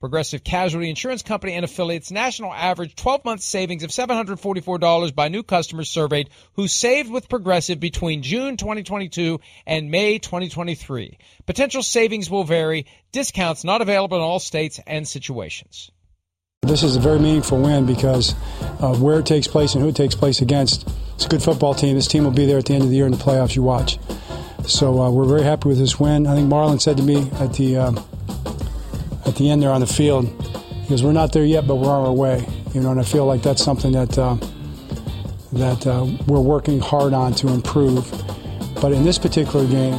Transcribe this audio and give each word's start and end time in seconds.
Progressive 0.00 0.44
Casualty 0.44 0.88
Insurance 0.88 1.22
Company 1.22 1.54
and 1.54 1.64
affiliates 1.64 2.12
national 2.12 2.52
average 2.52 2.94
12 2.94 3.24
month 3.24 3.40
savings 3.40 3.82
of 3.82 3.90
$744 3.90 5.14
by 5.14 5.28
new 5.28 5.42
customers 5.42 5.90
surveyed 5.90 6.30
who 6.52 6.68
saved 6.68 7.10
with 7.10 7.28
Progressive 7.28 7.80
between 7.80 8.22
June 8.22 8.56
2022 8.56 9.40
and 9.66 9.90
May 9.90 10.18
2023. 10.18 11.18
Potential 11.46 11.82
savings 11.82 12.30
will 12.30 12.44
vary. 12.44 12.86
Discounts 13.10 13.64
not 13.64 13.82
available 13.82 14.16
in 14.16 14.22
all 14.22 14.38
states 14.38 14.78
and 14.86 15.06
situations. 15.06 15.90
This 16.62 16.82
is 16.82 16.96
a 16.96 17.00
very 17.00 17.18
meaningful 17.18 17.60
win 17.60 17.86
because 17.86 18.34
of 18.80 19.02
where 19.02 19.18
it 19.18 19.26
takes 19.26 19.48
place 19.48 19.74
and 19.74 19.82
who 19.82 19.88
it 19.88 19.96
takes 19.96 20.14
place 20.14 20.40
against. 20.42 20.88
It's 21.14 21.26
a 21.26 21.28
good 21.28 21.42
football 21.42 21.74
team. 21.74 21.96
This 21.96 22.06
team 22.06 22.22
will 22.22 22.30
be 22.30 22.46
there 22.46 22.58
at 22.58 22.66
the 22.66 22.74
end 22.74 22.84
of 22.84 22.90
the 22.90 22.96
year 22.96 23.06
in 23.06 23.12
the 23.12 23.18
playoffs. 23.18 23.56
You 23.56 23.62
watch. 23.62 23.98
So 24.64 25.00
uh, 25.00 25.10
we're 25.10 25.24
very 25.24 25.42
happy 25.42 25.68
with 25.68 25.78
this 25.78 25.98
win. 25.98 26.26
I 26.26 26.34
think 26.34 26.48
Marlon 26.48 26.80
said 26.80 26.96
to 26.98 27.02
me 27.02 27.30
at 27.34 27.54
the 27.54 27.76
uh, 27.76 27.92
at 29.28 29.36
the 29.36 29.50
end 29.50 29.62
there 29.62 29.70
on 29.70 29.80
the 29.80 29.86
field, 29.86 30.26
Because 30.82 31.02
"We're 31.02 31.12
not 31.12 31.32
there 31.32 31.44
yet, 31.44 31.66
but 31.66 31.76
we're 31.76 31.90
on 31.90 32.06
our 32.06 32.12
way." 32.12 32.44
You 32.72 32.80
know, 32.80 32.90
and 32.90 33.00
I 33.00 33.04
feel 33.04 33.26
like 33.26 33.42
that's 33.42 33.62
something 33.62 33.92
that 33.92 34.18
uh, 34.18 34.36
that 35.52 35.86
uh, 35.86 36.06
we're 36.26 36.40
working 36.40 36.80
hard 36.80 37.12
on 37.12 37.34
to 37.34 37.48
improve. 37.48 38.10
But 38.80 38.92
in 38.92 39.04
this 39.04 39.18
particular 39.18 39.66
game, 39.66 39.98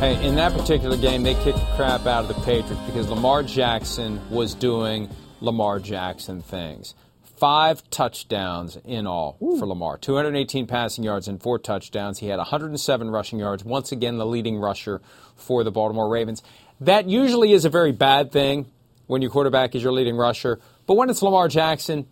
hey, 0.00 0.18
in 0.26 0.34
that 0.34 0.52
particular 0.52 0.96
game, 0.96 1.22
they 1.22 1.34
kicked 1.34 1.58
the 1.58 1.72
crap 1.76 2.06
out 2.06 2.24
of 2.24 2.28
the 2.28 2.42
Patriots 2.42 2.82
because 2.86 3.08
Lamar 3.08 3.42
Jackson 3.42 4.20
was 4.30 4.54
doing 4.54 5.08
Lamar 5.40 5.78
Jackson 5.78 6.42
things 6.42 6.94
five 7.42 7.82
touchdowns 7.90 8.78
in 8.84 9.04
all 9.04 9.36
Ooh. 9.42 9.58
for 9.58 9.66
Lamar 9.66 9.98
218 9.98 10.68
passing 10.68 11.02
yards 11.02 11.26
and 11.26 11.42
four 11.42 11.58
touchdowns. 11.58 12.20
He 12.20 12.28
had 12.28 12.36
107 12.36 13.10
rushing 13.10 13.40
yards, 13.40 13.64
once 13.64 13.90
again, 13.90 14.16
the 14.16 14.24
leading 14.24 14.58
rusher 14.58 15.02
for 15.42 15.64
the 15.64 15.70
Baltimore 15.70 16.08
Ravens. 16.08 16.42
That 16.80 17.08
usually 17.08 17.52
is 17.52 17.64
a 17.64 17.70
very 17.70 17.92
bad 17.92 18.32
thing 18.32 18.66
when 19.06 19.22
your 19.22 19.30
quarterback 19.30 19.74
is 19.74 19.82
your 19.82 19.92
leading 19.92 20.16
rusher, 20.16 20.60
but 20.86 20.94
when 20.94 21.10
it's 21.10 21.22
Lamar 21.22 21.48
Jackson, 21.48 22.06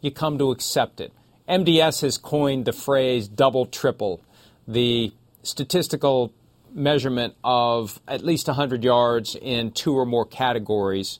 you 0.00 0.10
come 0.10 0.38
to 0.38 0.50
accept 0.50 1.00
it. 1.00 1.12
MDS 1.48 2.02
has 2.02 2.16
coined 2.16 2.64
the 2.64 2.72
phrase 2.72 3.28
double 3.28 3.66
triple, 3.66 4.20
the 4.66 5.12
statistical 5.42 6.32
measurement 6.72 7.34
of 7.42 8.00
at 8.06 8.24
least 8.24 8.46
100 8.46 8.84
yards 8.84 9.34
in 9.34 9.72
two 9.72 9.94
or 9.94 10.06
more 10.06 10.24
categories 10.24 11.18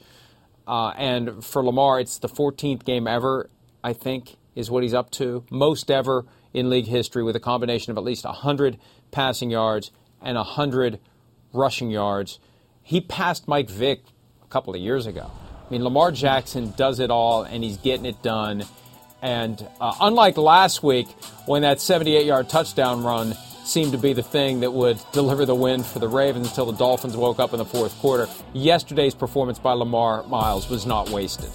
uh, 0.70 0.90
and 0.90 1.44
for 1.44 1.64
Lamar, 1.64 1.98
it's 1.98 2.18
the 2.18 2.28
14th 2.28 2.84
game 2.84 3.08
ever, 3.08 3.50
I 3.82 3.92
think, 3.92 4.36
is 4.54 4.70
what 4.70 4.84
he's 4.84 4.94
up 4.94 5.10
to. 5.12 5.44
Most 5.50 5.90
ever 5.90 6.26
in 6.54 6.70
league 6.70 6.86
history 6.86 7.24
with 7.24 7.34
a 7.34 7.40
combination 7.40 7.90
of 7.90 7.98
at 7.98 8.04
least 8.04 8.24
100 8.24 8.78
passing 9.10 9.50
yards 9.50 9.90
and 10.22 10.36
100 10.36 11.00
rushing 11.52 11.90
yards. 11.90 12.38
He 12.82 13.00
passed 13.00 13.48
Mike 13.48 13.70
Vick 13.70 14.02
a 14.42 14.46
couple 14.48 14.74
of 14.74 14.80
years 14.80 15.06
ago. 15.06 15.30
I 15.30 15.72
mean, 15.72 15.84
Lamar 15.84 16.10
Jackson 16.10 16.72
does 16.76 16.98
it 16.98 17.10
all, 17.10 17.42
and 17.42 17.62
he's 17.62 17.76
getting 17.76 18.06
it 18.06 18.22
done. 18.22 18.64
And 19.22 19.64
uh, 19.80 19.94
unlike 20.00 20.36
last 20.36 20.82
week, 20.82 21.08
when 21.46 21.62
that 21.62 21.80
78 21.80 22.26
yard 22.26 22.48
touchdown 22.48 23.02
run 23.04 23.34
seemed 23.64 23.92
to 23.92 23.98
be 23.98 24.12
the 24.12 24.22
thing 24.22 24.60
that 24.60 24.72
would 24.72 25.00
deliver 25.12 25.46
the 25.46 25.54
win 25.54 25.82
for 25.82 26.00
the 26.00 26.08
Ravens 26.08 26.48
until 26.48 26.66
the 26.66 26.76
Dolphins 26.76 27.16
woke 27.16 27.38
up 27.38 27.52
in 27.52 27.58
the 27.58 27.64
fourth 27.64 27.96
quarter. 27.98 28.28
Yesterday's 28.52 29.14
performance 29.14 29.58
by 29.58 29.72
Lamar 29.72 30.24
Myles 30.24 30.68
was 30.68 30.86
not 30.86 31.10
wasted. 31.10 31.50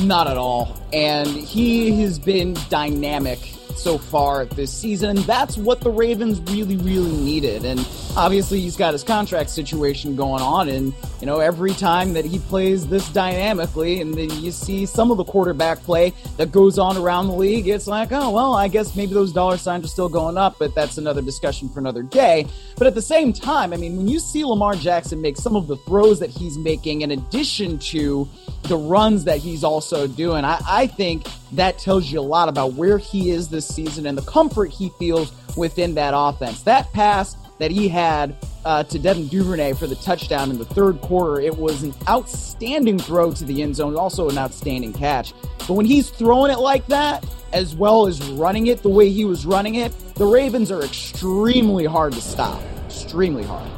Not 0.00 0.28
at 0.28 0.38
all. 0.38 0.80
And 0.92 1.28
he 1.28 2.00
has 2.02 2.18
been 2.18 2.56
dynamic 2.70 3.38
so 3.78 3.98
far 3.98 4.44
this 4.44 4.72
season, 4.72 5.16
that's 5.22 5.56
what 5.56 5.80
the 5.80 5.90
Ravens 5.90 6.40
really, 6.52 6.76
really 6.76 7.12
needed. 7.12 7.64
And 7.64 7.80
obviously, 8.16 8.60
he's 8.60 8.76
got 8.76 8.92
his 8.92 9.02
contract 9.02 9.50
situation 9.50 10.16
going 10.16 10.42
on, 10.42 10.68
and 10.68 10.92
you 11.20 11.26
know, 11.26 11.40
every 11.40 11.72
time 11.72 12.12
that 12.14 12.24
he 12.24 12.38
plays 12.38 12.86
this 12.86 13.08
dynamically, 13.10 14.00
and 14.00 14.14
then 14.14 14.30
you 14.42 14.50
see 14.50 14.86
some 14.86 15.10
of 15.10 15.16
the 15.16 15.24
quarterback 15.24 15.82
play 15.82 16.12
that 16.36 16.52
goes 16.52 16.78
on 16.78 16.96
around 16.96 17.28
the 17.28 17.34
league, 17.34 17.68
it's 17.68 17.86
like, 17.86 18.12
oh 18.12 18.30
well, 18.30 18.54
I 18.54 18.68
guess 18.68 18.96
maybe 18.96 19.14
those 19.14 19.32
dollar 19.32 19.56
signs 19.56 19.84
are 19.84 19.88
still 19.88 20.08
going 20.08 20.36
up, 20.36 20.56
but 20.58 20.74
that's 20.74 20.98
another 20.98 21.22
discussion 21.22 21.68
for 21.68 21.80
another 21.80 22.02
day. 22.02 22.46
But 22.76 22.86
at 22.86 22.94
the 22.94 23.02
same 23.02 23.32
time, 23.32 23.72
I 23.72 23.76
mean, 23.76 23.96
when 23.96 24.08
you 24.08 24.20
see 24.20 24.44
Lamar 24.44 24.74
Jackson 24.74 25.20
make 25.20 25.36
some 25.36 25.56
of 25.56 25.66
the 25.66 25.76
throws 25.78 26.20
that 26.20 26.30
he's 26.30 26.58
making, 26.58 27.02
in 27.02 27.10
addition 27.10 27.78
to 27.78 28.28
the 28.64 28.76
runs 28.76 29.24
that 29.24 29.38
he's 29.38 29.64
also 29.64 30.06
doing, 30.06 30.44
I, 30.44 30.60
I 30.66 30.86
think 30.86 31.26
that 31.52 31.78
tells 31.78 32.10
you 32.10 32.20
a 32.20 32.22
lot 32.22 32.48
about 32.48 32.74
where 32.74 32.98
he 32.98 33.30
is 33.30 33.48
this 33.48 33.66
season 33.66 34.06
and 34.06 34.16
the 34.16 34.22
comfort 34.22 34.70
he 34.70 34.90
feels 34.98 35.32
within 35.56 35.94
that 35.94 36.12
offense. 36.16 36.62
That 36.62 36.92
pass 36.92 37.36
that 37.58 37.70
he 37.70 37.88
had 37.88 38.36
uh, 38.64 38.84
to 38.84 38.98
Devin 38.98 39.28
Duvernay 39.28 39.72
for 39.72 39.86
the 39.86 39.96
touchdown 39.96 40.50
in 40.50 40.58
the 40.58 40.64
third 40.64 41.00
quarter, 41.00 41.40
it 41.40 41.56
was 41.56 41.82
an 41.82 41.94
outstanding 42.08 42.98
throw 42.98 43.32
to 43.32 43.44
the 43.44 43.62
end 43.62 43.76
zone, 43.76 43.96
also 43.96 44.28
an 44.28 44.38
outstanding 44.38 44.92
catch. 44.92 45.32
But 45.58 45.70
when 45.74 45.86
he's 45.86 46.10
throwing 46.10 46.52
it 46.52 46.58
like 46.58 46.86
that, 46.86 47.24
as 47.52 47.74
well 47.74 48.06
as 48.06 48.22
running 48.30 48.66
it 48.66 48.82
the 48.82 48.88
way 48.88 49.10
he 49.10 49.24
was 49.24 49.46
running 49.46 49.76
it, 49.76 49.92
the 50.14 50.26
Ravens 50.26 50.70
are 50.70 50.82
extremely 50.82 51.84
hard 51.84 52.12
to 52.12 52.20
stop. 52.20 52.62
Extremely 52.86 53.44
hard. 53.44 53.70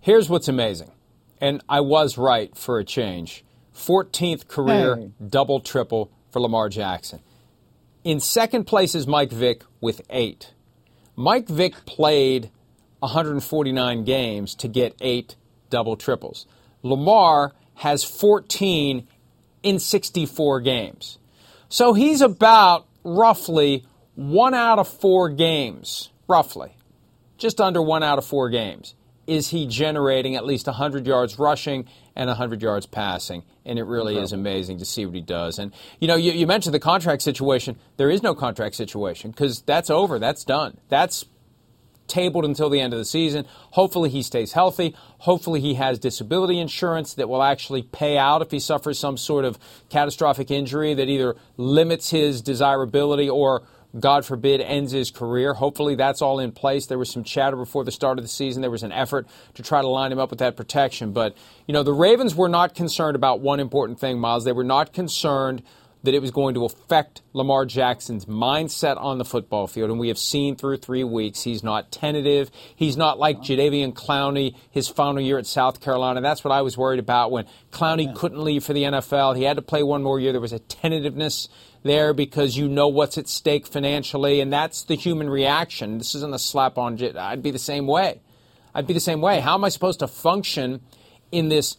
Here's 0.00 0.28
what's 0.28 0.48
amazing, 0.48 0.92
and 1.40 1.62
I 1.68 1.80
was 1.80 2.16
right 2.16 2.56
for 2.56 2.78
a 2.78 2.84
change. 2.84 3.44
14th 3.74 4.46
career 4.46 4.96
hey. 4.96 5.10
double 5.26 5.60
triple 5.60 6.12
for 6.30 6.40
Lamar 6.40 6.68
Jackson. 6.68 7.20
In 8.04 8.20
second 8.20 8.64
place 8.64 8.94
is 8.94 9.06
Mike 9.06 9.30
Vick 9.30 9.62
with 9.80 10.00
eight. 10.10 10.52
Mike 11.16 11.48
Vick 11.48 11.84
played 11.84 12.50
149 13.00 14.04
games 14.04 14.54
to 14.54 14.68
get 14.68 14.96
eight 15.00 15.36
double 15.68 15.96
triples. 15.96 16.46
Lamar 16.82 17.52
has 17.74 18.04
14 18.04 19.06
in 19.62 19.78
64 19.78 20.60
games. 20.60 21.18
So 21.68 21.92
he's 21.92 22.20
about 22.20 22.86
roughly 23.04 23.84
one 24.14 24.54
out 24.54 24.78
of 24.78 24.88
four 24.88 25.30
games, 25.30 26.10
roughly, 26.28 26.74
just 27.38 27.60
under 27.60 27.80
one 27.80 28.02
out 28.02 28.18
of 28.18 28.24
four 28.24 28.50
games, 28.50 28.94
is 29.26 29.48
he 29.48 29.66
generating 29.66 30.36
at 30.36 30.44
least 30.44 30.66
100 30.66 31.06
yards 31.06 31.38
rushing 31.38 31.86
and 32.16 32.28
100 32.28 32.60
yards 32.60 32.86
passing. 32.86 33.44
And 33.70 33.78
it 33.78 33.84
really 33.84 34.14
Incredible. 34.14 34.24
is 34.24 34.32
amazing 34.32 34.78
to 34.78 34.84
see 34.84 35.06
what 35.06 35.14
he 35.14 35.20
does. 35.20 35.60
And, 35.60 35.72
you 36.00 36.08
know, 36.08 36.16
you, 36.16 36.32
you 36.32 36.44
mentioned 36.46 36.74
the 36.74 36.80
contract 36.80 37.22
situation. 37.22 37.78
There 37.98 38.10
is 38.10 38.20
no 38.20 38.34
contract 38.34 38.74
situation 38.74 39.30
because 39.30 39.62
that's 39.62 39.90
over. 39.90 40.18
That's 40.18 40.44
done. 40.44 40.78
That's 40.88 41.24
tabled 42.08 42.44
until 42.44 42.68
the 42.68 42.80
end 42.80 42.92
of 42.92 42.98
the 42.98 43.04
season. 43.04 43.46
Hopefully 43.70 44.10
he 44.10 44.22
stays 44.22 44.52
healthy. 44.52 44.96
Hopefully 45.18 45.60
he 45.60 45.74
has 45.74 46.00
disability 46.00 46.58
insurance 46.58 47.14
that 47.14 47.28
will 47.28 47.44
actually 47.44 47.82
pay 47.82 48.18
out 48.18 48.42
if 48.42 48.50
he 48.50 48.58
suffers 48.58 48.98
some 48.98 49.16
sort 49.16 49.44
of 49.44 49.56
catastrophic 49.88 50.50
injury 50.50 50.92
that 50.92 51.08
either 51.08 51.36
limits 51.56 52.10
his 52.10 52.42
desirability 52.42 53.30
or 53.30 53.62
God 53.98 54.24
forbid, 54.24 54.60
ends 54.60 54.92
his 54.92 55.10
career. 55.10 55.54
Hopefully, 55.54 55.94
that's 55.94 56.22
all 56.22 56.38
in 56.38 56.52
place. 56.52 56.86
There 56.86 56.98
was 56.98 57.10
some 57.10 57.24
chatter 57.24 57.56
before 57.56 57.84
the 57.84 57.90
start 57.90 58.18
of 58.18 58.24
the 58.24 58.28
season. 58.28 58.62
There 58.62 58.70
was 58.70 58.82
an 58.82 58.92
effort 58.92 59.26
to 59.54 59.62
try 59.62 59.80
to 59.80 59.88
line 59.88 60.12
him 60.12 60.18
up 60.18 60.30
with 60.30 60.38
that 60.38 60.56
protection. 60.56 61.12
But, 61.12 61.36
you 61.66 61.74
know, 61.74 61.82
the 61.82 61.92
Ravens 61.92 62.34
were 62.34 62.48
not 62.48 62.74
concerned 62.74 63.16
about 63.16 63.40
one 63.40 63.58
important 63.58 63.98
thing, 63.98 64.20
Myles. 64.20 64.44
They 64.44 64.52
were 64.52 64.64
not 64.64 64.92
concerned 64.92 65.62
that 66.02 66.14
it 66.14 66.22
was 66.22 66.30
going 66.30 66.54
to 66.54 66.64
affect 66.64 67.22
Lamar 67.32 67.66
Jackson's 67.66 68.24
mindset 68.24 68.98
on 68.98 69.18
the 69.18 69.24
football 69.24 69.66
field. 69.66 69.90
And 69.90 69.98
we 69.98 70.08
have 70.08 70.18
seen 70.18 70.56
through 70.56 70.78
three 70.78 71.04
weeks, 71.04 71.42
he's 71.42 71.62
not 71.62 71.92
tentative. 71.92 72.50
He's 72.74 72.96
not 72.96 73.18
like 73.18 73.38
Jadeveon 73.38 73.92
Clowney 73.92 74.54
his 74.70 74.88
final 74.88 75.20
year 75.20 75.38
at 75.38 75.46
South 75.46 75.80
Carolina. 75.80 76.20
That's 76.20 76.42
what 76.42 76.52
I 76.52 76.62
was 76.62 76.76
worried 76.76 77.00
about 77.00 77.30
when 77.30 77.46
Clowney 77.70 78.06
yeah. 78.06 78.12
couldn't 78.16 78.42
leave 78.42 78.64
for 78.64 78.72
the 78.72 78.84
NFL. 78.84 79.36
He 79.36 79.42
had 79.42 79.56
to 79.56 79.62
play 79.62 79.82
one 79.82 80.02
more 80.02 80.18
year. 80.18 80.32
There 80.32 80.40
was 80.40 80.52
a 80.52 80.58
tentativeness 80.58 81.48
there 81.82 82.12
because 82.12 82.56
you 82.56 82.68
know 82.68 82.88
what's 82.88 83.18
at 83.18 83.28
stake 83.28 83.66
financially, 83.66 84.40
and 84.40 84.52
that's 84.52 84.82
the 84.82 84.96
human 84.96 85.30
reaction. 85.30 85.98
This 85.98 86.14
isn't 86.14 86.34
a 86.34 86.38
slap 86.38 86.78
on. 86.78 86.98
I'd 87.16 87.42
be 87.42 87.50
the 87.50 87.58
same 87.58 87.86
way. 87.86 88.20
I'd 88.74 88.86
be 88.86 88.94
the 88.94 89.00
same 89.00 89.20
way. 89.20 89.40
How 89.40 89.54
am 89.54 89.64
I 89.64 89.68
supposed 89.68 90.00
to 90.00 90.08
function 90.08 90.80
in 91.32 91.48
this 91.48 91.76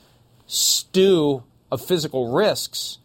stew 0.48 1.44
of 1.72 1.86
physical 1.86 2.32
risks? 2.32 2.98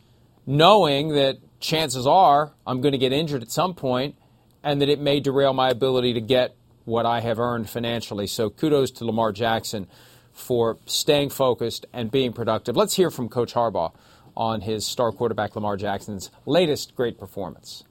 knowing 0.47 1.09
that 1.09 1.39
chances 1.59 2.07
are 2.07 2.53
I'm 2.67 2.81
going 2.81 2.93
to 2.93 2.99
get 2.99 3.13
injured 3.13 3.43
at 3.43 3.51
some 3.51 3.75
point 3.75 4.17
and 4.63 4.81
that 4.81 4.89
it 4.89 5.01
may 5.01 5.21
derail 5.21 5.53
my 5.53 5.69
ability 5.69 6.15
to 6.15 6.21
get 6.21 6.55
what 6.85 7.05
I 7.05 7.21
have 7.21 7.41
earned 7.41 7.69
financially. 7.69 8.29
So 8.29 8.49
kudos 8.49 8.93
to 8.93 9.05
Lamar 9.05 9.33
Jackson 9.33 9.89
for 10.33 10.79
staying 10.87 11.31
focused 11.31 11.87
and 11.93 12.11
being 12.11 12.33
productive. 12.33 12.77
Let's 12.77 12.95
hear 12.95 13.11
from 13.11 13.29
Coach 13.29 13.55
Harbaugh 13.55 13.93
on 14.37 14.61
his 14.61 14.87
star 14.87 15.13
quarterback 15.13 15.55
Lamar 15.55 15.77
Jackson's 15.77 16.31
latest 16.45 16.95
great 16.95 17.19
performance. 17.19 17.85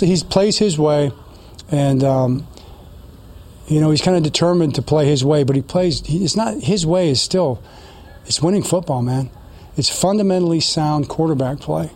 He 0.00 0.16
plays 0.28 0.58
his 0.58 0.78
way, 0.78 1.10
and 1.70 2.04
um, 2.04 2.46
you 3.66 3.80
know 3.80 3.90
he's 3.90 4.02
kind 4.02 4.16
of 4.16 4.22
determined 4.22 4.76
to 4.76 4.82
play 4.82 5.06
his 5.06 5.24
way. 5.24 5.42
But 5.44 5.56
he 5.56 5.62
plays. 5.62 6.06
He, 6.06 6.24
it's 6.24 6.36
not 6.36 6.62
his 6.62 6.86
way. 6.86 7.10
Is 7.10 7.20
still, 7.20 7.62
it's 8.24 8.40
winning 8.40 8.62
football, 8.62 9.02
man. 9.02 9.30
It's 9.76 9.88
fundamentally 9.88 10.60
sound 10.60 11.08
quarterback 11.08 11.60
play. 11.60 11.90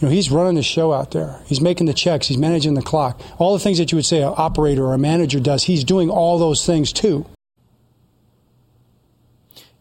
You 0.00 0.06
know, 0.06 0.14
he's 0.14 0.30
running 0.30 0.54
the 0.54 0.62
show 0.62 0.92
out 0.92 1.10
there. 1.10 1.40
He's 1.46 1.60
making 1.60 1.86
the 1.86 1.94
checks. 1.94 2.28
He's 2.28 2.38
managing 2.38 2.74
the 2.74 2.82
clock. 2.82 3.20
All 3.38 3.52
the 3.52 3.58
things 3.58 3.78
that 3.78 3.90
you 3.90 3.96
would 3.96 4.06
say 4.06 4.22
an 4.22 4.32
operator 4.36 4.84
or 4.84 4.94
a 4.94 4.98
manager 4.98 5.40
does, 5.40 5.64
he's 5.64 5.82
doing 5.82 6.08
all 6.08 6.38
those 6.38 6.64
things 6.64 6.92
too. 6.92 7.26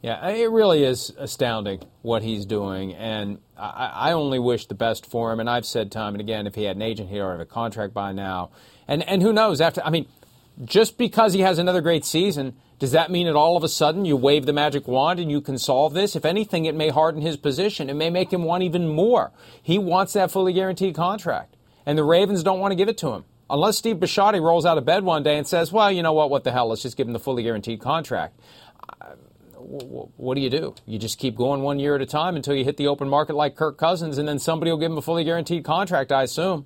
Yeah, 0.01 0.27
it 0.29 0.51
really 0.51 0.83
is 0.83 1.11
astounding 1.17 1.81
what 2.03 2.21
he's 2.21 2.45
doing, 2.45 2.93
and 2.93 3.39
I, 3.57 3.91
I, 3.93 4.11
only 4.11 4.37
wish 4.37 4.67
the 4.67 4.75
best 4.75 5.07
for 5.07 5.31
him. 5.33 5.39
And 5.39 5.49
I've 5.49 5.65
said 5.65 5.91
time 5.91 6.13
and 6.13 6.21
again, 6.21 6.45
if 6.45 6.53
he 6.53 6.65
had 6.65 6.75
an 6.75 6.83
agent, 6.83 7.09
already 7.11 7.39
have 7.39 7.39
a 7.39 7.45
contract 7.45 7.95
by 7.95 8.11
now. 8.11 8.51
And 8.87 9.01
and 9.03 9.23
who 9.23 9.33
knows? 9.33 9.59
After 9.59 9.81
I 9.83 9.89
mean, 9.89 10.07
just 10.63 10.99
because 10.99 11.33
he 11.33 11.39
has 11.41 11.57
another 11.57 11.81
great 11.81 12.05
season 12.05 12.55
does 12.79 12.91
that 12.91 13.09
mean 13.09 13.25
that 13.25 13.35
all 13.35 13.57
of 13.57 13.63
a 13.63 13.69
sudden 13.69 14.05
you 14.05 14.15
wave 14.15 14.45
the 14.45 14.53
magic 14.53 14.87
wand 14.87 15.19
and 15.19 15.31
you 15.31 15.41
can 15.41 15.57
solve 15.57 15.93
this? 15.93 16.15
If 16.15 16.25
anything, 16.25 16.65
it 16.65 16.75
may 16.75 16.89
harden 16.89 17.21
his 17.21 17.35
position. 17.35 17.89
It 17.89 17.95
may 17.95 18.11
make 18.11 18.31
him 18.31 18.43
want 18.43 18.61
even 18.63 18.87
more. 18.87 19.31
He 19.63 19.79
wants 19.79 20.13
that 20.13 20.29
fully 20.29 20.53
guaranteed 20.53 20.93
contract. 20.93 21.55
And 21.87 21.97
the 21.97 22.03
Ravens 22.03 22.43
don't 22.43 22.59
want 22.59 22.71
to 22.73 22.75
give 22.75 22.89
it 22.89 22.97
to 22.99 23.13
him. 23.13 23.25
Unless 23.49 23.77
Steve 23.77 23.95
Bisciotti 23.95 24.41
rolls 24.41 24.65
out 24.65 24.77
of 24.77 24.85
bed 24.85 25.03
one 25.03 25.23
day 25.23 25.37
and 25.37 25.47
says, 25.47 25.71
well, 25.71 25.91
you 25.91 26.03
know 26.03 26.13
what, 26.13 26.29
what 26.29 26.43
the 26.43 26.51
hell, 26.51 26.67
let's 26.67 26.83
just 26.83 26.97
give 26.97 27.07
him 27.07 27.13
the 27.13 27.19
fully 27.19 27.43
guaranteed 27.43 27.79
contract. 27.79 28.39
What 29.69 30.35
do 30.35 30.41
you 30.41 30.49
do? 30.49 30.75
You 30.85 30.97
just 30.97 31.19
keep 31.19 31.35
going 31.35 31.61
one 31.61 31.77
year 31.77 31.95
at 31.95 32.01
a 32.01 32.05
time 32.05 32.37
until 32.37 32.55
you 32.55 32.63
hit 32.63 32.77
the 32.77 32.87
open 32.87 33.09
market 33.09 33.35
like 33.35 33.55
Kirk 33.55 33.77
Cousins, 33.77 34.17
and 34.17 34.27
then 34.27 34.39
somebody 34.39 34.71
will 34.71 34.77
give 34.77 34.91
him 34.91 34.97
a 34.97 35.01
fully 35.01 35.25
guaranteed 35.25 35.65
contract, 35.65 36.11
I 36.11 36.23
assume 36.23 36.65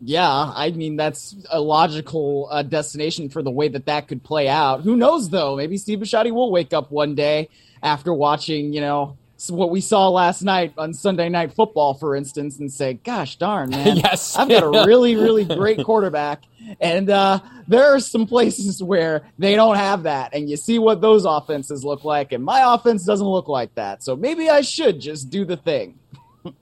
yeah, 0.00 0.28
I 0.54 0.70
mean 0.70 0.96
that's 0.96 1.34
a 1.50 1.60
logical 1.60 2.48
uh, 2.50 2.62
destination 2.62 3.28
for 3.28 3.42
the 3.42 3.50
way 3.50 3.68
that 3.68 3.86
that 3.86 4.08
could 4.08 4.22
play 4.22 4.48
out. 4.48 4.82
Who 4.82 4.96
knows 4.96 5.30
though? 5.30 5.56
Maybe 5.56 5.76
Steve 5.76 6.00
Bisciotti 6.00 6.32
will 6.32 6.50
wake 6.50 6.72
up 6.72 6.90
one 6.90 7.14
day 7.14 7.48
after 7.82 8.12
watching, 8.12 8.72
you 8.72 8.80
know, 8.80 9.16
what 9.50 9.70
we 9.70 9.80
saw 9.80 10.08
last 10.08 10.42
night 10.42 10.74
on 10.78 10.94
Sunday 10.94 11.28
Night 11.28 11.52
Football, 11.52 11.94
for 11.94 12.14
instance, 12.14 12.58
and 12.58 12.72
say, 12.72 12.94
"Gosh 12.94 13.36
darn, 13.36 13.70
man, 13.70 13.96
yes, 14.04 14.36
I've 14.36 14.48
got 14.48 14.62
a 14.62 14.86
really, 14.86 15.16
really 15.16 15.44
great 15.44 15.84
quarterback." 15.84 16.42
And 16.80 17.10
uh, 17.10 17.40
there 17.66 17.94
are 17.94 18.00
some 18.00 18.26
places 18.26 18.82
where 18.82 19.22
they 19.38 19.54
don't 19.54 19.76
have 19.76 20.04
that, 20.04 20.34
and 20.34 20.48
you 20.48 20.56
see 20.56 20.78
what 20.78 21.00
those 21.00 21.24
offenses 21.24 21.84
look 21.84 22.04
like, 22.04 22.32
and 22.32 22.44
my 22.44 22.74
offense 22.74 23.04
doesn't 23.04 23.26
look 23.26 23.48
like 23.48 23.74
that. 23.74 24.02
So 24.02 24.16
maybe 24.16 24.48
I 24.48 24.60
should 24.60 25.00
just 25.00 25.30
do 25.30 25.44
the 25.44 25.56
thing. 25.56 25.98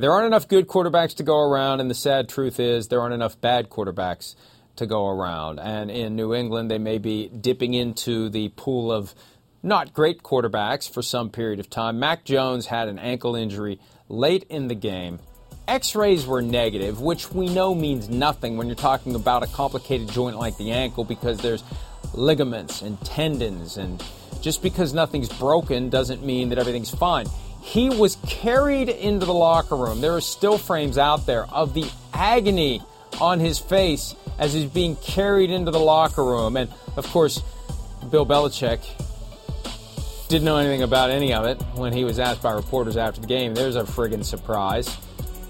There 0.00 0.12
aren't 0.12 0.28
enough 0.28 0.46
good 0.46 0.68
quarterbacks 0.68 1.16
to 1.16 1.24
go 1.24 1.40
around, 1.40 1.80
and 1.80 1.90
the 1.90 1.94
sad 1.94 2.28
truth 2.28 2.60
is 2.60 2.86
there 2.86 3.00
aren't 3.00 3.14
enough 3.14 3.40
bad 3.40 3.68
quarterbacks 3.68 4.36
to 4.78 4.86
go 4.86 5.08
around. 5.08 5.58
And 5.58 5.90
in 5.90 6.16
New 6.16 6.32
England, 6.34 6.70
they 6.70 6.78
may 6.78 6.98
be 6.98 7.28
dipping 7.28 7.74
into 7.74 8.28
the 8.28 8.48
pool 8.50 8.90
of 8.90 9.14
not 9.62 9.92
great 9.92 10.22
quarterbacks 10.22 10.90
for 10.90 11.02
some 11.02 11.30
period 11.30 11.60
of 11.60 11.68
time. 11.68 11.98
Mac 11.98 12.24
Jones 12.24 12.66
had 12.66 12.88
an 12.88 12.98
ankle 12.98 13.34
injury 13.34 13.80
late 14.08 14.44
in 14.48 14.68
the 14.68 14.74
game. 14.74 15.18
X 15.66 15.94
rays 15.94 16.26
were 16.26 16.40
negative, 16.40 17.00
which 17.00 17.30
we 17.30 17.48
know 17.48 17.74
means 17.74 18.08
nothing 18.08 18.56
when 18.56 18.66
you're 18.66 18.76
talking 18.76 19.14
about 19.14 19.42
a 19.42 19.46
complicated 19.48 20.08
joint 20.08 20.38
like 20.38 20.56
the 20.56 20.70
ankle 20.70 21.04
because 21.04 21.38
there's 21.40 21.62
ligaments 22.14 22.80
and 22.80 22.98
tendons, 23.02 23.76
and 23.76 24.02
just 24.40 24.62
because 24.62 24.94
nothing's 24.94 25.28
broken 25.28 25.90
doesn't 25.90 26.24
mean 26.24 26.48
that 26.48 26.58
everything's 26.58 26.90
fine. 26.90 27.26
He 27.60 27.90
was 27.90 28.16
carried 28.26 28.88
into 28.88 29.26
the 29.26 29.34
locker 29.34 29.76
room. 29.76 30.00
There 30.00 30.14
are 30.14 30.22
still 30.22 30.56
frames 30.56 30.96
out 30.96 31.26
there 31.26 31.44
of 31.46 31.74
the 31.74 31.84
agony 32.14 32.80
on 33.20 33.40
his 33.40 33.58
face 33.58 34.14
as 34.38 34.54
he's 34.54 34.70
being 34.70 34.96
carried 34.96 35.50
into 35.50 35.70
the 35.70 35.80
locker 35.80 36.24
room. 36.24 36.56
And 36.56 36.70
of 36.96 37.06
course, 37.08 37.42
Bill 38.10 38.24
Belichick 38.24 38.80
didn't 40.28 40.44
know 40.44 40.58
anything 40.58 40.82
about 40.82 41.10
any 41.10 41.32
of 41.32 41.46
it 41.46 41.60
when 41.74 41.92
he 41.92 42.04
was 42.04 42.18
asked 42.18 42.42
by 42.42 42.52
reporters 42.52 42.96
after 42.96 43.20
the 43.20 43.26
game. 43.26 43.54
There's 43.54 43.76
a 43.76 43.82
friggin' 43.82 44.24
surprise. 44.24 44.96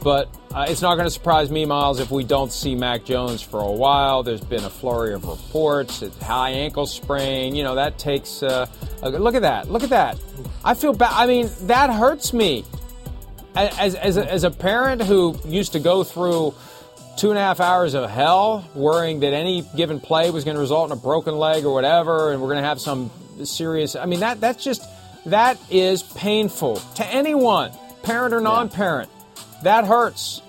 But 0.03 0.29
uh, 0.55 0.67
it's 0.69 0.81
not 0.81 0.95
going 0.95 1.07
to 1.07 1.11
surprise 1.11 1.51
me, 1.51 1.65
Myles, 1.65 1.99
if 1.99 2.11
we 2.13 2.23
don't 2.23 2.53
see 2.53 2.77
Mac 2.77 3.05
Jones 3.05 3.43
for 3.43 3.61
a 3.61 3.71
while. 3.71 4.23
There's 4.23 4.41
been 4.41 4.63
a 4.63 4.71
flurry 4.71 5.13
of 5.13 5.25
reports. 5.25 6.05
High 6.23 6.51
ankle 6.51 6.87
sprain. 6.87 7.57
You 7.57 7.65
know, 7.65 7.75
that 7.75 7.99
takes. 7.99 8.43
Uh, 8.43 8.67
look 9.03 9.35
at 9.35 9.43
that. 9.43 9.69
Look 9.69 9.83
at 9.83 9.91
that. 9.91 10.17
I 10.65 10.75
feel 10.75 10.93
bad. 10.93 11.13
I 11.13 11.27
mean, 11.27 11.51
that 11.63 11.91
hurts 11.91 12.33
me. 12.33 12.65
As, 13.57 13.97
as, 13.97 14.17
a, 14.17 14.31
as 14.31 14.45
a 14.45 14.53
parent 14.53 15.03
who 15.03 15.37
used 15.45 15.73
to 15.73 15.81
go 15.81 16.05
through 16.05 16.55
two 17.17 17.31
and 17.31 17.39
a 17.39 17.43
half 17.43 17.59
hours 17.59 17.95
of 17.95 18.09
hell 18.09 18.65
worrying 18.77 19.19
that 19.21 19.33
any 19.33 19.63
given 19.75 19.99
play 19.99 20.31
was 20.31 20.45
going 20.45 20.55
to 20.55 20.61
result 20.61 20.93
in 20.93 20.97
a 20.97 21.01
broken 21.01 21.37
leg 21.37 21.65
or 21.65 21.75
whatever, 21.75 22.31
and 22.31 22.41
we're 22.41 22.47
going 22.47 22.63
to 22.63 22.69
have 22.69 22.81
some 22.81 23.11
serious. 23.47 23.97
I 23.97 24.07
mean, 24.07 24.21
that 24.21 24.41
that's 24.41 24.63
just. 24.63 24.83
That 25.27 25.59
is 25.69 26.05
painful 26.05 26.77
to 26.95 27.05
anyone, 27.05 27.73
parent 28.03 28.33
or 28.33 28.41
non 28.41 28.71
parent. 28.71 29.11
Yeah 29.13 29.19
that 29.63 29.85
hurts, 29.85 30.43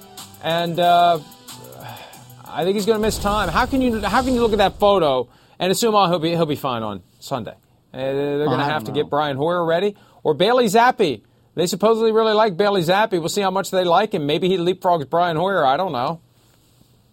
and 0.43 0.79
uh, 0.79 1.19
I 2.46 2.63
think 2.63 2.75
he's 2.75 2.86
going 2.86 2.98
to 2.98 3.01
miss 3.01 3.17
time. 3.17 3.50
How 3.50 3.65
can 3.65 3.81
you 3.81 4.01
how 4.01 4.22
can 4.22 4.34
you 4.34 4.41
look 4.41 4.51
at 4.51 4.60
that 4.60 4.79
photo 4.79 5.27
and 5.58 5.72
assume 5.72 5.96
oh 5.96 6.08
he'll 6.08 6.19
be 6.19 6.29
he'll 6.29 6.46
be 6.46 6.55
fine 6.55 6.84
on 6.84 7.01
Sunday? 7.19 7.55
Uh, 7.93 7.98
they're 7.98 8.46
going 8.46 8.60
to 8.60 8.65
have 8.65 8.84
to 8.86 8.91
get 8.91 9.10
Brian 9.10 9.36
Hoyer 9.36 9.65
ready 9.65 9.96
or 10.24 10.34
Bailey 10.34 10.65
Zappe. 10.65 11.22
They 11.55 11.67
supposedly 11.67 12.12
really 12.12 12.34
like 12.34 12.55
Bailey 12.55 12.81
Zappe. 12.81 13.12
We'll 13.12 13.29
see 13.29 13.41
how 13.41 13.51
much 13.51 13.72
they 13.72 13.84
like 13.84 14.13
him. 14.13 14.27
Maybe 14.27 14.48
he 14.48 14.58
leapfrogs 14.58 15.10
Brian 15.10 15.36
Hoyer. 15.36 15.65
I 15.65 15.75
don't 15.75 15.91
know. 15.91 16.22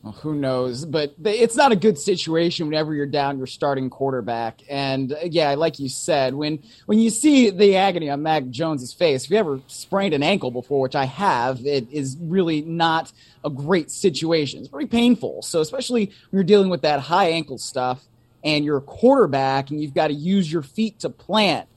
Well, 0.02 0.12
who 0.12 0.34
knows? 0.34 0.84
But 0.84 1.14
it's 1.24 1.56
not 1.56 1.72
a 1.72 1.76
good 1.76 1.98
situation 1.98 2.66
whenever 2.66 2.94
you're 2.94 3.06
down 3.06 3.38
your 3.38 3.46
starting 3.46 3.90
quarterback. 3.90 4.60
And 4.70 5.12
uh, 5.12 5.16
yeah, 5.24 5.54
like 5.54 5.78
you 5.78 5.88
said, 5.88 6.34
when 6.34 6.62
when 6.86 6.98
you 6.98 7.10
see 7.10 7.50
the 7.50 7.76
agony 7.76 8.08
on 8.08 8.22
Mac 8.22 8.48
Jones's 8.50 8.92
face, 8.92 9.24
if 9.24 9.30
you 9.30 9.36
ever 9.36 9.60
sprained 9.66 10.14
an 10.14 10.22
ankle 10.22 10.50
before, 10.50 10.80
which 10.80 10.94
I 10.94 11.06
have, 11.06 11.64
it 11.66 11.90
is 11.90 12.16
really 12.20 12.62
not 12.62 13.12
a 13.44 13.50
great 13.50 13.90
situation. 13.90 14.60
It's 14.60 14.68
very 14.68 14.86
painful. 14.86 15.42
So 15.42 15.60
especially 15.60 16.06
when 16.06 16.38
you're 16.38 16.44
dealing 16.44 16.68
with 16.68 16.82
that 16.82 17.00
high 17.00 17.30
ankle 17.30 17.58
stuff, 17.58 18.04
and 18.44 18.64
you're 18.64 18.76
a 18.76 18.82
quarterback, 18.82 19.70
and 19.70 19.82
you've 19.82 19.94
got 19.94 20.08
to 20.08 20.14
use 20.14 20.50
your 20.50 20.62
feet 20.62 21.00
to 21.00 21.10
plant 21.10 21.68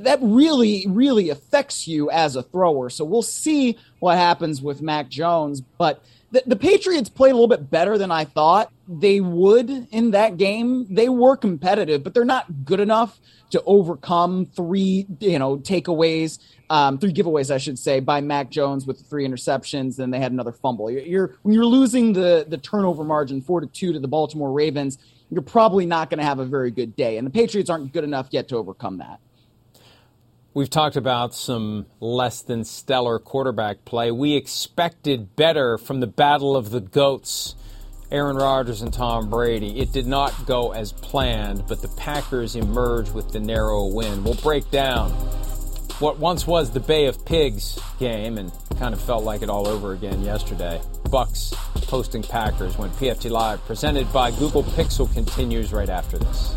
that 0.00 0.18
really, 0.20 0.84
really 0.88 1.30
affects 1.30 1.86
you 1.86 2.10
as 2.10 2.36
a 2.36 2.42
thrower. 2.42 2.90
So 2.90 3.04
we'll 3.04 3.22
see 3.22 3.78
what 4.00 4.16
happens 4.16 4.60
with 4.60 4.82
Mac 4.82 5.08
Jones. 5.08 5.60
But 5.60 6.02
the, 6.36 6.50
the 6.50 6.56
Patriots 6.56 7.08
played 7.08 7.30
a 7.30 7.34
little 7.34 7.48
bit 7.48 7.70
better 7.70 7.96
than 7.96 8.10
I 8.10 8.24
thought 8.24 8.70
they 8.86 9.20
would 9.20 9.70
in 9.90 10.10
that 10.10 10.36
game. 10.36 10.86
They 10.94 11.08
were 11.08 11.36
competitive, 11.36 12.04
but 12.04 12.12
they're 12.12 12.26
not 12.26 12.64
good 12.64 12.80
enough 12.80 13.18
to 13.50 13.62
overcome 13.64 14.44
three, 14.44 15.06
you 15.20 15.38
know, 15.38 15.56
takeaways, 15.56 16.38
um, 16.68 16.98
three 16.98 17.12
giveaways, 17.12 17.50
I 17.50 17.56
should 17.58 17.78
say, 17.78 18.00
by 18.00 18.20
Mac 18.20 18.50
Jones 18.50 18.86
with 18.86 19.08
three 19.08 19.26
interceptions. 19.26 19.96
Then 19.96 20.10
they 20.10 20.18
had 20.18 20.32
another 20.32 20.52
fumble. 20.52 20.90
You're, 20.90 21.02
you're 21.02 21.34
when 21.42 21.54
you're 21.54 21.64
losing 21.64 22.12
the 22.12 22.44
the 22.46 22.58
turnover 22.58 23.04
margin 23.04 23.40
four 23.40 23.60
to 23.60 23.66
two 23.66 23.94
to 23.94 23.98
the 23.98 24.08
Baltimore 24.08 24.52
Ravens, 24.52 24.98
you're 25.30 25.42
probably 25.42 25.86
not 25.86 26.10
going 26.10 26.18
to 26.18 26.24
have 26.24 26.38
a 26.38 26.44
very 26.44 26.70
good 26.70 26.96
day. 26.96 27.16
And 27.16 27.26
the 27.26 27.30
Patriots 27.30 27.70
aren't 27.70 27.92
good 27.92 28.04
enough 28.04 28.28
yet 28.30 28.48
to 28.48 28.56
overcome 28.56 28.98
that. 28.98 29.20
We've 30.56 30.70
talked 30.70 30.96
about 30.96 31.34
some 31.34 31.84
less 32.00 32.40
than 32.40 32.64
stellar 32.64 33.18
quarterback 33.18 33.84
play. 33.84 34.10
We 34.10 34.36
expected 34.36 35.36
better 35.36 35.76
from 35.76 36.00
the 36.00 36.06
battle 36.06 36.56
of 36.56 36.70
the 36.70 36.80
GOATs, 36.80 37.54
Aaron 38.10 38.36
Rodgers 38.36 38.80
and 38.80 38.90
Tom 38.90 39.28
Brady. 39.28 39.78
It 39.78 39.92
did 39.92 40.06
not 40.06 40.32
go 40.46 40.72
as 40.72 40.92
planned, 40.92 41.64
but 41.68 41.82
the 41.82 41.88
Packers 41.88 42.56
emerged 42.56 43.12
with 43.12 43.32
the 43.32 43.38
narrow 43.38 43.84
win. 43.84 44.24
We'll 44.24 44.32
break 44.36 44.70
down 44.70 45.10
what 45.98 46.18
once 46.18 46.46
was 46.46 46.70
the 46.70 46.80
Bay 46.80 47.04
of 47.04 47.22
Pigs 47.26 47.78
game 47.98 48.38
and 48.38 48.50
kind 48.78 48.94
of 48.94 49.00
felt 49.02 49.24
like 49.24 49.42
it 49.42 49.50
all 49.50 49.68
over 49.68 49.92
again 49.92 50.22
yesterday. 50.22 50.80
Bucks 51.10 51.52
hosting 51.86 52.22
Packers 52.22 52.78
when 52.78 52.88
PFT 52.92 53.30
Live 53.30 53.62
presented 53.66 54.10
by 54.10 54.30
Google 54.30 54.62
Pixel 54.62 55.12
continues 55.12 55.74
right 55.74 55.90
after 55.90 56.16
this. 56.16 56.56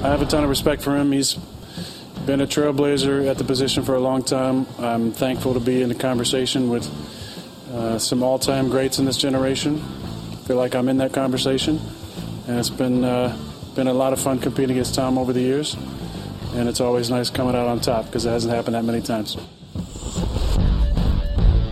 I 0.00 0.10
have 0.10 0.22
a 0.22 0.26
ton 0.26 0.44
of 0.44 0.48
respect 0.48 0.80
for 0.80 0.96
him. 0.96 1.10
He's 1.10 1.34
been 2.24 2.40
a 2.40 2.46
trailblazer 2.46 3.28
at 3.28 3.36
the 3.36 3.42
position 3.42 3.82
for 3.82 3.96
a 3.96 4.00
long 4.00 4.22
time. 4.22 4.64
I'm 4.78 5.10
thankful 5.10 5.54
to 5.54 5.60
be 5.60 5.82
in 5.82 5.88
the 5.88 5.96
conversation 5.96 6.70
with 6.70 6.88
uh, 7.72 7.98
some 7.98 8.22
all-time 8.22 8.68
greats 8.68 9.00
in 9.00 9.06
this 9.06 9.16
generation. 9.16 9.82
I 10.32 10.36
feel 10.46 10.56
like 10.56 10.76
I'm 10.76 10.88
in 10.88 10.98
that 10.98 11.12
conversation, 11.12 11.80
and 12.46 12.60
it's 12.60 12.70
been 12.70 13.04
uh, 13.04 13.36
been 13.74 13.88
a 13.88 13.92
lot 13.92 14.12
of 14.12 14.20
fun 14.20 14.38
competing 14.38 14.76
against 14.76 14.94
Tom 14.94 15.18
over 15.18 15.32
the 15.32 15.40
years. 15.40 15.76
And 16.54 16.68
it's 16.68 16.80
always 16.80 17.10
nice 17.10 17.28
coming 17.28 17.56
out 17.56 17.66
on 17.66 17.80
top 17.80 18.06
because 18.06 18.24
it 18.24 18.30
hasn't 18.30 18.54
happened 18.54 18.76
that 18.76 18.84
many 18.84 19.02
times. 19.02 19.36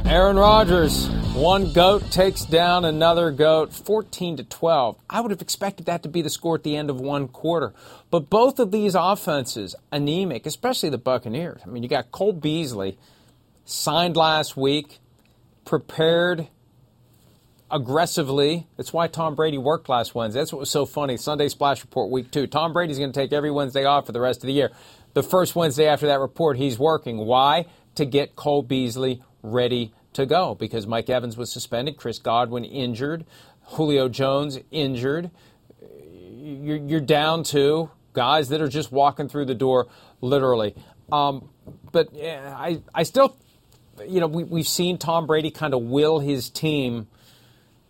Aaron 0.04 0.36
Rodgers, 0.36 1.08
one 1.36 1.70
goat 1.74 2.10
takes 2.10 2.46
down 2.46 2.86
another 2.86 3.30
goat, 3.30 3.70
14 3.70 4.38
to 4.38 4.44
12. 4.44 4.96
I 5.10 5.20
would 5.20 5.30
have 5.30 5.42
expected 5.42 5.84
that 5.84 6.02
to 6.04 6.08
be 6.08 6.22
the 6.22 6.30
score 6.30 6.54
at 6.54 6.62
the 6.62 6.74
end 6.74 6.88
of 6.88 6.98
one 6.98 7.28
quarter. 7.28 7.74
But 8.10 8.30
both 8.30 8.58
of 8.58 8.70
these 8.70 8.94
offenses, 8.94 9.74
anemic, 9.92 10.46
especially 10.46 10.88
the 10.88 10.96
Buccaneers. 10.96 11.60
I 11.62 11.68
mean, 11.68 11.82
you 11.82 11.90
got 11.90 12.10
Cole 12.10 12.32
Beasley, 12.32 12.96
signed 13.66 14.16
last 14.16 14.56
week, 14.56 14.98
prepared 15.66 16.48
aggressively. 17.70 18.66
That's 18.78 18.94
why 18.94 19.06
Tom 19.06 19.34
Brady 19.34 19.58
worked 19.58 19.90
last 19.90 20.14
Wednesday. 20.14 20.40
That's 20.40 20.54
what 20.54 20.60
was 20.60 20.70
so 20.70 20.86
funny. 20.86 21.18
Sunday 21.18 21.48
Splash 21.48 21.82
Report 21.82 22.10
week 22.10 22.30
two. 22.30 22.46
Tom 22.46 22.72
Brady's 22.72 22.98
going 22.98 23.12
to 23.12 23.20
take 23.20 23.34
every 23.34 23.50
Wednesday 23.50 23.84
off 23.84 24.06
for 24.06 24.12
the 24.12 24.20
rest 24.20 24.42
of 24.42 24.46
the 24.46 24.54
year. 24.54 24.70
The 25.12 25.22
first 25.22 25.54
Wednesday 25.54 25.86
after 25.86 26.06
that 26.06 26.20
report, 26.20 26.56
he's 26.56 26.78
working. 26.78 27.18
Why? 27.18 27.66
To 27.96 28.06
get 28.06 28.36
Cole 28.36 28.62
Beasley 28.62 29.22
ready 29.42 29.92
to 30.16 30.26
go 30.26 30.54
because 30.54 30.86
Mike 30.86 31.08
Evans 31.08 31.36
was 31.36 31.50
suspended, 31.50 31.96
Chris 31.96 32.18
Godwin 32.18 32.64
injured, 32.64 33.24
Julio 33.62 34.08
Jones 34.08 34.58
injured. 34.70 35.30
You're, 36.38 36.76
you're 36.76 37.00
down 37.00 37.42
to 37.44 37.90
guys 38.12 38.48
that 38.48 38.60
are 38.60 38.68
just 38.68 38.92
walking 38.92 39.28
through 39.28 39.44
the 39.46 39.54
door, 39.54 39.88
literally. 40.20 40.74
Um, 41.12 41.48
but 41.92 42.08
I, 42.16 42.82
I 42.94 43.02
still, 43.04 43.36
you 44.06 44.20
know, 44.20 44.26
we, 44.26 44.44
we've 44.44 44.68
seen 44.68 44.98
Tom 44.98 45.26
Brady 45.26 45.50
kind 45.50 45.74
of 45.74 45.82
will 45.82 46.18
his 46.18 46.50
team 46.50 47.08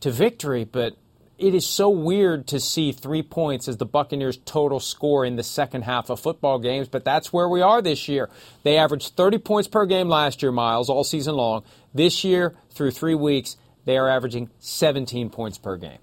to 0.01 0.11
victory, 0.11 0.65
but 0.65 0.97
it 1.39 1.55
is 1.55 1.67
so 1.67 1.91
weird 1.91 2.47
to 2.49 2.61
see 2.61 2.93
three 2.93 3.23
points 3.23 3.69
as 3.69 3.77
the 3.77 3.85
Buccaneers' 3.85 4.39
total 4.45 4.81
score 4.81 5.25
in 5.25 5.37
the 5.37 5.43
second 5.43 5.83
half 5.83 6.09
of 6.09 6.21
football 6.21 6.59
games, 6.59 6.89
but 6.89 7.05
that's 7.05 7.33
where 7.33 7.49
we 7.49 7.61
are 7.61 7.83
this 7.83 8.09
year. 8.09 8.31
They 8.63 8.79
averaged 8.79 9.17
30 9.17 9.39
points 9.39 9.69
per 9.69 9.85
game 9.85 10.09
last 10.09 10.43
year, 10.43 10.53
Myles, 10.53 10.89
all 10.89 11.05
season 11.05 11.35
long. 11.35 11.63
This 11.95 12.25
year, 12.25 12.55
through 12.71 12.93
three 12.93 13.15
weeks, 13.15 13.57
they 13.85 13.99
are 13.99 14.09
averaging 14.09 14.51
17 14.61 15.31
points 15.31 15.59
per 15.59 15.77
game. 15.77 15.99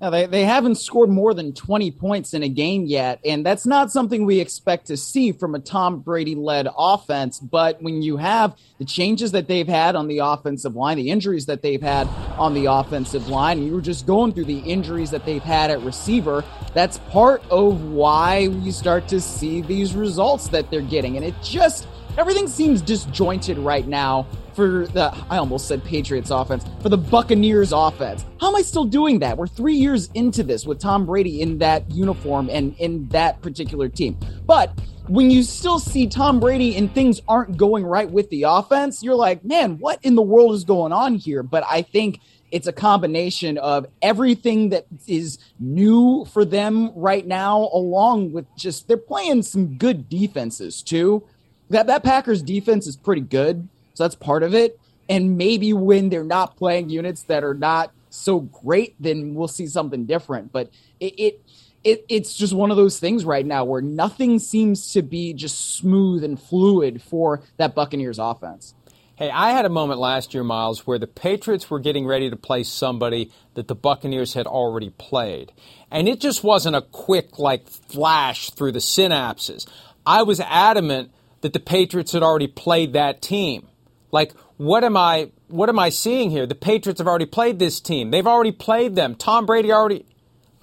Now, 0.00 0.10
they, 0.10 0.26
they 0.26 0.44
haven't 0.44 0.76
scored 0.76 1.10
more 1.10 1.34
than 1.34 1.52
20 1.52 1.90
points 1.90 2.32
in 2.32 2.44
a 2.44 2.48
game 2.48 2.86
yet, 2.86 3.18
and 3.24 3.44
that's 3.44 3.66
not 3.66 3.90
something 3.90 4.24
we 4.24 4.38
expect 4.38 4.86
to 4.86 4.96
see 4.96 5.32
from 5.32 5.56
a 5.56 5.58
Tom 5.58 5.98
Brady 5.98 6.36
led 6.36 6.68
offense. 6.78 7.40
But 7.40 7.82
when 7.82 8.00
you 8.00 8.16
have 8.16 8.56
the 8.78 8.84
changes 8.84 9.32
that 9.32 9.48
they've 9.48 9.66
had 9.66 9.96
on 9.96 10.06
the 10.06 10.18
offensive 10.18 10.76
line, 10.76 10.98
the 10.98 11.10
injuries 11.10 11.46
that 11.46 11.62
they've 11.62 11.82
had 11.82 12.06
on 12.38 12.54
the 12.54 12.66
offensive 12.66 13.28
line, 13.28 13.60
you 13.60 13.74
were 13.74 13.80
just 13.80 14.06
going 14.06 14.32
through 14.32 14.44
the 14.44 14.60
injuries 14.60 15.10
that 15.10 15.26
they've 15.26 15.42
had 15.42 15.68
at 15.68 15.80
receiver, 15.80 16.44
that's 16.74 16.98
part 17.10 17.42
of 17.50 17.82
why 17.82 18.46
we 18.46 18.70
start 18.70 19.08
to 19.08 19.20
see 19.20 19.62
these 19.62 19.96
results 19.96 20.46
that 20.48 20.70
they're 20.70 20.80
getting. 20.80 21.16
And 21.16 21.26
it 21.26 21.34
just, 21.42 21.88
everything 22.18 22.48
seems 22.48 22.82
disjointed 22.82 23.56
right 23.58 23.86
now 23.86 24.26
for 24.54 24.88
the 24.88 25.14
I 25.30 25.38
almost 25.38 25.68
said 25.68 25.84
Patriots 25.84 26.30
offense, 26.30 26.64
for 26.82 26.88
the 26.88 26.98
Buccaneers 26.98 27.72
offense. 27.72 28.24
How 28.40 28.48
am 28.48 28.56
I 28.56 28.62
still 28.62 28.84
doing 28.84 29.20
that? 29.20 29.38
We're 29.38 29.46
3 29.46 29.74
years 29.74 30.10
into 30.14 30.42
this 30.42 30.66
with 30.66 30.80
Tom 30.80 31.06
Brady 31.06 31.40
in 31.40 31.58
that 31.58 31.88
uniform 31.90 32.50
and 32.50 32.74
in 32.78 33.06
that 33.10 33.40
particular 33.40 33.88
team. 33.88 34.18
But 34.46 34.76
when 35.06 35.30
you 35.30 35.44
still 35.44 35.78
see 35.78 36.08
Tom 36.08 36.40
Brady 36.40 36.76
and 36.76 36.92
things 36.92 37.22
aren't 37.28 37.56
going 37.56 37.84
right 37.84 38.10
with 38.10 38.28
the 38.30 38.42
offense, 38.42 39.02
you're 39.02 39.14
like, 39.14 39.44
"Man, 39.44 39.78
what 39.78 40.00
in 40.02 40.16
the 40.16 40.22
world 40.22 40.54
is 40.54 40.64
going 40.64 40.92
on 40.92 41.14
here?" 41.14 41.44
But 41.44 41.64
I 41.70 41.82
think 41.82 42.20
it's 42.50 42.66
a 42.66 42.72
combination 42.72 43.58
of 43.58 43.86
everything 44.02 44.70
that 44.70 44.86
is 45.06 45.38
new 45.60 46.24
for 46.24 46.44
them 46.44 46.90
right 46.96 47.26
now, 47.26 47.68
along 47.72 48.32
with 48.32 48.46
just 48.56 48.88
they're 48.88 48.96
playing 48.96 49.42
some 49.42 49.76
good 49.78 50.08
defenses 50.08 50.82
too. 50.82 51.22
That 51.70 51.86
that 51.86 52.02
Packers 52.02 52.42
defense 52.42 52.86
is 52.86 52.96
pretty 52.96 53.22
good. 53.22 53.68
So 53.94 54.04
that's 54.04 54.14
part 54.14 54.42
of 54.42 54.54
it. 54.54 54.78
And 55.08 55.36
maybe 55.38 55.72
when 55.72 56.08
they're 56.10 56.24
not 56.24 56.56
playing 56.56 56.90
units 56.90 57.22
that 57.24 57.42
are 57.42 57.54
not 57.54 57.92
so 58.10 58.40
great, 58.40 58.94
then 59.00 59.34
we'll 59.34 59.48
see 59.48 59.66
something 59.66 60.06
different. 60.06 60.52
But 60.52 60.70
it, 61.00 61.14
it 61.18 61.42
it, 61.84 62.04
it's 62.08 62.34
just 62.34 62.52
one 62.52 62.70
of 62.70 62.76
those 62.76 62.98
things 62.98 63.24
right 63.24 63.46
now 63.46 63.64
where 63.64 63.80
nothing 63.80 64.38
seems 64.38 64.92
to 64.92 65.02
be 65.02 65.32
just 65.32 65.76
smooth 65.76 66.24
and 66.24 66.40
fluid 66.40 67.00
for 67.00 67.42
that 67.56 67.74
Buccaneers 67.74 68.18
offense. 68.18 68.74
Hey, 69.14 69.30
I 69.30 69.50
had 69.50 69.64
a 69.64 69.70
moment 69.70 69.98
last 69.98 70.32
year, 70.32 70.44
Myles, 70.44 70.86
where 70.86 70.98
the 70.98 71.08
Patriots 71.08 71.68
were 71.68 71.80
getting 71.80 72.06
ready 72.06 72.30
to 72.30 72.36
play 72.36 72.62
somebody 72.62 73.32
that 73.54 73.66
the 73.66 73.74
Buccaneers 73.74 74.34
had 74.34 74.46
already 74.46 74.90
played. 74.90 75.50
And 75.90 76.08
it 76.08 76.20
just 76.20 76.44
wasn't 76.44 76.76
a 76.76 76.82
quick, 76.82 77.38
like, 77.38 77.68
flash 77.68 78.50
through 78.50 78.72
the 78.72 78.78
synapses. 78.78 79.66
I 80.06 80.22
was 80.22 80.38
adamant 80.38 81.10
that 81.40 81.52
the 81.52 81.60
Patriots 81.60 82.12
had 82.12 82.22
already 82.22 82.48
played 82.48 82.92
that 82.94 83.22
team. 83.22 83.68
Like, 84.10 84.32
what 84.56 84.84
am 84.84 84.96
I 84.96 85.30
what 85.48 85.68
am 85.68 85.78
I 85.78 85.88
seeing 85.88 86.30
here? 86.30 86.46
The 86.46 86.54
Patriots 86.54 87.00
have 87.00 87.08
already 87.08 87.26
played 87.26 87.58
this 87.58 87.80
team. 87.80 88.10
They've 88.10 88.26
already 88.26 88.52
played 88.52 88.94
them. 88.94 89.14
Tom 89.14 89.46
Brady 89.46 89.72
already. 89.72 90.04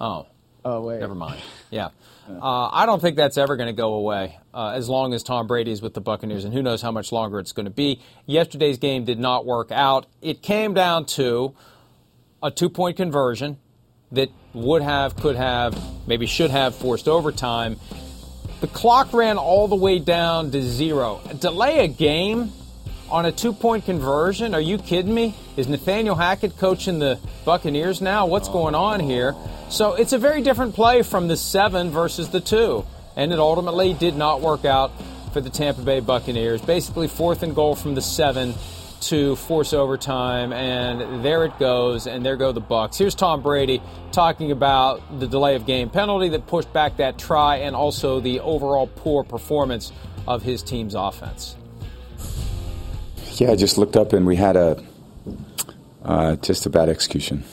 Oh. 0.00 0.26
Oh 0.64 0.82
wait. 0.82 1.00
Never 1.00 1.14
mind. 1.14 1.40
Yeah. 1.70 1.88
Uh, 2.28 2.68
I 2.72 2.86
don't 2.86 3.00
think 3.00 3.16
that's 3.16 3.38
ever 3.38 3.56
going 3.56 3.68
to 3.68 3.72
go 3.72 3.94
away 3.94 4.38
uh, 4.52 4.70
as 4.70 4.88
long 4.88 5.14
as 5.14 5.22
Tom 5.22 5.46
Brady 5.46 5.70
is 5.70 5.80
with 5.80 5.94
the 5.94 6.00
Buccaneers, 6.00 6.44
and 6.44 6.52
who 6.52 6.60
knows 6.60 6.82
how 6.82 6.90
much 6.90 7.12
longer 7.12 7.38
it's 7.38 7.52
going 7.52 7.66
to 7.66 7.70
be. 7.70 8.02
Yesterday's 8.26 8.78
game 8.78 9.04
did 9.04 9.18
not 9.20 9.46
work 9.46 9.70
out. 9.70 10.06
It 10.20 10.42
came 10.42 10.74
down 10.74 11.06
to 11.06 11.54
a 12.42 12.50
two 12.50 12.68
point 12.68 12.96
conversion 12.96 13.58
that 14.12 14.30
would 14.54 14.82
have, 14.82 15.16
could 15.16 15.36
have, 15.36 15.78
maybe 16.06 16.26
should 16.26 16.50
have 16.50 16.74
forced 16.74 17.06
overtime. 17.06 17.78
The 18.60 18.66
clock 18.68 19.12
ran 19.12 19.36
all 19.36 19.68
the 19.68 19.76
way 19.76 19.98
down 19.98 20.50
to 20.52 20.62
zero. 20.62 21.20
Delay 21.38 21.84
a 21.84 21.88
game 21.88 22.52
on 23.10 23.26
a 23.26 23.32
two 23.32 23.52
point 23.52 23.84
conversion? 23.84 24.54
Are 24.54 24.60
you 24.60 24.78
kidding 24.78 25.12
me? 25.12 25.34
Is 25.56 25.68
Nathaniel 25.68 26.14
Hackett 26.14 26.56
coaching 26.56 26.98
the 26.98 27.18
Buccaneers 27.44 28.00
now? 28.00 28.26
What's 28.26 28.48
going 28.48 28.74
on 28.74 29.00
here? 29.00 29.34
So 29.68 29.94
it's 29.94 30.12
a 30.12 30.18
very 30.18 30.40
different 30.40 30.74
play 30.74 31.02
from 31.02 31.28
the 31.28 31.36
seven 31.36 31.90
versus 31.90 32.30
the 32.30 32.40
two. 32.40 32.86
And 33.14 33.32
it 33.32 33.38
ultimately 33.38 33.92
did 33.92 34.16
not 34.16 34.40
work 34.40 34.64
out 34.64 34.90
for 35.32 35.40
the 35.40 35.50
Tampa 35.50 35.82
Bay 35.82 36.00
Buccaneers. 36.00 36.62
Basically, 36.62 37.08
fourth 37.08 37.42
and 37.42 37.54
goal 37.54 37.74
from 37.74 37.94
the 37.94 38.02
seven 38.02 38.54
to 39.02 39.36
force 39.36 39.72
overtime, 39.72 40.52
and 40.52 41.24
there 41.24 41.44
it 41.44 41.58
goes, 41.58 42.06
and 42.06 42.24
there 42.24 42.36
go 42.36 42.52
the 42.52 42.60
Bucks. 42.60 42.98
Here's 42.98 43.14
Tom 43.14 43.42
Brady 43.42 43.82
talking 44.12 44.50
about 44.50 45.20
the 45.20 45.26
delay 45.26 45.54
of 45.54 45.66
game 45.66 45.90
penalty 45.90 46.28
that 46.30 46.46
pushed 46.46 46.72
back 46.72 46.96
that 46.98 47.18
try, 47.18 47.56
and 47.56 47.76
also 47.76 48.20
the 48.20 48.40
overall 48.40 48.86
poor 48.86 49.24
performance 49.24 49.92
of 50.26 50.42
his 50.42 50.62
team's 50.62 50.94
offense. 50.94 51.56
Yeah, 53.34 53.52
I 53.52 53.56
just 53.56 53.76
looked 53.76 53.96
up 53.96 54.12
and 54.12 54.26
we 54.26 54.36
had 54.36 54.56
a 54.56 54.82
uh, 56.04 56.36
just 56.36 56.64
a 56.66 56.70
bad 56.70 56.88
execution. 56.88 57.44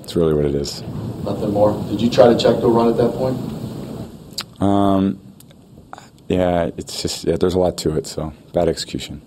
That's 0.00 0.16
really 0.16 0.34
what 0.34 0.46
it 0.46 0.54
is. 0.54 0.82
Nothing 1.24 1.50
more. 1.50 1.72
Did 1.88 2.00
you 2.00 2.08
try 2.08 2.32
to 2.32 2.38
check 2.38 2.60
the 2.60 2.68
run 2.68 2.88
at 2.88 2.96
that 2.96 3.12
point? 3.12 4.62
Um, 4.62 5.20
yeah, 6.28 6.70
it's 6.76 7.02
just 7.02 7.24
yeah, 7.24 7.36
there's 7.36 7.54
a 7.54 7.58
lot 7.58 7.76
to 7.78 7.96
it. 7.96 8.06
So 8.06 8.32
bad 8.54 8.68
execution 8.68 9.20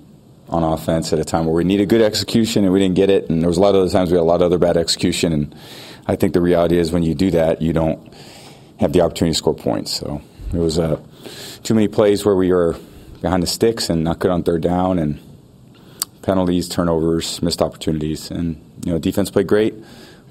on 0.50 0.64
offense 0.64 1.12
at 1.14 1.20
a 1.20 1.26
time 1.26 1.46
where 1.46 1.54
we 1.54 1.64
needed 1.64 1.90
good 1.90 2.02
execution 2.02 2.64
and 2.64 2.74
we 2.74 2.80
didn't 2.80 2.96
get 2.96 3.10
it, 3.10 3.30
and 3.30 3.42
there 3.42 3.48
was 3.48 3.58
a 3.58 3.62
lot 3.62 3.76
of 3.76 3.82
other 3.82 3.92
times 3.92 4.10
we 4.10 4.18
had 4.18 4.22
a 4.22 4.24
lot 4.24 4.42
of 4.42 4.48
other 4.48 4.58
bad 4.58 4.78
execution. 4.78 5.34
And 5.34 5.56
I 6.08 6.16
think 6.16 6.34
the 6.34 6.42
reality 6.42 6.78
is 6.78 6.92
when 6.92 7.04
you 7.04 7.14
do 7.14 7.32
that, 7.32 7.62
you 7.62 7.74
don't 7.74 8.14
have 8.80 8.94
the 8.94 9.02
opportunity 9.02 9.34
to 9.34 9.38
score 9.38 9.54
points. 9.54 9.92
So 9.92 10.22
there 10.52 10.62
was 10.62 10.80
uh, 10.80 11.02
too 11.64 11.74
many 11.74 11.88
plays 11.88 12.26
where 12.26 12.36
we 12.36 12.52
were 12.52 12.78
behind 13.22 13.44
the 13.44 13.48
sticks 13.48 13.90
and 13.90 14.04
not 14.04 14.20
good 14.20 14.32
on 14.32 14.44
third 14.44 14.62
down, 14.62 15.00
and 15.00 15.20
penalties, 16.22 16.70
turnovers, 16.70 17.42
missed 17.42 17.62
opportunities, 17.62 18.32
and 18.32 18.56
you 18.86 18.94
know 18.94 19.00
defense 19.00 19.30
played 19.30 19.48
great. 19.48 19.74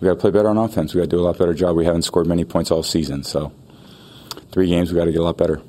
We 0.00 0.06
got 0.06 0.14
to 0.14 0.20
play 0.20 0.30
better 0.30 0.48
on 0.48 0.58
offense. 0.58 0.94
We 0.94 1.00
got 1.00 1.10
to 1.10 1.16
do 1.16 1.20
a 1.20 1.24
lot 1.24 1.38
better 1.38 1.54
job. 1.54 1.76
We 1.76 1.84
haven't 1.84 2.02
scored 2.02 2.26
many 2.26 2.44
points 2.44 2.70
all 2.70 2.82
season, 2.82 3.22
so 3.22 3.52
three 4.52 4.68
games 4.68 4.92
we 4.92 4.98
got 4.98 5.06
to 5.06 5.12
get 5.12 5.20
a 5.20 5.24
lot 5.24 5.36
better. 5.36 5.62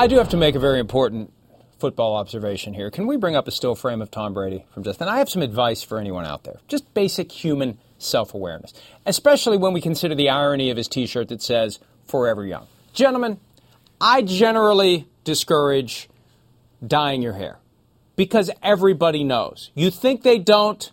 I 0.00 0.06
do 0.06 0.16
have 0.16 0.30
to 0.30 0.38
make 0.38 0.54
a 0.54 0.58
very 0.58 0.80
important 0.80 1.30
football 1.78 2.16
observation 2.16 2.72
here. 2.72 2.90
Can 2.90 3.06
we 3.06 3.18
bring 3.18 3.36
up 3.36 3.46
a 3.46 3.50
still 3.50 3.74
frame 3.74 4.00
of 4.00 4.10
Tom 4.10 4.32
Brady 4.32 4.64
from 4.72 4.82
just? 4.82 4.98
And 5.02 5.10
I 5.10 5.18
have 5.18 5.28
some 5.28 5.42
advice 5.42 5.82
for 5.82 5.98
anyone 5.98 6.24
out 6.24 6.44
there. 6.44 6.58
Just 6.68 6.94
basic 6.94 7.30
human 7.30 7.76
self-awareness, 7.98 8.72
especially 9.04 9.58
when 9.58 9.74
we 9.74 9.82
consider 9.82 10.14
the 10.14 10.30
irony 10.30 10.70
of 10.70 10.78
his 10.78 10.88
T-shirt 10.88 11.28
that 11.28 11.42
says 11.42 11.80
"Forever 12.06 12.46
Young." 12.46 12.66
Gentlemen, 12.94 13.40
I 14.00 14.22
generally 14.22 15.06
discourage 15.22 16.08
dyeing 16.86 17.20
your 17.20 17.34
hair 17.34 17.58
because 18.16 18.50
everybody 18.62 19.22
knows. 19.22 19.70
You 19.74 19.90
think 19.90 20.22
they 20.22 20.38
don't, 20.38 20.90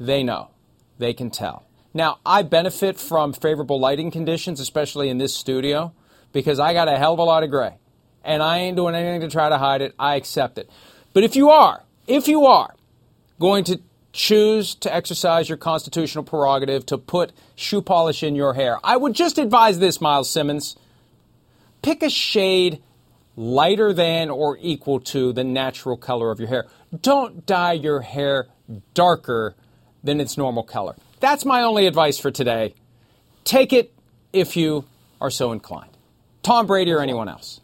they 0.00 0.24
know. 0.24 0.50
They 0.98 1.12
can 1.12 1.30
tell. 1.30 1.64
Now, 1.94 2.18
I 2.26 2.42
benefit 2.42 2.98
from 2.98 3.34
favorable 3.34 3.78
lighting 3.78 4.10
conditions, 4.10 4.58
especially 4.58 5.10
in 5.10 5.18
this 5.18 5.32
studio, 5.32 5.92
because 6.32 6.58
I 6.58 6.72
got 6.72 6.88
a 6.88 6.98
hell 6.98 7.12
of 7.12 7.20
a 7.20 7.22
lot 7.22 7.44
of 7.44 7.50
gray. 7.50 7.76
And 8.24 8.42
I 8.42 8.58
ain't 8.58 8.76
doing 8.76 8.94
anything 8.94 9.20
to 9.22 9.28
try 9.28 9.48
to 9.48 9.58
hide 9.58 9.82
it. 9.82 9.94
I 9.98 10.16
accept 10.16 10.58
it. 10.58 10.70
But 11.12 11.24
if 11.24 11.36
you 11.36 11.50
are, 11.50 11.82
if 12.06 12.28
you 12.28 12.46
are 12.46 12.74
going 13.38 13.64
to 13.64 13.80
choose 14.12 14.74
to 14.76 14.94
exercise 14.94 15.48
your 15.48 15.58
constitutional 15.58 16.24
prerogative 16.24 16.84
to 16.86 16.98
put 16.98 17.32
shoe 17.54 17.82
polish 17.82 18.22
in 18.22 18.34
your 18.34 18.54
hair, 18.54 18.78
I 18.84 18.96
would 18.96 19.14
just 19.14 19.38
advise 19.38 19.78
this, 19.78 20.00
Myles 20.00 20.30
Simmons. 20.30 20.76
Pick 21.82 22.02
a 22.02 22.10
shade 22.10 22.82
lighter 23.36 23.92
than 23.92 24.30
or 24.30 24.58
equal 24.60 25.00
to 25.00 25.32
the 25.32 25.44
natural 25.44 25.96
color 25.96 26.30
of 26.30 26.38
your 26.38 26.48
hair. 26.48 26.66
Don't 27.00 27.46
dye 27.46 27.72
your 27.72 28.02
hair 28.02 28.48
darker 28.94 29.54
than 30.04 30.20
its 30.20 30.36
normal 30.36 30.62
color. 30.62 30.94
That's 31.20 31.44
my 31.44 31.62
only 31.62 31.86
advice 31.86 32.18
for 32.18 32.30
today. 32.30 32.74
Take 33.44 33.72
it 33.72 33.92
if 34.32 34.56
you 34.56 34.84
are 35.20 35.30
so 35.30 35.52
inclined. 35.52 35.96
Tom 36.42 36.66
Brady 36.66 36.92
or 36.92 37.00
anyone 37.00 37.28
else. 37.28 37.60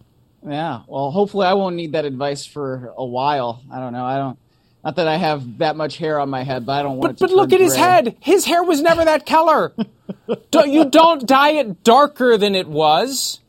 Yeah, 0.48 0.82
well, 0.86 1.10
hopefully 1.10 1.46
I 1.46 1.54
won't 1.54 1.76
need 1.76 1.92
that 1.92 2.04
advice 2.04 2.46
for 2.46 2.92
a 2.96 3.04
while. 3.04 3.62
I 3.70 3.80
don't 3.80 3.92
know. 3.92 4.04
I 4.04 4.16
don't. 4.16 4.38
Not 4.84 4.96
that 4.96 5.08
I 5.08 5.16
have 5.16 5.58
that 5.58 5.76
much 5.76 5.98
hair 5.98 6.20
on 6.20 6.30
my 6.30 6.44
head, 6.44 6.64
but 6.64 6.72
I 6.72 6.82
don't 6.82 6.96
want 6.98 7.18
but, 7.18 7.28
But 7.28 7.36
look 7.36 7.52
at 7.52 7.56
gray. 7.56 7.64
his 7.64 7.76
head. 7.76 8.16
His 8.20 8.44
hair 8.44 8.62
was 8.62 8.80
never 8.80 9.04
that 9.04 9.26
color. 9.26 9.74
don't, 10.50 10.70
you 10.70 10.88
don't 10.88 11.26
dye 11.26 11.50
it 11.50 11.82
darker 11.82 12.38
than 12.38 12.54
it 12.54 12.68
was. 12.68 13.40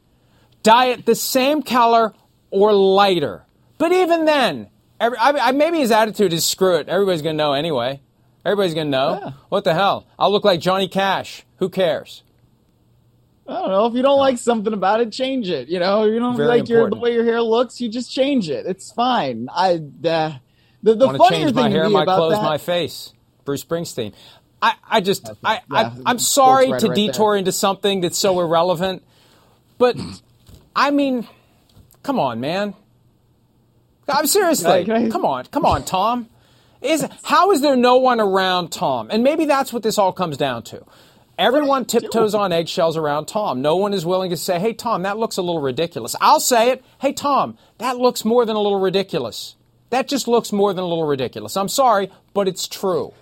Dye 0.64 0.88
it 0.88 1.06
the 1.06 1.16
same 1.16 1.62
color 1.62 2.14
or 2.50 2.74
lighter. 2.74 3.46
But 3.78 3.92
even 3.92 4.26
then, 4.26 4.68
every, 5.00 5.18
I, 5.18 5.30
I, 5.30 5.52
maybe 5.52 5.80
his 5.80 5.92
attitude 5.92 6.34
is 6.34 6.46
screw 6.46 6.76
it. 6.78 6.90
Everybody's 6.90 7.22
going 7.22 7.38
to 7.38 7.44
know 7.44 7.54
anyway. 7.54 8.02
Everybody's 8.44 8.74
going 8.74 8.88
to 8.88 8.92
know. 8.92 9.20
Yeah. 9.24 9.32
What 9.50 9.64
the 9.64 9.74
hell? 9.74 10.08
I'll 10.18 10.32
look 10.32 10.44
like 10.44 10.60
Johnny 10.60 10.88
Cash. 10.88 11.44
Who 11.58 11.70
cares? 11.70 12.24
I 13.50 13.54
don't 13.62 13.70
know. 13.70 13.86
If 13.88 13.94
you 13.96 14.02
don't 14.02 14.20
like 14.20 14.38
something 14.38 14.74
about 14.74 15.02
it, 15.02 15.12
change 15.12 15.50
it. 15.50 15.70
You 15.70 15.80
know, 15.80 16.06
you 16.06 16.20
don't 16.20 16.38
Very 16.38 16.48
like 16.48 16.70
your 16.70 16.90
the 16.90 16.98
way 16.98 17.14
your 17.14 17.24
hair 17.26 17.42
looks, 17.42 17.82
you 17.82 17.90
just 17.90 18.12
change 18.12 18.50
it. 18.50 18.66
It's 18.68 18.92
fine. 18.92 19.48
I 19.52 19.74
uh, 19.76 19.78
the 20.84 20.96
the 20.96 21.08
I 21.08 21.18
funnier 21.18 21.30
change 21.46 21.54
my 21.56 21.64
thing 21.64 21.72
hair, 21.72 21.84
to 21.84 21.90
me 21.90 21.94
my 21.96 22.04
about 22.04 22.18
clothes, 22.18 22.34
that, 22.34 22.44
my 22.44 22.58
face. 22.58 23.14
Bruce 23.46 23.64
Springsteen. 23.64 24.14
I, 24.62 24.74
I 24.88 25.02
just, 25.02 25.30
I, 25.44 25.54
yeah, 25.54 25.60
I, 25.72 25.92
I'm 26.06 26.20
sorry 26.20 26.68
ghostwriter 26.68 26.80
to 26.80 26.88
right 26.90 26.96
detour 26.96 27.32
there. 27.32 27.38
into 27.40 27.52
something 27.54 28.02
that's 28.02 28.18
so 28.18 28.40
irrelevant, 28.42 29.04
but 29.78 29.96
I 30.76 30.92
mean, 30.92 31.26
come 32.04 32.20
on, 32.20 32.40
man. 32.42 32.76
I'm 34.08 34.28
seriously, 34.28 34.84
Can 34.86 34.92
I- 34.92 35.00
can 35.00 35.08
I- 35.08 35.10
come 35.10 35.26
on, 35.26 35.46
come 35.46 35.66
on, 35.66 35.84
Tom. 35.86 36.28
Is 36.82 37.06
how 37.24 37.52
is 37.52 37.62
there 37.62 37.76
no 37.76 37.98
one 37.98 38.20
around 38.22 38.72
Tom? 38.72 39.10
And 39.12 39.24
maybe 39.24 39.46
that's 39.46 39.74
what 39.74 39.84
this 39.84 39.98
all 39.98 40.14
comes 40.14 40.38
down 40.38 40.64
to. 40.64 40.86
Everyone 41.40 41.86
tiptoes 41.86 42.36
on 42.36 42.52
eggshells 42.52 42.98
around 42.98 43.28
Tom. 43.28 43.62
No 43.62 43.78
one 43.78 43.94
is 43.94 44.06
willing 44.06 44.30
to 44.32 44.38
say, 44.38 44.60
"Hey, 44.60 44.74
Tom, 44.74 45.04
that 45.04 45.18
looks 45.18 45.38
a 45.38 45.42
little 45.42 45.62
ridiculous." 45.62 46.16
I'll 46.20 46.42
say 46.42 46.70
it. 46.72 46.84
"Hey, 47.00 47.14
Tom, 47.14 47.58
that 47.78 47.98
looks 47.98 48.26
more 48.26 48.46
than 48.46 48.56
a 48.58 48.60
little 48.62 48.80
ridiculous." 48.80 49.56
That 49.90 50.08
just 50.08 50.28
looks 50.28 50.52
more 50.52 50.74
than 50.74 50.84
a 50.84 50.88
little 50.88 51.06
ridiculous. 51.06 51.56
I'm 51.58 51.70
sorry, 51.70 52.12
but 52.34 52.48
it's 52.48 52.68
true. 52.68 53.14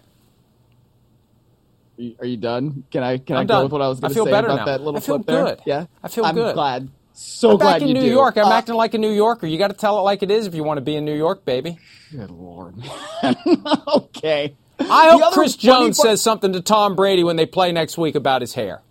Are 2.19 2.25
you 2.25 2.37
done? 2.37 2.83
Can 2.91 3.03
I 3.03 3.17
can 3.19 3.37
i 3.37 3.39
I'm 3.41 3.47
go 3.47 3.53
done. 3.55 3.63
with 3.65 3.71
what 3.71 3.81
I 3.81 3.87
was 3.87 3.99
I 3.99 4.01
going 4.01 4.09
to 4.09 4.15
feel 4.15 4.25
say 4.25 4.31
better 4.31 4.47
about 4.47 4.57
now. 4.57 4.65
that 4.65 4.81
little 4.81 4.97
I 4.97 4.99
feel 5.01 5.15
flip 5.15 5.27
there? 5.27 5.43
good. 5.45 5.59
Yeah, 5.65 5.85
I 6.03 6.07
feel 6.09 6.25
I'm 6.25 6.35
good. 6.35 6.53
glad. 6.55 6.89
So 7.13 7.51
I'm 7.51 7.57
glad 7.57 7.73
back 7.73 7.81
in 7.83 7.87
you 7.89 7.93
New 7.95 8.01
do. 8.01 8.07
York. 8.07 8.37
I'm 8.37 8.45
Uh, 8.45 8.51
acting 8.53 8.75
like 8.75 8.93
a 8.93 8.97
New 8.99 9.11
Yorker. 9.11 9.47
You 9.47 9.57
got 9.57 9.69
to 9.69 9.73
tell 9.73 9.97
it 9.97 10.01
like 10.01 10.21
it 10.21 10.29
is 10.29 10.45
if 10.45 10.53
you 10.53 10.63
want 10.63 10.77
to 10.77 10.81
be 10.81 10.95
in 10.95 11.05
New 11.05 11.15
York, 11.15 11.45
baby. 11.45 11.79
Good 12.11 12.29
lord. 12.29 12.75
okay. 13.87 14.55
I 14.79 15.09
hope 15.11 15.33
Chris 15.33 15.55
Jones 15.55 15.97
part- 15.97 16.07
says 16.07 16.21
something 16.21 16.53
to 16.53 16.61
Tom 16.61 16.95
Brady 16.95 17.23
when 17.23 17.35
they 17.35 17.45
play 17.45 17.71
next 17.71 17.97
week 17.97 18.15
about 18.15 18.41
his 18.41 18.53
hair. 18.53 18.81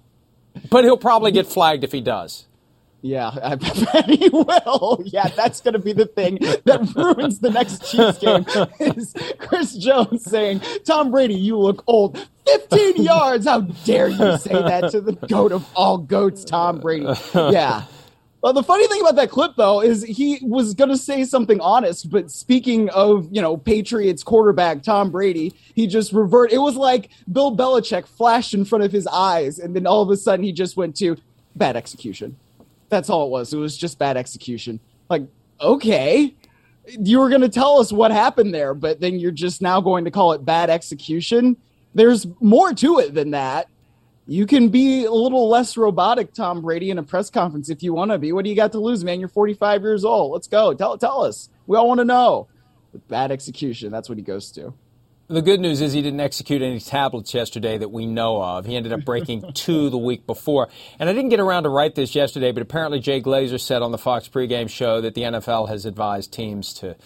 But 0.71 0.85
he'll 0.85 0.97
probably 0.97 1.33
get 1.33 1.47
flagged 1.47 1.85
if 1.85 1.93
he 1.93 2.01
does. 2.01 2.47
Yeah, 3.03 3.31
I 3.41 3.55
bet 3.57 4.07
he 4.09 4.29
will. 4.31 5.01
Yeah, 5.05 5.29
that's 5.29 5.61
going 5.61 5.75
to 5.75 5.79
be 5.79 5.93
the 5.93 6.07
thing 6.07 6.39
that 6.65 6.93
ruins 6.97 7.39
the 7.39 7.51
next 7.51 7.89
Chiefs 7.89 8.19
game. 8.19 8.45
Is 8.81 9.15
Chris 9.39 9.77
Jones 9.77 10.25
saying, 10.25 10.61
"Tom 10.85 11.11
Brady, 11.13 11.35
you 11.35 11.57
look 11.59 11.85
old." 11.87 12.19
15 12.47 13.03
yards. 13.05 13.47
How 13.47 13.61
dare 13.61 14.09
you 14.09 14.39
say 14.39 14.53
that 14.55 14.91
to 14.93 15.01
the 15.01 15.13
goat 15.13 15.53
of 15.53 15.67
all 15.77 15.99
goats, 15.99 16.45
Tom 16.45 16.81
Brady? 16.81 17.07
Yeah. 17.35 17.83
Well, 18.47 18.53
the 18.53 18.63
funny 18.63 18.87
thing 18.87 19.01
about 19.01 19.17
that 19.17 19.29
clip, 19.29 19.57
though, 19.57 19.83
is 19.83 20.05
he 20.05 20.39
was 20.41 20.73
going 20.73 20.91
to 20.91 20.97
say 20.97 21.25
something 21.25 21.61
honest, 21.61 22.09
but 22.09 22.31
speaking 22.31 22.89
of, 22.91 23.27
you 23.33 23.43
know, 23.43 23.57
Patriots 23.57 24.23
quarterback 24.23 24.85
Tom 24.85 25.11
Brady, 25.11 25.53
he 25.75 25.89
just 25.89 26.13
revert. 26.13 26.53
It 26.53 26.59
was 26.59 26.77
like 26.77 27.11
Bill 27.33 27.57
Belichick 27.57 28.07
flashed 28.07 28.55
in 28.55 28.65
front 28.65 28.85
of 28.85 28.93
his 28.93 29.09
eyes, 29.09 29.59
and 29.59 29.75
then 29.75 29.85
all 29.85 30.01
of 30.01 30.11
a 30.11 30.17
sudden 30.17 30.45
he 30.45 30.53
just 30.53 30.77
went 30.77 30.95
to 30.99 31.17
bad 31.57 31.75
execution. 31.75 32.37
That's 32.89 33.11
all 33.11 33.27
it 33.27 33.31
was. 33.31 33.53
It 33.53 33.57
was 33.57 33.77
just 33.77 33.99
bad 33.99 34.17
execution. 34.17 34.79
Like, 35.11 35.25
okay, 35.61 36.33
you 36.87 37.19
were 37.19 37.29
going 37.29 37.41
to 37.41 37.49
tell 37.49 37.81
us 37.81 37.93
what 37.93 38.13
happened 38.13 38.55
there, 38.55 38.75
but 38.75 39.01
then 39.01 39.19
you're 39.19 39.33
just 39.33 39.61
now 39.61 39.81
going 39.81 40.05
to 40.05 40.13
call 40.13 40.35
it 40.35 40.45
bad 40.45 40.71
execution. 40.71 41.57
There's 41.97 42.29
more 42.39 42.73
to 42.75 43.01
it 43.01 43.13
than 43.13 43.33
that. 43.33 43.67
You 44.29 44.45
can 44.45 44.71
be 44.71 45.05
a 45.05 45.13
little 45.13 45.49
less 45.49 45.77
robotic, 45.77 46.35
Tom 46.35 46.61
Brady, 46.63 46.91
in 46.91 46.99
a 46.99 47.03
press 47.05 47.31
conference 47.31 47.71
if 47.71 47.85
you 47.85 47.95
want 47.95 48.11
to 48.11 48.19
be. 48.19 48.33
What 48.33 48.45
do 48.45 48.51
you 48.51 48.57
got 48.57 48.73
to 48.73 48.81
lose, 48.81 49.05
man? 49.05 49.21
You're 49.21 49.29
45 49.29 49.83
years 49.83 50.05
old. 50.05 50.33
Let's 50.33 50.49
go. 50.49 50.75
Tell 50.75 50.99
tell 50.99 51.23
us. 51.23 51.49
We 51.69 51.77
all 51.77 51.87
want 51.87 51.99
to 51.99 52.05
know. 52.05 52.49
But 52.91 53.07
bad 53.07 53.31
execution. 53.31 53.93
That's 53.93 54.09
what 54.09 54.19
he 54.19 54.25
goes 54.25 54.51
to. 54.53 54.75
The 55.29 55.43
good 55.43 55.61
news 55.61 55.81
is 55.81 55.93
he 55.93 56.03
didn't 56.03 56.21
execute 56.21 56.63
any 56.63 56.79
tablets 56.79 57.35
yesterday 57.35 57.79
that 57.79 57.91
we 57.91 58.07
know 58.07 58.41
of. 58.41 58.65
He 58.65 58.77
ended 58.77 58.93
up 58.93 59.05
breaking 59.05 59.53
two 59.55 59.91
the 59.91 59.99
week 59.99 60.27
before. 60.27 60.69
And 61.01 61.09
I 61.09 61.13
didn't 61.13 61.31
get 61.31 61.41
around 61.41 61.65
to 61.65 61.69
write 61.69 61.97
this 61.97 62.15
yesterday, 62.15 62.53
but 62.53 62.63
apparently 62.63 63.01
Jay 63.01 63.21
Glazer 63.21 63.61
said 63.61 63.83
on 63.83 63.91
the 63.91 63.99
Fox 63.99 64.29
pregame 64.29 64.71
show 64.71 65.01
that 65.01 65.15
the 65.15 65.23
NFL 65.23 65.69
has 65.69 65.85
advised 65.85 66.33
teams 66.33 66.73
to 66.75 66.97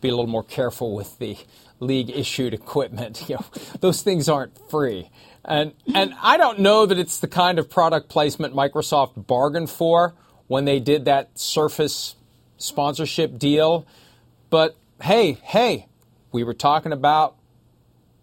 be 0.00 0.08
a 0.08 0.12
little 0.12 0.26
more 0.26 0.42
careful 0.42 0.94
with 0.94 1.18
the 1.18 1.36
league 1.78 2.10
issued 2.10 2.54
equipment. 2.54 3.24
You 3.28 3.36
know, 3.36 3.44
those 3.80 4.02
things 4.02 4.28
aren't 4.28 4.58
free. 4.68 5.08
And 5.44 5.72
and 5.94 6.14
I 6.20 6.36
don't 6.36 6.60
know 6.60 6.86
that 6.86 6.98
it's 6.98 7.18
the 7.18 7.28
kind 7.28 7.58
of 7.58 7.70
product 7.70 8.08
placement 8.08 8.54
Microsoft 8.54 9.26
bargained 9.26 9.70
for 9.70 10.14
when 10.48 10.64
they 10.64 10.80
did 10.80 11.06
that 11.06 11.38
Surface 11.38 12.16
sponsorship 12.58 13.38
deal. 13.38 13.86
But 14.50 14.76
hey, 15.02 15.32
hey, 15.42 15.86
we 16.32 16.44
were 16.44 16.54
talking 16.54 16.92
about 16.92 17.36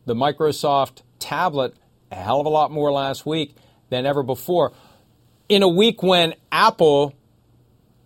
the 0.05 0.13
Microsoft 0.13 1.01
tablet 1.19 1.73
a 2.11 2.15
hell 2.15 2.39
of 2.39 2.45
a 2.45 2.49
lot 2.49 2.71
more 2.71 2.91
last 2.91 3.25
week 3.25 3.55
than 3.89 4.05
ever 4.05 4.23
before. 4.23 4.71
In 5.49 5.63
a 5.63 5.67
week 5.67 6.03
when 6.03 6.35
Apple, 6.51 7.13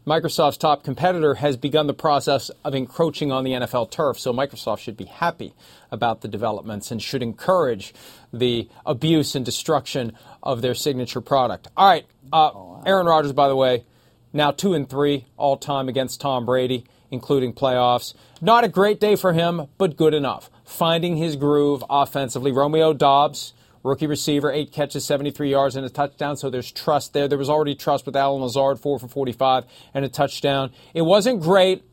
Microsoft's 0.06 0.58
top 0.58 0.84
competitor, 0.84 1.36
has 1.36 1.58
begun 1.58 1.88
the 1.88 1.93
process 1.93 2.50
of 2.63 2.76
encroaching 2.76 3.32
on 3.32 3.43
the 3.43 3.52
NFL 3.52 3.91
turf, 3.91 4.19
so 4.19 4.34
Microsoft 4.34 4.80
should 4.80 4.97
be 4.97 5.06
happy 5.06 5.54
about 5.91 6.21
the 6.21 6.28
developments 6.28 6.91
and 6.91 7.02
should 7.02 7.24
encourage 7.24 7.93
the 8.34 8.70
abuse 8.86 9.36
and 9.36 9.46
destruction 9.46 10.13
of 10.41 10.62
their 10.62 10.74
signature 10.74 11.22
product. 11.22 11.67
All 11.76 11.88
right, 11.88 12.06
uh, 12.32 12.82
Aaron 12.86 13.06
Rodgers, 13.06 13.34
by 13.34 13.48
the 13.48 13.56
way, 13.56 13.86
now 14.34 14.52
two 14.52 14.74
and 14.74 14.89
three 14.89 15.26
all 15.38 15.58
time 15.58 15.89
against 15.89 16.22
Tom 16.22 16.46
Brady, 16.46 16.86
including 17.10 17.54
playoffs. 17.54 18.13
Not 18.39 18.63
a 18.63 18.70
great 18.70 19.00
day 19.00 19.15
for 19.15 19.34
him, 19.34 19.67
but 19.78 19.98
good 19.98 20.13
enough. 20.13 20.50
Finding 20.63 21.17
his 21.17 21.36
groove 21.36 21.84
offensively. 21.89 22.52
Romeo 22.52 22.94
Doubs 22.94 23.54
rookie 23.84 24.08
receiver, 24.08 24.52
eight 24.52 24.72
catches, 24.72 25.06
73 25.06 25.50
yards, 25.50 25.76
and 25.76 25.86
a 25.86 25.89
touchdown. 25.89 26.38
So 26.38 26.50
there's 26.50 26.72
trust 26.72 27.13
there. 27.13 27.28
There 27.28 27.38
was 27.38 27.50
already 27.50 27.76
trust 27.76 28.06
with 28.06 28.15
Allen 28.15 28.41
Lazard, 28.41 28.80
four 28.80 29.00
for 29.00 29.08
45 29.08 29.65
and 29.94 30.06
a 30.06 30.10
touchdown. 30.10 30.72
It 30.94 31.02
wasn't 31.02 31.41
great. 31.41 31.84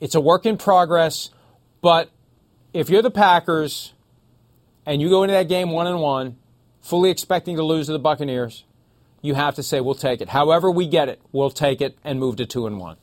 It's 0.00 0.14
a 0.14 0.20
work 0.20 0.46
in 0.46 0.56
progress. 0.56 1.30
But 1.80 2.10
if 2.72 2.90
you're 2.90 3.02
the 3.02 3.10
Packers 3.10 3.93
and 4.86 5.00
you 5.00 5.08
go 5.08 5.22
into 5.22 5.32
that 5.32 5.48
game 5.48 5.70
one 5.70 5.86
and 5.86 6.00
one, 6.00 6.36
fully 6.80 7.10
expecting 7.10 7.56
to 7.56 7.62
lose 7.62 7.86
to 7.86 7.92
the 7.92 7.98
Buccaneers, 7.98 8.64
you 9.22 9.34
have 9.34 9.54
to 9.54 9.62
say 9.62 9.80
we'll 9.80 9.94
take 9.94 10.20
it. 10.20 10.28
However 10.28 10.70
we 10.70 10.86
get 10.86 11.08
it, 11.08 11.20
we'll 11.32 11.50
take 11.50 11.80
it 11.80 11.96
and 12.04 12.20
move 12.20 12.36
to 12.36 12.46
two 12.46 12.66
and 12.66 12.78
one. 12.78 12.96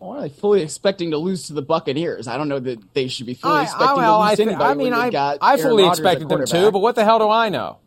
Or 0.00 0.16
are 0.16 0.22
they 0.22 0.28
fully 0.28 0.62
expecting 0.62 1.12
to 1.12 1.18
lose 1.18 1.46
to 1.46 1.52
the 1.52 1.62
Buccaneers? 1.62 2.26
I 2.26 2.36
don't 2.36 2.48
know 2.48 2.58
that 2.58 2.94
they 2.94 3.06
should 3.06 3.26
be 3.26 3.34
fully 3.34 3.58
I, 3.58 3.62
expecting 3.62 3.98
well, 3.98 4.20
to 4.20 4.30
lose 4.30 4.40
I, 4.40 4.42
anybody. 4.42 4.64
I 4.64 4.74
mean, 4.74 4.92
I, 4.92 5.38
I 5.40 5.56
fully 5.56 5.86
expected 5.86 6.28
them 6.28 6.44
to, 6.44 6.72
but 6.72 6.80
what 6.80 6.96
the 6.96 7.04
hell 7.04 7.20
do 7.20 7.30
I 7.30 7.48
know? 7.48 7.78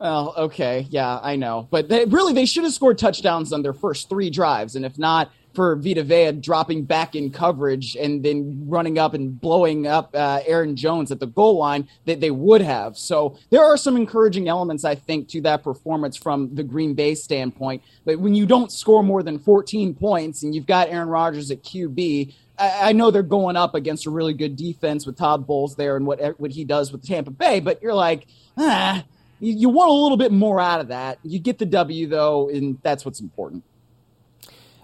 Well, 0.00 0.32
okay, 0.34 0.86
yeah, 0.88 1.20
I 1.22 1.36
know, 1.36 1.68
but 1.70 1.90
they, 1.90 2.06
really, 2.06 2.32
they 2.32 2.46
should 2.46 2.64
have 2.64 2.72
scored 2.72 2.96
touchdowns 2.96 3.52
on 3.52 3.60
their 3.60 3.74
first 3.74 4.08
three 4.08 4.30
drives, 4.30 4.74
and 4.74 4.86
if 4.86 4.98
not, 4.98 5.30
for 5.60 5.76
Vita 5.76 6.02
Vea 6.02 6.32
dropping 6.32 6.84
back 6.84 7.14
in 7.14 7.30
coverage 7.30 7.94
and 7.94 8.22
then 8.22 8.64
running 8.66 8.98
up 8.98 9.12
and 9.12 9.38
blowing 9.38 9.86
up 9.86 10.08
uh, 10.14 10.40
Aaron 10.46 10.74
Jones 10.74 11.12
at 11.12 11.20
the 11.20 11.26
goal 11.26 11.58
line 11.58 11.86
that 12.06 12.18
they 12.18 12.30
would 12.30 12.62
have. 12.62 12.96
So 12.96 13.36
there 13.50 13.62
are 13.62 13.76
some 13.76 13.94
encouraging 13.94 14.48
elements, 14.48 14.86
I 14.86 14.94
think, 14.94 15.28
to 15.28 15.42
that 15.42 15.62
performance 15.62 16.16
from 16.16 16.54
the 16.54 16.62
Green 16.62 16.94
Bay 16.94 17.14
standpoint. 17.14 17.82
But 18.06 18.20
when 18.20 18.34
you 18.34 18.46
don't 18.46 18.72
score 18.72 19.02
more 19.02 19.22
than 19.22 19.38
14 19.38 19.92
points 19.92 20.42
and 20.42 20.54
you've 20.54 20.64
got 20.64 20.88
Aaron 20.88 21.10
Rodgers 21.10 21.50
at 21.50 21.62
QB, 21.62 22.32
I, 22.58 22.92
know 22.92 23.10
they're 23.10 23.22
going 23.22 23.56
up 23.56 23.74
against 23.74 24.06
a 24.06 24.10
really 24.10 24.32
good 24.32 24.56
defense 24.56 25.04
with 25.04 25.18
Todd 25.18 25.46
Bowles 25.46 25.76
there 25.76 25.94
and 25.98 26.06
what 26.06 26.40
what 26.40 26.52
he 26.52 26.64
does 26.64 26.90
with 26.90 27.06
Tampa 27.06 27.32
Bay, 27.32 27.60
but 27.60 27.82
you're 27.82 27.92
like, 27.92 28.26
ah, 28.56 29.04
you 29.40 29.68
want 29.68 29.90
a 29.90 29.92
little 29.92 30.16
bit 30.16 30.32
more 30.32 30.58
out 30.58 30.80
of 30.80 30.88
that. 30.88 31.18
You 31.22 31.38
get 31.38 31.58
the 31.58 31.66
W 31.66 32.06
though, 32.06 32.48
and 32.48 32.78
that's 32.82 33.04
what's 33.04 33.20
important. 33.20 33.62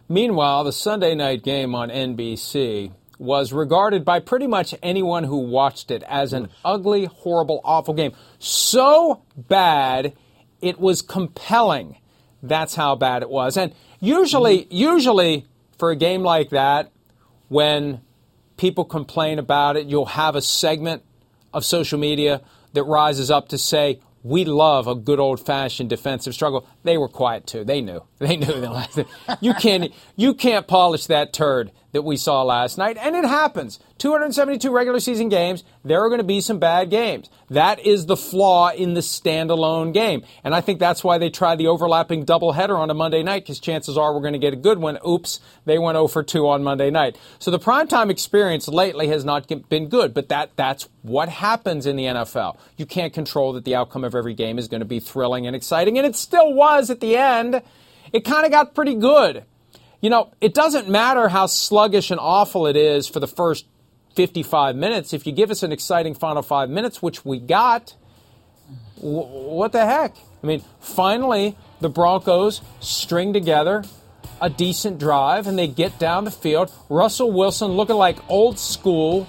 Meanwhile, 0.09 0.64
the 0.64 0.73
Sunday 0.73 1.14
night 1.14 1.42
game 1.42 1.75
on 1.75 1.90
NBC 1.90 2.92
was 3.19 3.53
regarded 3.53 4.05
by 4.05 4.21
pretty 4.21 4.47
much 4.47 4.75
anyone 4.83 5.25
who 5.25 5.38
watched 5.38 5.90
it 5.90 6.03
as 6.07 6.33
an 6.33 6.47
mm. 6.47 6.51
ugly, 6.64 7.07
horrible, 7.07 7.61
awful 7.64 7.95
game. 7.95 8.12
So 8.38 9.23
bad, 9.37 10.12
it 10.61 10.79
was 10.79 11.03
compelling. 11.03 11.99
That's 12.42 12.75
how 12.75 12.95
bad 12.95 13.23
it 13.23 13.31
was. 13.31 13.57
And 13.57 13.75
usually, 14.01 14.61
mm-hmm. 14.61 14.75
usually 14.75 15.47
for 15.79 15.90
a 15.90 15.97
game 15.97 16.23
like 16.23 16.51
that, 16.51 16.92
when 17.49 18.01
people 18.57 18.85
complain 18.85 19.38
about 19.38 19.77
it, 19.77 19.87
you'll 19.87 20.07
have 20.07 20.37
a 20.37 20.42
segment 20.42 21.03
of 21.53 21.64
social 21.64 21.99
media 21.99 22.42
that 22.75 22.85
rises 22.85 23.31
up 23.31 23.49
to 23.49 23.59
say, 23.59 24.01
we 24.23 24.45
love 24.45 24.88
a 24.88 24.95
good 24.95 25.21
old 25.21 25.38
fashioned 25.45 25.88
defensive 25.88 26.35
struggle. 26.35 26.66
They 26.87 26.96
were 26.96 27.09
quiet 27.09 27.46
too. 27.46 27.64
They 27.64 27.81
knew. 27.81 28.03
They 28.18 28.37
knew 28.37 28.46
the 28.46 28.70
last 28.70 28.99
You 29.42 29.53
can't 29.53 29.92
you 30.16 30.33
can't 30.33 30.66
polish 30.66 31.05
that 31.07 31.35
turd 31.35 31.70
that 31.96 32.03
we 32.03 32.16
saw 32.18 32.42
last 32.42 32.77
night, 32.77 32.99
and 33.01 33.16
it 33.16 33.25
happens. 33.25 33.79
272 33.99 34.70
regular 34.70 35.01
season 35.01 35.31
games, 35.31 35.64
there 35.83 36.05
are 36.05 36.11
going 36.11 36.18
to 36.18 36.25
be 36.25 36.42
some 36.42 36.59
bad 36.59 36.90
games. 36.90 37.31
That 37.49 37.79
is 37.79 38.05
the 38.05 38.16
flaw 38.16 38.68
in 38.68 38.92
the 38.92 39.01
standalone 39.01 39.94
game. 39.94 40.22
And 40.44 40.55
I 40.55 40.61
think 40.61 40.79
that's 40.79 41.03
why 41.03 41.16
they 41.16 41.31
tried 41.31 41.57
the 41.57 41.68
overlapping 41.68 42.27
doubleheader 42.27 42.79
on 42.79 42.90
a 42.90 42.94
Monday 42.94 43.22
night, 43.22 43.44
because 43.44 43.59
chances 43.59 43.96
are 43.96 44.12
we're 44.12 44.20
going 44.20 44.35
to 44.35 44.38
get 44.38 44.53
a 44.53 44.57
good 44.57 44.79
one. 44.79 44.99
Oops, 45.09 45.40
they 45.64 45.79
went 45.79 45.96
0 45.96 46.09
for 46.09 46.22
2 46.22 46.46
on 46.46 46.62
Monday 46.62 46.90
night. 46.90 47.16
So 47.38 47.51
the 47.51 47.59
primetime 47.59 48.11
experience 48.11 48.68
lately 48.68 49.09
has 49.09 49.25
not 49.25 49.49
been 49.70 49.88
good, 49.88 50.12
but 50.12 50.29
that, 50.29 50.51
that's 50.57 50.88
what 51.01 51.31
happens 51.31 51.87
in 51.87 51.96
the 51.96 52.05
NFL. 52.05 52.59
You 52.77 52.85
can't 52.85 53.14
control 53.14 53.55
that 53.55 53.64
the 53.64 53.75
outcome 53.75 54.05
of 54.05 54.14
every 54.14 54.35
game 54.35 54.59
is 54.59 54.68
going 54.68 54.81
to 54.81 54.87
be 54.87 55.01
thrilling 55.01 55.46
and 55.46 55.57
exciting, 55.57 55.96
and 55.96 56.07
it 56.07 56.16
still 56.16 56.53
was 56.53 56.76
at 56.91 57.01
the 57.01 57.17
end. 57.17 57.62
It 58.12 58.25
kind 58.25 58.45
of 58.45 58.53
got 58.53 58.75
pretty 58.75 58.95
good. 58.95 59.45
You 60.01 60.11
know, 60.11 60.33
it 60.41 60.55
doesn't 60.55 60.89
matter 60.89 61.29
how 61.29 61.47
sluggish 61.47 62.11
and 62.11 62.21
awful 62.21 62.67
it 62.67 62.77
is 62.77 63.09
for 63.09 63.21
the 63.21 63.27
first 63.27 63.67
55 64.15 64.77
minutes. 64.77 65.12
If 65.12 65.27
you 65.27 65.33
give 65.33 65.51
us 65.51 65.62
an 65.62 65.73
exciting 65.73 66.15
final 66.15 66.43
five 66.43 66.71
minutes, 66.71 67.03
which 67.03 67.25
we 67.25 67.41
got, 67.41 67.95
w- 68.97 69.21
what 69.21 69.73
the 69.73 69.85
heck? 69.85 70.17
I 70.43 70.47
mean, 70.47 70.62
finally, 70.81 71.57
the 71.81 71.89
Broncos 71.89 72.61
string 72.81 73.33
together 73.33 73.85
a 74.41 74.51
decent 74.51 74.99
drive 74.99 75.47
and 75.47 75.59
they 75.59 75.67
get 75.67 75.99
down 75.99 76.25
the 76.25 76.31
field. 76.31 76.71
Russell 76.89 77.33
Wilson 77.33 77.73
looking 77.73 77.97
like 77.97 78.19
old 78.29 78.59
school 78.59 79.27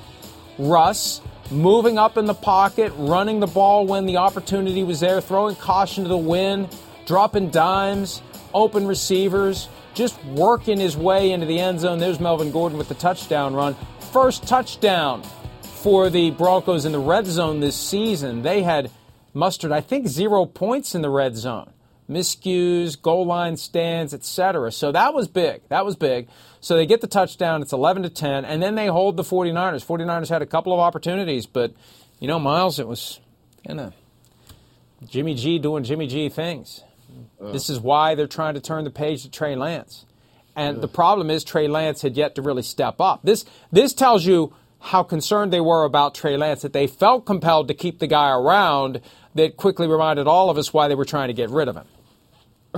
Russ, 0.57 1.21
moving 1.51 1.97
up 1.97 2.17
in 2.17 2.25
the 2.25 2.33
pocket, 2.33 2.91
running 2.97 3.39
the 3.39 3.47
ball 3.47 3.85
when 3.85 4.05
the 4.05 4.17
opportunity 4.17 4.83
was 4.83 4.99
there, 4.99 5.21
throwing 5.21 5.55
caution 5.55 6.03
to 6.03 6.09
the 6.09 6.17
wind, 6.17 6.75
dropping 7.07 7.49
dimes, 7.49 8.21
open 8.53 8.85
receivers 8.85 9.67
just 9.95 10.23
working 10.25 10.79
his 10.79 10.95
way 10.95 11.31
into 11.31 11.47
the 11.47 11.59
end 11.59 11.79
zone. 11.79 11.97
There's 11.97 12.19
Melvin 12.19 12.51
Gordon 12.51 12.77
with 12.77 12.87
the 12.87 12.93
touchdown 12.93 13.55
run. 13.55 13.75
First 14.11 14.47
touchdown 14.47 15.23
for 15.63 16.11
the 16.11 16.29
Broncos 16.29 16.85
in 16.85 16.91
the 16.91 16.99
red 16.99 17.25
zone 17.25 17.61
this 17.61 17.75
season. 17.75 18.43
They 18.43 18.61
had 18.61 18.91
mustered, 19.33 19.71
I 19.71 19.81
think, 19.81 20.07
zero 20.07 20.45
points 20.45 20.93
in 20.93 21.01
the 21.01 21.09
red 21.09 21.35
zone. 21.35 21.71
Miscues, 22.07 23.01
goal 23.01 23.25
line 23.25 23.57
stands, 23.57 24.13
etc. 24.13 24.71
So 24.71 24.91
that 24.91 25.15
was 25.15 25.27
big. 25.27 25.61
That 25.69 25.83
was 25.83 25.95
big. 25.95 26.27
So 26.61 26.75
they 26.75 26.85
get 26.85 27.01
the 27.01 27.07
touchdown. 27.07 27.63
It's 27.63 27.73
11 27.73 28.03
to 28.03 28.09
10, 28.09 28.45
and 28.45 28.61
then 28.61 28.75
they 28.75 28.87
hold 28.87 29.17
the 29.17 29.23
49ers. 29.23 29.83
49ers 29.83 30.29
had 30.29 30.41
a 30.41 30.45
couple 30.45 30.73
of 30.73 30.79
opportunities, 30.79 31.47
but 31.47 31.73
you 32.19 32.27
know, 32.27 32.39
Myles, 32.39 32.79
it 32.79 32.87
was 32.87 33.19
kind 33.65 33.79
of 33.79 33.93
Jimmy 35.07 35.33
G 35.33 35.57
doing 35.57 35.83
Jimmy 35.83 36.07
G 36.07 36.29
things. 36.29 36.83
Uh. 37.41 37.51
This 37.51 37.69
is 37.69 37.79
why 37.79 38.15
they're 38.15 38.27
trying 38.27 38.55
to 38.55 38.61
turn 38.61 38.83
the 38.83 38.89
page 38.89 39.23
to 39.23 39.31
Trey 39.31 39.55
Lance. 39.55 40.05
And 40.55 40.81
the 40.81 40.87
problem 40.87 41.29
is 41.29 41.43
Trey 41.43 41.67
Lance 41.67 42.01
had 42.01 42.17
yet 42.17 42.33
to 42.35 42.41
really 42.41 42.63
step 42.63 42.99
up. 42.99 43.19
This 43.23 43.45
this 43.71 43.93
tells 43.93 44.25
you 44.25 44.53
how 44.79 45.03
concerned 45.03 45.53
they 45.53 45.61
were 45.61 45.83
about 45.83 46.15
Trey 46.15 46.35
Lance 46.35 46.63
that 46.63 46.73
they 46.73 46.87
felt 46.87 47.25
compelled 47.25 47.67
to 47.67 47.75
keep 47.75 47.99
the 47.99 48.07
guy 48.07 48.31
around 48.31 49.01
that 49.35 49.55
quickly 49.55 49.87
reminded 49.87 50.27
all 50.27 50.49
of 50.49 50.57
us 50.57 50.73
why 50.73 50.87
they 50.87 50.95
were 50.95 51.05
trying 51.05 51.27
to 51.27 51.33
get 51.33 51.49
rid 51.51 51.67
of 51.67 51.75
him. 51.75 51.85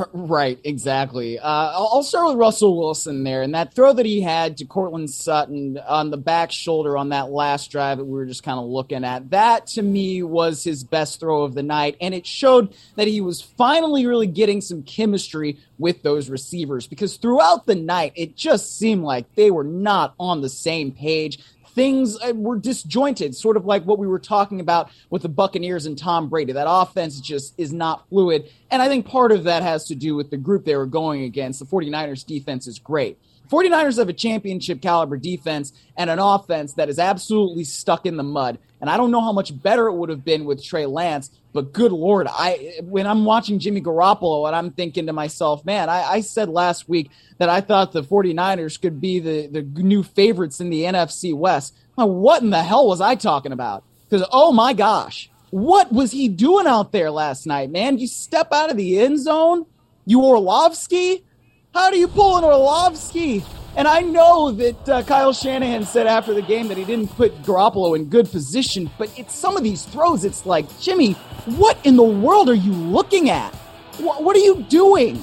Right, 0.14 0.60
exactly. 0.64 1.40
Uh, 1.40 1.44
I'll 1.48 2.04
start 2.04 2.28
with 2.28 2.38
Russell 2.38 2.78
Wilson 2.78 3.24
there, 3.24 3.42
and 3.42 3.54
that 3.56 3.74
throw 3.74 3.94
that 3.94 4.06
he 4.06 4.22
had 4.22 4.58
to 4.58 4.66
Courtland 4.66 5.10
Sutton 5.10 5.78
on 5.78 6.12
the 6.12 6.18
back 6.18 6.52
shoulder 6.52 6.98
on 6.98 7.10
that 7.10 7.30
last 7.30 7.72
drive 7.72 7.98
that 7.98 8.06
we 8.06 8.12
were 8.12 8.26
just 8.26 8.44
kind 8.44 8.60
of 8.60 8.66
looking 8.66 9.04
at. 9.04 9.30
That 9.32 9.68
to 9.68 9.82
me 9.82 10.24
was 10.24 10.64
his 10.64 10.84
best 10.84 11.20
throw 11.20 11.44
of 11.44 11.54
the 11.54 11.64
night, 11.64 11.98
and 12.02 12.14
it 12.14 12.26
showed 12.26 12.76
that 12.96 13.08
he 13.08 13.22
was 13.22 13.42
finally 13.42 14.06
really 14.06 14.28
getting 14.28 14.62
some 14.62 14.84
chemistry 14.84 15.58
with 15.78 16.04
those 16.04 16.30
receivers 16.30 16.86
because 16.88 17.18
throughout 17.18 17.66
the 17.66 17.76
night 17.76 18.12
it 18.16 18.36
just 18.36 18.78
seemed 18.78 19.04
like 19.04 19.34
they 19.36 19.50
were 19.50 19.64
not 19.64 20.14
on 20.20 20.42
the 20.42 20.50
same 20.50 20.92
page 20.92 21.40
things 21.80 22.18
uh, 22.22 22.34
were 22.36 22.58
disjointed, 22.58 23.34
sort 23.34 23.56
of 23.56 23.66
like 23.66 23.86
what 23.86 23.98
we 23.98 24.06
were 24.06 24.20
talking 24.20 24.60
about 24.60 24.92
with 25.10 25.22
the 25.22 25.30
Buccaneers 25.30 25.86
and 25.86 25.98
Tom 25.98 26.28
Brady. 26.28 26.52
That 26.52 26.68
offense 26.70 27.22
just 27.22 27.54
is 27.58 27.72
not 27.72 28.10
fluid. 28.10 28.52
And 28.70 28.82
I 28.82 28.90
think 28.90 29.06
part 29.06 29.32
of 29.32 29.46
that 29.46 29.64
has 29.64 29.86
to 29.86 29.96
do 29.96 30.14
with 30.14 30.30
the 30.30 30.36
group 30.36 30.66
they 30.66 30.76
were 30.76 30.86
going 30.86 31.24
against. 31.24 31.60
The 31.60 31.66
49ers 31.66 32.26
defense 32.26 32.68
is 32.68 32.80
great. 32.80 33.18
49ers 33.50 33.98
have 33.98 34.10
a 34.10 34.14
championship 34.14 34.82
caliber 34.82 35.16
defense 35.16 35.72
and 35.96 36.10
an 36.10 36.20
offense 36.20 36.74
that 36.74 36.90
is 36.90 37.00
absolutely 37.00 37.64
stuck 37.64 38.06
in 38.06 38.18
the 38.18 38.24
mud. 38.24 38.60
And 38.82 38.90
I 38.90 38.98
don't 38.98 39.12
know 39.12 39.22
how 39.22 39.34
much 39.34 39.60
better 39.62 39.88
it 39.88 39.94
would 39.94 40.10
have 40.10 40.24
been 40.24 40.46
with 40.46 40.64
Trey 40.64 40.86
Lance, 40.86 41.32
but 41.52 41.74
good 41.74 41.92
lord, 41.92 42.28
I 42.30 42.80
when 42.84 43.08
I'm 43.08 43.26
watching 43.26 43.60
Jimmy 43.60 43.82
Garoppolo 43.82 44.48
and 44.48 44.56
I'm 44.56 44.72
thinking 44.72 45.08
to 45.08 45.14
myself, 45.14 45.66
man, 45.66 45.90
I, 45.90 46.04
I 46.04 46.22
said 46.22 46.50
last 46.50 46.88
week 46.88 47.10
that 47.40 47.50
I 47.50 47.62
thought 47.62 47.92
the 47.92 48.04
49ers 48.04 48.80
could 48.80 49.02
be 49.02 49.20
the, 49.20 49.48
the 49.48 49.62
new 49.62 50.04
favorites 50.04 50.62
in 50.62 50.70
the 50.70 50.84
NFC 50.84 51.34
West. 51.34 51.76
what 51.96 52.42
in 52.42 52.52
the 52.52 52.64
hell 52.64 52.88
was 52.88 53.02
I 53.02 53.16
talking 53.16 53.52
about? 53.52 53.84
Because 54.08 54.26
oh 54.32 54.52
my 54.52 54.74
gosh, 54.74 55.30
what 55.50 55.92
was 55.92 56.12
he 56.12 56.28
doing 56.28 56.68
out 56.68 56.92
there 56.92 57.12
last 57.12 57.46
night, 57.46 57.72
man? 57.72 57.98
You 57.98 58.08
step 58.08 58.54
out 58.54 58.70
of 58.70 58.78
the 58.78 59.00
end 59.00 59.20
zone, 59.20 59.66
you 60.06 60.22
Orlovsky. 60.22 61.26
How 61.74 61.92
do 61.92 61.98
you 61.98 62.08
pull 62.08 62.38
an 62.38 62.44
Orlovsky? 62.44 63.44
And 63.76 63.88
I 63.88 64.02
know 64.02 64.52
that 64.52 64.90
uh, 64.90 65.04
Kyle 65.04 65.32
Shanahan 65.32 65.86
said 65.86 66.08
after 66.08 66.34
the 66.34 66.42
game 66.42 66.68
that 66.68 66.78
he 66.78 66.84
didn't 66.84 67.10
put 67.16 67.42
Garoppolo 67.44 67.96
in 67.96 68.06
good 68.06 68.30
position, 68.30 68.90
but 68.98 69.12
it's 69.18 69.34
some 69.34 69.56
of 69.56 69.64
these 69.64 69.86
throws. 69.86 70.26
It's 70.26 70.46
like, 70.46 70.66
Jimmy, 70.80 71.14
what 71.46 71.78
in 71.86 71.96
the 71.96 72.04
world 72.04 72.50
are 72.50 72.56
you 72.56 72.74
looking 72.74 73.30
at? 73.30 73.54
What, 74.00 74.24
what 74.24 74.36
are 74.36 74.40
you 74.40 74.64
doing? 74.70 75.22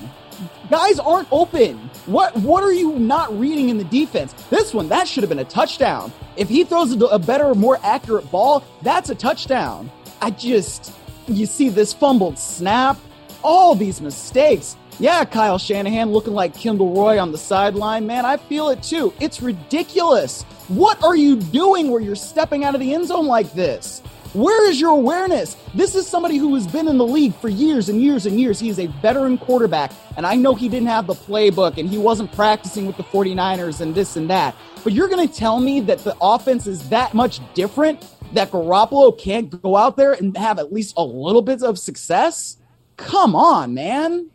Guys 0.71 0.99
aren't 0.99 1.29
open. 1.31 1.79
What 2.07 2.37
what 2.37 2.63
are 2.63 2.73
you 2.73 2.99
not 2.99 3.37
reading 3.39 3.69
in 3.69 3.79
the 3.79 3.85
defense? 3.85 4.33
This 4.51 4.75
one 4.75 4.89
that 4.89 5.09
should 5.09 5.23
have 5.23 5.29
been 5.29 5.39
a 5.39 5.45
touchdown. 5.45 6.13
If 6.37 6.49
he 6.49 6.65
throws 6.65 6.93
a, 6.93 7.05
a 7.07 7.19
better, 7.19 7.55
more 7.55 7.79
accurate 7.83 8.31
ball, 8.31 8.65
that's 8.83 9.09
a 9.11 9.15
touchdown. 9.15 9.91
I 10.21 10.31
just 10.31 10.93
you 11.29 11.47
see 11.47 11.69
this 11.69 11.93
fumbled 11.93 12.39
snap, 12.39 12.99
all 13.43 13.75
these 13.75 14.01
mistakes. 14.01 14.77
Yeah, 14.99 15.27
Kyle 15.27 15.59
Shanahan 15.59 16.11
looking 16.11 16.33
like 16.33 16.55
Kendall 16.55 16.95
Roy 16.95 17.21
on 17.21 17.31
the 17.31 17.37
sideline. 17.37 18.07
Man, 18.07 18.25
I 18.25 18.39
feel 18.39 18.71
it 18.71 18.83
too. 18.83 19.13
It's 19.21 19.43
ridiculous. 19.43 20.43
What 20.69 21.05
are 21.05 21.15
you 21.15 21.37
doing 21.37 21.91
where 21.91 22.01
you're 22.01 22.17
stepping 22.17 22.65
out 22.65 22.75
of 22.75 22.81
the 22.81 22.95
end 22.95 23.09
zone 23.09 23.27
like 23.27 23.53
this? 23.53 24.01
Where 24.33 24.69
is 24.71 24.81
your 24.81 24.93
awareness? 24.93 25.57
This 25.75 25.95
is 25.95 26.07
somebody 26.07 26.39
who 26.39 26.55
has 26.55 26.67
been 26.67 26.89
in 26.89 26.97
the 26.97 27.07
league 27.07 27.35
for 27.35 27.51
years 27.51 27.91
and 27.91 28.03
years 28.03 28.25
and 28.25 28.41
years. 28.41 28.59
He 28.59 28.71
is 28.71 28.79
a 28.79 28.87
veteran 28.87 29.37
quarterback, 29.37 29.93
and 30.17 30.27
I 30.27 30.35
know 30.35 30.55
he 30.55 30.69
didn't 30.69 30.89
have 30.89 31.07
the 31.07 31.15
playbook 31.15 31.77
and 31.77 31.91
he 31.91 31.99
wasn't 31.99 32.33
practicing 32.33 32.87
with 32.87 32.97
the 32.97 33.05
49ers 33.05 33.83
and 33.83 33.95
this 33.95 34.17
and 34.17 34.31
that. 34.31 34.57
But 34.83 34.95
you're 34.95 35.09
going 35.09 35.29
to 35.29 35.33
tell 35.33 35.61
me 35.61 35.81
that 35.81 35.99
the 36.05 36.17
offense 36.23 36.67
is 36.67 36.89
that 36.89 37.13
much 37.13 37.41
different 37.53 38.03
that 38.33 38.51
Garoppolo 38.51 39.19
can't 39.19 39.63
go 39.63 39.77
out 39.77 39.99
there 39.99 40.15
and 40.15 40.35
have 40.39 40.59
at 40.59 40.73
least 40.73 40.95
a 40.97 41.05
little 41.05 41.43
bit 41.43 41.63
of 41.63 41.79
success? 41.79 42.57
Come 42.97 43.37
on, 43.37 43.75
man. 43.75 44.31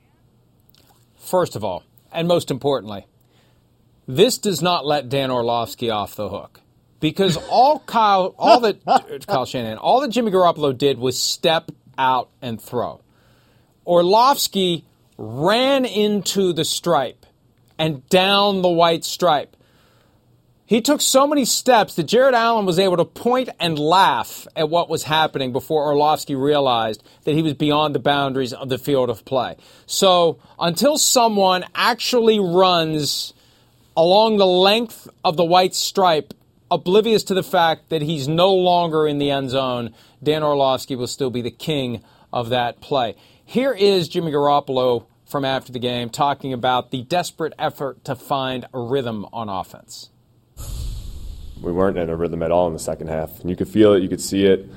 First 1.32 1.56
of 1.56 1.64
all, 1.64 1.86
and 2.12 2.28
most 2.28 2.52
importantly, 2.52 3.08
this 4.06 4.38
does 4.38 4.62
not 4.62 4.86
let 4.86 5.08
Dan 5.08 5.32
Orlovsky 5.32 5.90
off 5.90 6.14
the 6.14 6.28
hook. 6.28 6.60
Because 7.00 7.38
all 7.50 7.80
Kyle, 7.86 8.36
all 8.38 8.60
that 8.60 8.86
Kyle 9.28 9.46
Shanahan, 9.46 9.78
all 9.78 10.02
that 10.02 10.10
Jimmy 10.10 10.30
Garoppolo 10.30 10.78
did 10.78 11.00
was 11.00 11.18
step 11.18 11.72
out 11.98 12.30
and 12.42 12.62
throw. 12.62 13.00
Orlovsky 13.88 14.84
ran 15.18 15.86
into 15.86 16.52
the 16.52 16.66
stripe 16.66 17.26
and 17.80 18.06
down 18.10 18.62
the 18.62 18.70
white 18.70 19.06
stripe. 19.06 19.56
He 20.72 20.80
took 20.80 21.02
so 21.02 21.28
many 21.28 21.44
steps 21.44 21.96
that 21.96 22.04
Jared 22.04 22.34
Allen 22.34 22.66
was 22.66 22.80
able 22.80 22.96
to 22.96 23.04
point 23.04 23.50
and 23.60 23.78
laugh 23.78 24.48
at 24.56 24.70
what 24.70 24.88
was 24.88 25.04
happening 25.04 25.52
before 25.52 25.84
Orlovsky 25.84 26.34
realized 26.34 27.04
that 27.26 27.36
he 27.36 27.42
was 27.42 27.56
beyond 27.56 27.94
the 27.94 28.00
boundaries 28.00 28.54
of 28.54 28.70
the 28.70 28.78
field 28.78 29.10
of 29.10 29.26
play. 29.26 29.58
So 29.86 30.40
until 30.58 30.98
someone 30.98 31.66
actually 31.76 32.40
runs 32.40 33.34
along 33.98 34.38
the 34.38 34.48
length 34.48 35.10
of 35.26 35.36
the 35.36 35.44
white 35.44 35.76
stripe, 35.76 36.34
oblivious 36.72 37.24
to 37.24 37.34
the 37.34 37.44
fact 37.44 37.90
that 37.90 38.02
he's 38.02 38.30
no 38.30 38.54
longer 38.54 39.06
in 39.06 39.18
the 39.18 39.30
end 39.30 39.50
zone, 39.50 39.94
Dan 40.24 40.42
Orlovsky 40.42 40.96
will 40.96 41.08
still 41.08 41.32
be 41.32 41.42
the 41.42 41.52
king 41.52 42.02
of 42.32 42.48
that 42.48 42.80
play. 42.80 43.18
Here 43.44 43.74
is 43.74 44.08
Jimmy 44.08 44.32
Garoppolo 44.32 45.04
from 45.26 45.44
after 45.44 45.74
the 45.74 45.80
game 45.80 46.10
talking 46.10 46.54
about 46.54 46.92
the 46.92 47.02
desperate 47.02 47.52
effort 47.60 48.06
to 48.06 48.16
find 48.16 48.68
a 48.74 48.80
rhythm 48.80 49.26
on 49.34 49.50
offense 49.50 50.08
we 51.62 51.72
weren't 51.72 51.98
in 51.98 52.10
a 52.10 52.16
rhythm 52.16 52.44
at 52.44 52.52
all 52.52 52.68
in 52.68 52.74
the 52.74 52.80
second 52.80 53.08
half. 53.08 53.40
And 53.40 53.50
you 53.50 53.56
could 53.56 53.68
feel 53.68 53.94
it, 53.94 54.02
you 54.04 54.10
could 54.10 54.22
see 54.22 54.46
it. 54.46 54.68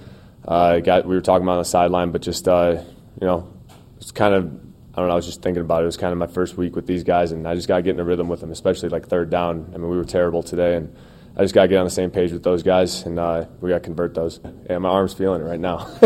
Uh, 0.47 0.81
got, 0.81 1.07
we 1.07 1.15
were 1.15 1.23
talking 1.23 1.45
about 1.45 1.53
on 1.53 1.59
the 1.59 1.65
sideline, 1.65 2.11
but 2.11 2.23
just, 2.23 2.47
uh, 2.47 2.83
you 3.21 3.27
know, 3.27 3.51
it's 3.97 4.11
kind 4.13 4.35
of, 4.35 4.45
I 4.45 4.99
don't 4.99 5.09
know, 5.09 5.13
I 5.13 5.17
was 5.17 5.27
just 5.27 5.43
thinking 5.43 5.63
about 5.63 5.81
it. 5.81 5.85
It 5.85 5.87
was 5.87 5.97
kind 5.97 6.13
of 6.13 6.19
my 6.19 6.27
first 6.27 6.57
week 6.57 6.77
with 6.77 6.87
these 6.87 7.03
guys, 7.03 7.33
and 7.33 7.49
I 7.49 7.55
just 7.55 7.67
got 7.67 7.77
to 7.77 7.83
get 7.83 7.95
in 7.95 8.01
a 8.01 8.05
rhythm 8.05 8.29
with 8.29 8.41
them, 8.41 8.53
especially 8.53 8.91
like 8.91 9.09
third 9.09 9.31
down. 9.31 9.71
I 9.75 9.79
mean, 9.79 9.89
we 9.89 9.97
were 9.97 10.05
terrible 10.05 10.43
today, 10.43 10.77
and 10.77 10.95
I 11.37 11.43
just 11.43 11.55
got 11.55 11.63
to 11.63 11.69
get 11.69 11.79
on 11.79 11.85
the 11.85 11.91
same 11.91 12.11
page 12.11 12.31
with 12.31 12.43
those 12.43 12.63
guys, 12.63 13.03
and 13.07 13.19
uh, 13.19 13.47
we 13.61 13.71
got 13.71 13.77
to 13.77 13.81
convert 13.81 14.15
those. 14.15 14.39
Yeah, 14.69 14.79
my 14.79 14.91
arm's 14.91 15.15
feeling 15.15 15.41
it 15.41 15.45
right 15.45 15.59
now. 15.59 15.89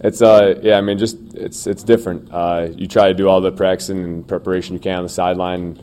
it's, 0.00 0.20
uh, 0.20 0.60
yeah, 0.62 0.76
I 0.76 0.82
mean, 0.82 0.98
just, 0.98 1.16
it's, 1.34 1.66
it's 1.66 1.82
different. 1.82 2.30
Uh, 2.30 2.68
you 2.76 2.86
try 2.86 3.08
to 3.08 3.14
do 3.14 3.28
all 3.28 3.40
the 3.40 3.50
practicing 3.50 4.04
and 4.04 4.28
preparation 4.28 4.74
you 4.74 4.80
can 4.80 4.98
on 4.98 5.02
the 5.02 5.08
sideline, 5.08 5.82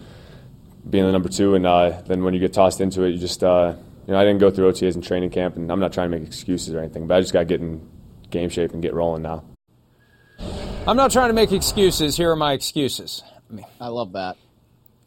being 0.88 1.04
the 1.04 1.12
number 1.12 1.30
two, 1.30 1.56
and 1.56 1.66
uh, 1.66 2.02
then 2.06 2.24
when 2.24 2.36
you 2.36 2.40
get 2.40 2.54
tossed 2.54 2.80
into 2.80 3.04
it, 3.04 3.10
you 3.10 3.18
just, 3.18 3.44
you 4.10 4.14
know, 4.14 4.22
I 4.22 4.24
didn't 4.24 4.40
go 4.40 4.50
through 4.50 4.72
OTAs 4.72 4.96
and 4.96 5.04
training 5.04 5.30
camp, 5.30 5.56
and 5.56 5.72
I'm 5.72 5.80
not 5.80 5.94
trying 5.94 6.10
to 6.10 6.18
make 6.18 6.28
excuses 6.28 6.74
or 6.74 6.80
anything, 6.80 7.06
but 7.06 7.16
I 7.16 7.22
just 7.22 7.32
got 7.32 7.42
to 7.42 7.46
get 7.46 7.62
in 7.62 7.88
game 8.32 8.50
shape 8.50 8.74
and 8.74 8.82
get 8.82 8.96
rolling 8.96 9.22
now. 9.22 9.44
I'm 10.88 10.98
not 10.98 11.12
trying 11.12 11.28
to 11.28 11.36
make 11.36 11.52
excuses. 11.52 12.18
Here 12.18 12.32
are 12.32 12.36
my 12.36 12.54
excuses. 12.54 13.22
I, 13.28 13.54
mean, 13.54 13.66
I 13.80 13.90
love 13.90 14.14
that. 14.14 14.36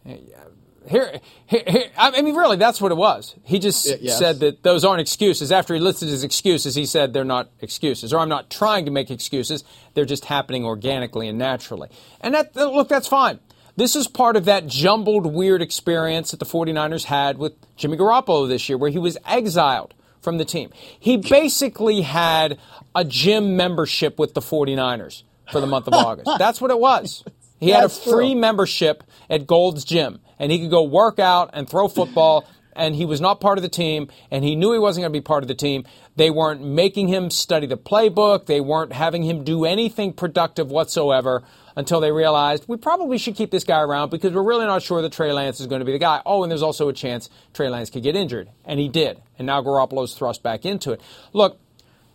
Here, 0.05 1.21
here, 1.47 1.62
here, 1.67 1.91
I 1.99 2.23
mean, 2.23 2.37
really, 2.37 2.57
that's 2.59 2.81
what 2.81 2.93
it 2.93 2.95
was. 2.97 3.35
He 3.43 3.59
just 3.59 3.87
yes. 4.01 4.17
said 4.17 4.38
that 4.38 4.62
those 4.62 4.85
aren't 4.85 5.01
excuses. 5.01 5.51
After 5.51 5.75
he 5.75 5.81
listed 5.81 6.09
his 6.09 6.23
excuses, 6.23 6.77
he 6.77 6.87
said 6.87 7.12
they're 7.12 7.25
not 7.25 7.51
excuses, 7.61 8.12
or 8.12 8.21
I'm 8.21 8.29
not 8.29 8.51
trying 8.51 8.85
to 8.85 8.93
make 8.93 9.11
excuses. 9.11 9.65
They're 9.95 10.05
just 10.05 10.27
happening 10.27 10.65
organically 10.65 11.27
and 11.27 11.38
naturally. 11.38 11.88
And 12.21 12.35
that, 12.35 12.55
look, 12.55 12.87
that's 12.87 13.09
fine. 13.09 13.41
This 13.75 13.97
is 13.97 14.07
part 14.07 14.37
of 14.37 14.45
that 14.45 14.67
jumbled, 14.67 15.27
weird 15.27 15.63
experience 15.63 16.31
that 16.31 16.41
the 16.41 16.47
49ers 16.47 17.05
had 17.05 17.39
with 17.39 17.55
Jimmy 17.77 17.97
Garoppolo 17.97 18.47
this 18.47 18.69
year, 18.69 18.77
where 18.77 18.91
he 18.91 18.99
was 18.99 19.17
exiled 19.27 19.95
from 20.21 20.39
the 20.39 20.45
team. 20.45 20.71
He 20.99 21.17
basically 21.17 22.03
had 22.03 22.59
a 22.95 23.05
gym 23.05 23.57
membership 23.57 24.19
with 24.19 24.35
the 24.35 24.41
49ers 24.41 25.23
for 25.51 25.61
the 25.61 25.67
month 25.67 25.89
of 25.89 25.95
August. 26.07 26.31
That's 26.39 26.61
what 26.61 26.71
it 26.71 26.79
was. 26.79 27.25
He 27.59 27.71
had 27.71 27.85
a 27.85 27.89
free 27.89 28.33
true. 28.33 28.41
membership 28.41 29.05
at 29.31 29.47
Gold's 29.47 29.85
Gym, 29.85 30.21
and 30.39 30.53
he 30.53 30.59
could 30.61 30.71
go 30.71 30.83
work 30.83 31.19
out 31.19 31.51
and 31.55 31.69
throw 31.69 31.89
football, 31.89 32.45
and 32.75 32.95
he 32.95 33.07
was 33.07 33.21
not 33.21 33.41
part 33.41 33.57
of 33.57 33.63
the 33.63 33.69
team, 33.69 34.09
and 34.31 34.45
he 34.45 34.55
knew 34.55 34.73
he 34.73 34.79
wasn't 34.79 35.03
going 35.03 35.13
to 35.13 35.19
be 35.19 35.23
part 35.23 35.45
of 35.45 35.49
the 35.49 35.55
team. 35.55 35.85
They 36.17 36.31
weren't 36.31 36.63
making 36.63 37.09
him 37.09 37.31
study 37.31 37.67
the 37.67 37.79
playbook, 37.79 38.47
they 38.47 38.61
weren't 38.61 38.93
having 38.93 39.23
him 39.23 39.45
do 39.45 39.65
anything 39.65 40.13
productive 40.13 40.71
whatsoever 40.71 41.43
until 41.77 42.01
they 42.01 42.13
realized 42.13 42.65
we 42.69 42.77
probably 42.77 43.19
should 43.19 43.35
keep 43.35 43.51
this 43.51 43.65
guy 43.65 43.81
around 43.81 44.11
because 44.11 44.33
we're 44.33 44.43
really 44.43 44.67
not 44.67 44.83
sure 44.83 45.03
that 45.03 45.13
Trey 45.13 45.33
Lance 45.33 45.61
is 45.61 45.67
going 45.67 45.81
to 45.81 45.85
be 45.85 45.93
the 45.93 45.99
guy. 45.99 46.23
Oh, 46.27 46.43
and 46.43 46.51
there's 46.51 46.63
also 46.63 46.89
a 46.89 46.93
chance 46.93 47.31
Trey 47.55 47.69
Lance 47.69 47.91
could 47.91 48.03
get 48.03 48.17
injured. 48.17 48.49
And 48.65 48.79
he 48.79 48.89
did. 48.89 49.21
And 49.39 49.47
now 49.47 49.63
Garoppolo's 49.63 50.15
thrust 50.15 50.43
back 50.43 50.65
into 50.65 50.93
it. 50.93 51.01
Look, 51.33 51.59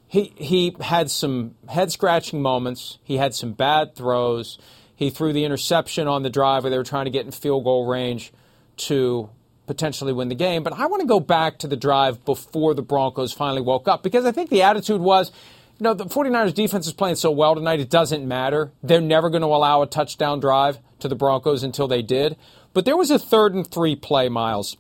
he, 0.08 0.34
he 0.36 0.76
had 0.80 1.12
some 1.12 1.56
head 1.68 1.92
scratching 1.92 2.42
moments. 2.42 3.00
He 3.04 3.18
had 3.18 3.36
some 3.36 3.54
bad 3.54 3.96
throws. 3.96 4.58
He 4.96 5.10
threw 5.10 5.34
the 5.34 5.44
interception 5.44 6.08
on 6.08 6.24
the 6.24 6.30
drive 6.30 6.64
where 6.64 6.72
they 6.72 6.78
were 6.78 6.84
trying 6.84 7.06
to 7.06 7.12
get 7.12 7.26
in 7.26 7.32
field 7.32 7.64
goal 7.64 7.86
range 7.86 8.32
to 8.78 9.30
potentially 9.68 10.14
win 10.14 10.30
the 10.30 10.36
game. 10.36 10.64
But 10.64 10.74
I 10.74 10.86
want 10.88 11.02
to 11.02 11.08
go 11.08 11.20
back 11.20 11.60
to 11.60 11.68
the 11.68 11.76
drive 11.76 12.24
before 12.26 12.74
the 12.74 12.82
Broncos 12.82 13.34
finally 13.34 13.62
woke 13.62 13.88
up 13.88 14.02
because 14.02 14.26
I 14.26 14.32
think 14.32 14.50
the 14.50 14.64
attitude 14.64 15.02
was 15.02 15.32
you 15.80 15.84
know, 15.84 15.94
the 15.94 16.06
49ers 16.06 16.56
defense 16.56 16.88
is 16.88 16.94
playing 16.94 17.16
so 17.16 17.30
well 17.30 17.54
tonight, 17.54 17.80
it 17.80 17.90
doesn't 17.90 18.28
matter. 18.28 18.72
They're 18.82 19.00
never 19.00 19.30
going 19.30 19.42
to 19.42 19.48
allow 19.48 19.84
a 19.84 19.88
touchdown 19.88 20.40
drive 20.40 20.80
to 21.00 21.08
the 21.08 21.16
Broncos 21.16 21.64
until 21.64 21.88
they 21.88 22.02
did. 22.02 22.36
But 22.74 22.86
there 22.86 22.98
was 22.98 23.12
a 23.12 23.20
third 23.20 23.54
and 23.54 23.70
three 23.70 23.96
play, 23.96 24.28
Myles, 24.28 24.76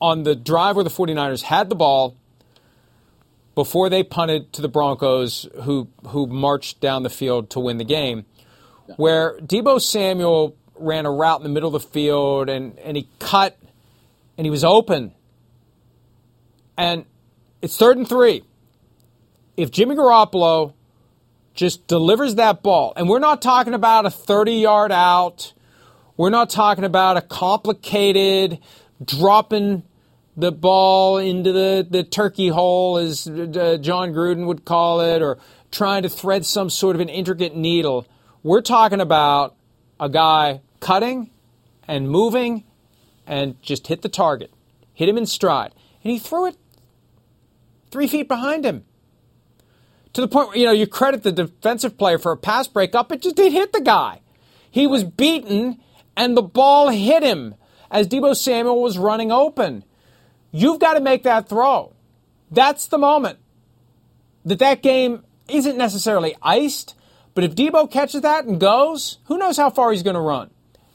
on 0.00 0.22
the 0.22 0.34
drive 0.34 0.76
where 0.76 0.84
the 0.84 0.90
49ers 0.90 1.42
had 1.42 1.68
the 1.68 1.74
ball 1.74 2.16
before 3.54 3.90
they 3.90 4.02
punted 4.02 4.50
to 4.54 4.62
the 4.62 4.68
Broncos, 4.68 5.46
who, 5.64 5.88
who 6.08 6.26
marched 6.26 6.80
down 6.80 7.02
the 7.02 7.10
field 7.10 7.50
to 7.50 7.60
win 7.60 7.76
the 7.76 7.84
game, 7.84 8.24
where 8.96 9.38
Deebo 9.40 9.78
Samuel 9.80 10.56
ran 10.74 11.04
a 11.04 11.10
route 11.10 11.40
in 11.40 11.44
the 11.44 11.50
middle 11.50 11.74
of 11.74 11.82
the 11.82 11.88
field 11.88 12.48
and, 12.48 12.78
and 12.78 12.96
he 12.96 13.08
cut 13.18 13.58
and 14.38 14.46
he 14.46 14.50
was 14.50 14.64
open. 14.64 15.12
And 16.78 17.04
it's 17.60 17.76
third 17.76 17.98
and 17.98 18.08
three 18.08 18.42
if 19.56 19.70
Jimmy 19.70 19.94
Garoppolo 19.94 20.74
just 21.54 21.86
delivers 21.86 22.36
that 22.36 22.62
ball, 22.62 22.92
and 22.96 23.08
we're 23.08 23.18
not 23.18 23.42
talking 23.42 23.74
about 23.74 24.06
a 24.06 24.10
30 24.10 24.54
yard 24.54 24.92
out, 24.92 25.52
we're 26.16 26.30
not 26.30 26.50
talking 26.50 26.84
about 26.84 27.16
a 27.16 27.22
complicated 27.22 28.58
dropping 29.04 29.82
the 30.36 30.52
ball 30.52 31.18
into 31.18 31.52
the, 31.52 31.86
the 31.88 32.04
turkey 32.04 32.48
hole, 32.48 32.96
as 32.96 33.28
uh, 33.28 33.76
Jon 33.80 34.12
Gruden 34.12 34.46
would 34.46 34.64
call 34.64 35.00
it, 35.00 35.20
or 35.20 35.38
trying 35.70 36.02
to 36.04 36.08
thread 36.08 36.46
some 36.46 36.70
sort 36.70 36.96
of 36.96 37.00
an 37.00 37.08
intricate 37.08 37.54
needle. 37.54 38.06
We're 38.42 38.62
talking 38.62 39.00
about 39.00 39.54
a 40.00 40.08
guy 40.08 40.62
cutting 40.80 41.30
and 41.86 42.08
moving 42.08 42.64
and 43.26 43.60
just 43.62 43.86
hit 43.86 44.02
the 44.02 44.08
target, 44.08 44.50
hit 44.94 45.08
him 45.08 45.18
in 45.18 45.26
stride. 45.26 45.74
And 46.02 46.12
he 46.12 46.18
threw 46.18 46.46
it 46.46 46.56
three 47.90 48.06
feet 48.06 48.26
behind 48.26 48.64
him 48.64 48.84
to 50.12 50.20
the 50.20 50.28
point 50.28 50.48
where, 50.48 50.56
you 50.56 50.66
know, 50.66 50.72
you 50.72 50.86
credit 50.86 51.22
the 51.22 51.32
defensive 51.32 51.96
player 51.96 52.18
for 52.18 52.32
a 52.32 52.36
pass 52.36 52.68
breakup. 52.68 53.12
It 53.12 53.22
just 53.22 53.36
did 53.36 53.52
hit 53.52 53.72
the 53.72 53.80
guy. 53.80 54.20
He 54.70 54.86
was 54.86 55.04
beaten, 55.04 55.80
and 56.16 56.36
the 56.36 56.42
ball 56.42 56.88
hit 56.88 57.22
him 57.22 57.54
as 57.90 58.08
Deebo 58.08 58.36
Samuel 58.36 58.82
was 58.82 58.98
running 58.98 59.30
open. 59.30 59.84
You've 60.50 60.80
got 60.80 60.94
to 60.94 61.00
make 61.00 61.22
that 61.22 61.48
throw. 61.48 61.94
That's 62.50 62.86
the 62.86 62.98
moment 62.98 63.38
that 64.44 64.58
that 64.58 64.82
game 64.82 65.24
isn't 65.48 65.76
necessarily 65.76 66.34
iced, 66.42 66.94
but 67.34 67.44
if 67.44 67.54
Deebo 67.54 67.90
catches 67.90 68.20
that 68.22 68.44
and 68.44 68.60
goes, 68.60 69.18
who 69.24 69.38
knows 69.38 69.56
how 69.56 69.70
far 69.70 69.92
he's 69.92 70.02
going 70.02 70.14
to 70.14 70.20
run? 70.20 70.50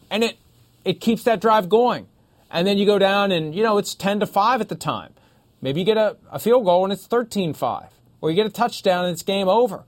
And 0.10 0.24
it 0.24 0.38
it 0.86 1.02
keeps 1.02 1.24
that 1.24 1.42
drive 1.42 1.68
going. 1.68 2.08
And 2.50 2.66
then 2.66 2.78
you 2.78 2.86
go 2.86 2.98
down 2.98 3.34
and, 3.34 3.54
you 3.54 3.62
know, 3.62 3.78
it's 3.78 3.94
10 3.94 4.22
to 4.22 4.26
5 4.26 4.62
at 4.62 4.70
the 4.70 4.76
time. 4.76 5.14
Maybe 5.62 5.82
you 5.82 5.86
get 5.86 5.98
a, 5.98 6.16
a 6.32 6.40
field 6.40 6.64
goal 6.64 6.86
and 6.86 6.94
it's 6.94 7.06
13 7.06 7.54
5 7.54 7.97
or 8.22 8.30
you 8.30 8.36
get 8.36 8.46
a 8.46 8.52
touchdown 8.52 9.06
and 9.06 9.14
it's 9.14 9.24
game 9.24 9.48
over. 9.48 9.84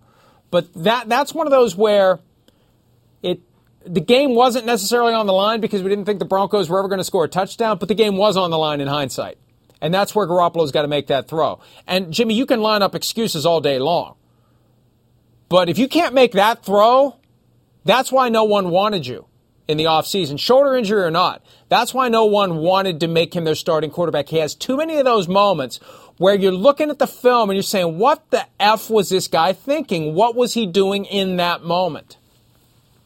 But 0.52 0.74
that 0.74 1.10
that's 1.10 1.34
one 1.34 1.48
of 1.48 1.52
those 1.52 1.76
where 1.76 2.20
it 3.22 3.42
the 3.86 4.02
game 4.02 4.36
wasn't 4.36 4.66
necessarily 4.66 5.14
on 5.14 5.28
the 5.28 5.34
line 5.34 5.62
because 5.62 5.84
we 5.84 5.90
didn't 5.90 6.06
think 6.06 6.20
the 6.20 6.26
Broncos 6.26 6.70
were 6.70 6.80
ever 6.80 6.88
going 6.88 7.00
to 7.00 7.04
score 7.04 7.26
a 7.26 7.30
touchdown, 7.30 7.78
but 7.78 7.88
the 7.88 7.96
game 7.96 8.18
was 8.18 8.38
on 8.38 8.52
the 8.52 8.58
line 8.58 8.82
in 8.82 8.88
hindsight. 8.88 9.38
And 9.82 9.94
that's 9.94 10.14
where 10.14 10.28
Garoppolo's 10.28 10.72
got 10.72 10.82
to 10.82 10.88
make 10.88 11.08
that 11.08 11.28
throw. 11.28 11.60
And 11.88 12.12
Jimmy, 12.12 12.34
you 12.34 12.46
can 12.46 12.62
line 12.62 12.82
up 12.82 12.96
excuses 12.96 13.46
all 13.46 13.62
day 13.62 13.80
long. 13.80 14.16
But 15.48 15.70
if 15.70 15.78
you 15.78 15.88
can't 15.88 16.14
make 16.14 16.34
that 16.34 16.64
throw, 16.64 17.16
that's 17.86 18.12
why 18.12 18.30
no 18.30 18.44
one 18.44 18.70
wanted 18.70 19.08
you 19.08 19.26
in 19.68 19.78
the 19.78 19.86
offseason, 19.86 20.40
shoulder 20.40 20.76
injury 20.76 21.04
or 21.04 21.12
not. 21.12 21.44
That's 21.70 21.94
why 21.94 22.10
no 22.10 22.26
one 22.26 22.58
wanted 22.58 23.00
to 23.02 23.08
make 23.08 23.36
him 23.36 23.44
their 23.44 23.56
starting 23.56 23.92
quarterback. 23.92 24.30
He 24.30 24.38
has 24.38 24.56
too 24.56 24.78
many 24.78 24.98
of 24.98 25.06
those 25.06 25.28
moments 25.28 25.80
where 26.20 26.36
you're 26.36 26.52
looking 26.52 26.90
at 26.90 27.00
the 27.00 27.08
film 27.08 27.50
and 27.50 27.56
you're 27.56 27.64
saying, 27.64 27.98
what 27.98 28.30
the 28.30 28.46
F 28.60 28.90
was 28.90 29.10
this 29.10 29.28
guy 29.28 29.54
thinking? 29.54 30.14
What 30.14 30.36
was 30.36 30.54
he 30.54 30.68
doing 30.68 31.06
in 31.06 31.38
that 31.38 31.64
moment? 31.64 32.18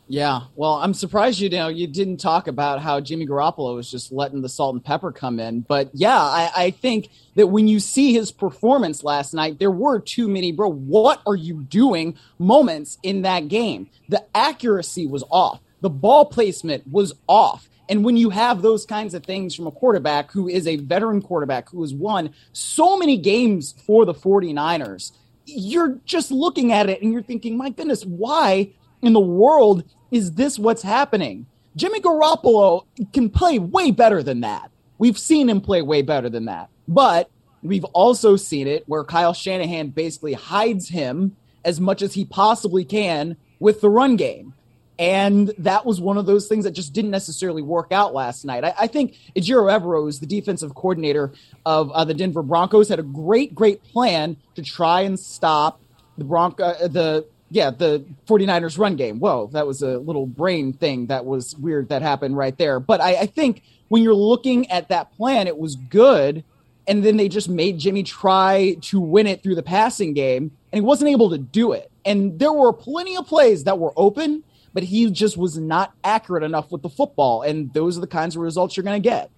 Yeah, 0.07 0.41
well, 0.55 0.73
I'm 0.73 0.93
surprised 0.93 1.39
you 1.39 1.49
know 1.49 1.69
you 1.69 1.87
didn't 1.87 2.17
talk 2.17 2.47
about 2.47 2.81
how 2.81 2.99
Jimmy 2.99 3.25
Garoppolo 3.25 3.75
was 3.75 3.89
just 3.89 4.11
letting 4.11 4.41
the 4.41 4.49
salt 4.49 4.75
and 4.75 4.83
pepper 4.83 5.11
come 5.11 5.39
in. 5.39 5.61
But 5.61 5.91
yeah, 5.93 6.19
I, 6.19 6.51
I 6.55 6.71
think 6.71 7.09
that 7.35 7.47
when 7.47 7.67
you 7.67 7.79
see 7.79 8.13
his 8.13 8.31
performance 8.31 9.03
last 9.03 9.33
night, 9.33 9.59
there 9.59 9.71
were 9.71 9.99
too 9.99 10.27
many, 10.27 10.51
bro. 10.51 10.69
What 10.69 11.21
are 11.25 11.35
you 11.35 11.63
doing? 11.63 12.17
Moments 12.37 12.97
in 13.01 13.21
that 13.21 13.47
game, 13.47 13.89
the 14.09 14.25
accuracy 14.35 15.07
was 15.07 15.23
off, 15.31 15.61
the 15.81 15.89
ball 15.89 16.25
placement 16.25 16.83
was 16.91 17.13
off. 17.27 17.69
And 17.93 18.03
when 18.03 18.17
you 18.17 18.31
have 18.31 18.63
those 18.63 18.87
kinds 18.87 19.13
of 19.13 19.23
things 19.23 19.53
from 19.53 19.67
a 19.67 19.71
quarterback 19.71 20.31
who 20.31 20.47
is 20.47 20.65
a 20.65 20.77
veteran 20.77 21.21
quarterback 21.21 21.69
who 21.69 21.83
has 21.83 21.93
won 21.93 22.33
so 22.51 22.97
many 22.97 23.17
games 23.17 23.75
for 23.85 24.03
the 24.03 24.15
49ers, 24.15 25.11
you're 25.45 25.99
just 26.03 26.31
looking 26.31 26.71
at 26.71 26.89
it 26.89 27.03
and 27.03 27.13
you're 27.13 27.21
thinking, 27.21 27.55
my 27.55 27.69
goodness, 27.69 28.03
why 28.03 28.71
in 29.03 29.13
the 29.13 29.19
world 29.19 29.83
is 30.09 30.31
this 30.31 30.57
what's 30.57 30.81
happening? 30.81 31.45
Jimmy 31.75 32.01
Garoppolo 32.01 32.87
can 33.13 33.29
play 33.29 33.59
way 33.59 33.91
better 33.91 34.23
than 34.23 34.41
that. 34.41 34.71
We've 34.97 35.19
seen 35.19 35.47
him 35.47 35.61
play 35.61 35.83
way 35.83 36.01
better 36.01 36.29
than 36.29 36.45
that. 36.45 36.71
But 36.87 37.29
we've 37.61 37.85
also 37.85 38.37
seen 38.37 38.67
it 38.67 38.85
where 38.87 39.03
Kyle 39.03 39.35
Shanahan 39.35 39.89
basically 39.89 40.33
hides 40.33 40.89
him 40.89 41.37
as 41.63 41.79
much 41.79 42.01
as 42.01 42.15
he 42.15 42.25
possibly 42.25 42.85
can 42.85 43.37
with 43.59 43.81
the 43.81 43.89
run 43.91 44.15
game. 44.15 44.55
And 45.03 45.51
that 45.57 45.85
was 45.85 45.99
one 45.99 46.17
of 46.17 46.25
those 46.25 46.47
things 46.47 46.63
that 46.63 46.71
just 46.71 46.93
didn't 46.93 47.11
necessarily 47.11 47.61
work 47.61 47.91
out 47.91 48.13
last 48.13 48.45
night. 48.45 48.63
I, 48.63 48.73
I 48.79 48.87
think 48.87 49.17
Ejiro 49.35 49.69
Evero, 49.69 50.17
the 50.17 50.25
defensive 50.25 50.73
coordinator 50.75 51.33
of 51.65 51.91
uh, 51.91 52.05
the 52.05 52.13
Denver 52.13 52.41
Broncos, 52.41 52.87
had 52.87 52.99
a 52.99 53.03
great, 53.03 53.53
great 53.53 53.83
plan 53.83 54.37
to 54.55 54.61
try 54.61 55.01
and 55.01 55.19
stop 55.19 55.81
the 56.17 56.23
Bronco, 56.23 56.63
uh, 56.63 56.87
the 56.87 57.25
yeah, 57.49 57.69
the 57.69 58.05
49ers 58.27 58.77
run 58.77 58.95
game. 58.95 59.19
Whoa, 59.19 59.49
that 59.51 59.67
was 59.67 59.81
a 59.81 59.97
little 59.97 60.25
brain 60.25 60.71
thing 60.71 61.07
that 61.07 61.25
was 61.25 61.53
weird 61.57 61.89
that 61.89 62.01
happened 62.01 62.37
right 62.37 62.57
there. 62.57 62.79
But 62.79 63.01
I, 63.01 63.15
I 63.15 63.25
think 63.25 63.61
when 63.89 64.03
you're 64.03 64.13
looking 64.13 64.71
at 64.71 64.87
that 64.87 65.11
plan, 65.17 65.47
it 65.47 65.57
was 65.57 65.75
good. 65.75 66.45
And 66.87 67.03
then 67.03 67.17
they 67.17 67.27
just 67.27 67.49
made 67.49 67.77
Jimmy 67.77 68.03
try 68.03 68.77
to 68.83 69.01
win 69.01 69.27
it 69.27 69.43
through 69.43 69.55
the 69.55 69.63
passing 69.63 70.13
game, 70.13 70.51
and 70.71 70.77
he 70.77 70.81
wasn't 70.81 71.11
able 71.11 71.29
to 71.31 71.37
do 71.37 71.73
it. 71.73 71.91
And 72.05 72.39
there 72.39 72.53
were 72.53 72.71
plenty 72.71 73.17
of 73.17 73.27
plays 73.27 73.65
that 73.65 73.79
were 73.79 73.91
open, 73.97 74.43
but 74.73 74.83
he 74.83 75.09
just 75.11 75.37
was 75.37 75.57
not 75.57 75.93
accurate 76.03 76.43
enough 76.43 76.71
with 76.71 76.81
the 76.81 76.89
football. 76.89 77.41
And 77.41 77.73
those 77.73 77.97
are 77.97 78.01
the 78.01 78.07
kinds 78.07 78.35
of 78.35 78.41
results 78.41 78.75
you're 78.75 78.83
going 78.83 79.01
to 79.01 79.09
get. 79.09 79.29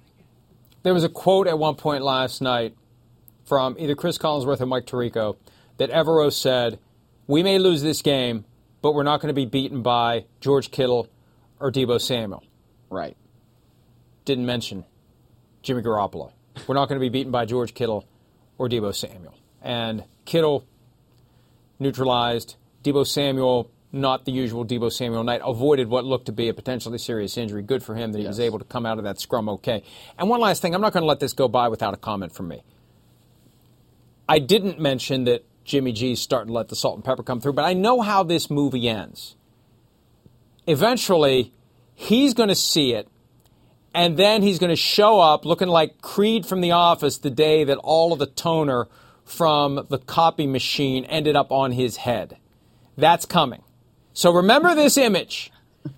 There 0.84 0.94
was 0.94 1.04
a 1.04 1.10
quote 1.10 1.48
at 1.48 1.60
one 1.60 1.76
point 1.76 2.04
last 2.04 2.42
night 2.42 2.76
from 3.46 3.76
either 3.78 3.96
Chris 3.96 4.18
Collinsworth 4.18 4.62
or 4.62 4.66
Mike 4.66 4.86
Tirico 4.86 5.36
that 5.78 5.92
Evero 5.92 6.32
said, 6.32 6.80
we 7.28 7.44
may 7.44 7.60
lose 7.60 7.82
this 7.82 8.02
game, 8.02 8.46
but 8.82 8.94
we're 8.94 9.04
not 9.04 9.20
going 9.20 9.30
to 9.30 9.34
be 9.34 9.46
beaten 9.46 9.82
by 9.82 10.26
George 10.42 10.72
Kittle 10.72 11.10
or 11.60 11.72
Deebo 11.72 12.00
Samuel. 12.00 12.44
Right. 12.90 13.18
Didn't 14.26 14.46
mention 14.46 14.86
Jimmy 15.64 15.82
Garoppolo. 15.82 16.32
We're 16.68 16.76
not 16.76 16.88
going 16.88 17.00
to 17.00 17.04
be 17.04 17.10
beaten 17.10 17.32
by 17.32 17.46
George 17.46 17.74
Kittle 17.74 18.06
or 18.58 18.70
Deebo 18.70 18.94
Samuel. 18.96 19.36
And 19.62 20.04
Kittle 20.26 20.66
neutralized. 21.80 22.56
Deebo 22.84 23.06
Samuel, 23.06 23.72
not 23.96 24.26
the 24.26 24.32
usual 24.32 24.66
Deebo 24.66 24.92
Samuel 24.92 25.24
night, 25.24 25.42
avoided 25.44 25.88
what 25.88 26.06
looked 26.06 26.28
to 26.28 26.32
be 26.32 26.50
a 26.50 26.54
potentially 26.54 26.98
serious 26.98 27.38
injury. 27.38 27.62
Good 27.64 27.84
for 27.84 27.96
him 27.96 28.12
that 28.12 28.20
he 28.20 28.26
yes. 28.26 28.32
was 28.32 28.40
able 28.40 28.60
to 28.60 28.66
come 28.66 28.86
out 28.86 28.98
of 28.98 29.04
that 29.06 29.20
scrum 29.20 29.50
okay. 29.50 29.84
And 30.18 30.30
one 30.30 30.40
last 30.40 30.62
thing, 30.62 30.76
I'm 30.76 30.82
not 30.82 30.94
going 30.94 31.02
to 31.02 31.08
let 31.08 31.20
this 31.20 31.34
go 31.34 31.48
by 31.48 31.68
without 31.70 31.94
a 31.94 31.98
comment 31.98 32.34
from 32.34 32.48
me. 32.48 32.62
I 34.28 34.40
didn't 34.40 34.80
mention 34.80 35.24
that 35.26 35.46
Jimmy 35.64 35.92
G's 35.92 36.22
starting 36.22 36.48
to 36.48 36.54
let 36.54 36.70
the 36.70 36.76
salt 36.76 36.96
and 36.96 37.04
pepper 37.04 37.24
come 37.24 37.42
through. 37.42 37.54
But 37.54 37.66
I 37.66 37.74
know 37.74 38.02
how 38.02 38.24
this 38.24 38.50
movie 38.50 38.88
ends. 38.88 39.36
Eventually, 40.68 41.54
he's 41.94 42.34
going 42.34 42.50
to 42.50 42.56
see 42.56 42.94
it, 42.94 43.08
and 43.94 44.18
then 44.18 44.42
he's 44.42 44.60
going 44.60 44.72
to 44.72 44.76
show 44.76 45.20
up 45.20 45.46
looking 45.46 45.68
like 45.68 46.02
Creed 46.02 46.46
from 46.46 46.62
The 46.62 46.72
Office 46.72 47.18
the 47.18 47.30
day 47.30 47.64
that 47.64 47.78
all 47.78 48.14
of 48.14 48.20
the 48.20 48.26
toner 48.26 48.88
from 49.24 49.86
the 49.90 49.98
copy 49.98 50.46
machine 50.46 51.06
ended 51.06 51.36
up 51.36 51.52
on 51.52 51.72
his 51.72 51.98
head. 51.98 52.38
That's 52.98 53.26
coming. 53.26 53.64
So 54.16 54.32
remember 54.32 54.74
this 54.76 54.98
image 54.98 55.52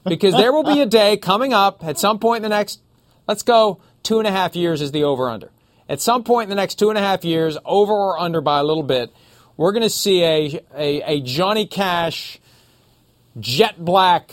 because 0.03 0.33
there 0.33 0.51
will 0.51 0.63
be 0.63 0.81
a 0.81 0.87
day 0.87 1.17
coming 1.17 1.53
up 1.53 1.85
at 1.85 1.99
some 1.99 2.17
point 2.17 2.37
in 2.37 2.43
the 2.43 2.49
next, 2.49 2.81
let's 3.27 3.43
go, 3.43 3.79
two 4.01 4.17
and 4.17 4.27
a 4.27 4.31
half 4.31 4.55
years 4.55 4.81
is 4.81 4.91
the 4.91 5.03
over 5.03 5.29
under. 5.29 5.51
At 5.87 6.01
some 6.01 6.23
point 6.23 6.45
in 6.45 6.49
the 6.49 6.55
next 6.55 6.79
two 6.79 6.89
and 6.89 6.97
a 6.97 7.01
half 7.01 7.23
years, 7.23 7.59
over 7.63 7.93
or 7.93 8.19
under 8.19 8.41
by 8.41 8.59
a 8.59 8.63
little 8.63 8.83
bit, 8.83 9.11
we're 9.55 9.71
going 9.71 9.83
to 9.83 9.89
see 9.89 10.23
a, 10.23 10.59
a, 10.75 11.01
a 11.03 11.21
Johnny 11.21 11.67
Cash 11.67 12.39
jet 13.39 13.75
black 13.77 14.31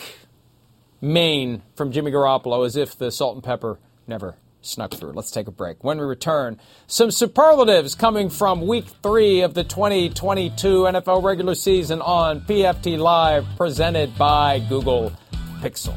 mane 1.02 1.62
from 1.76 1.92
Jimmy 1.92 2.10
Garoppolo 2.10 2.64
as 2.64 2.76
if 2.76 2.96
the 2.96 3.12
salt 3.12 3.34
and 3.34 3.44
pepper 3.44 3.78
never 4.06 4.34
snuck 4.64 4.94
through. 4.94 5.12
Let's 5.12 5.30
take 5.30 5.48
a 5.48 5.50
break. 5.50 5.82
When 5.84 5.98
we 5.98 6.04
return, 6.04 6.58
some 6.86 7.10
superlatives 7.10 7.94
coming 7.94 8.30
from 8.30 8.66
week 8.66 8.86
three 9.02 9.42
of 9.42 9.54
the 9.54 9.64
2022 9.64 10.82
NFL 10.82 11.22
regular 11.22 11.54
season 11.54 12.00
on 12.00 12.40
PFT 12.42 12.98
Live, 12.98 13.46
presented 13.56 14.16
by 14.16 14.60
Google 14.68 15.12
Pixel. 15.60 15.94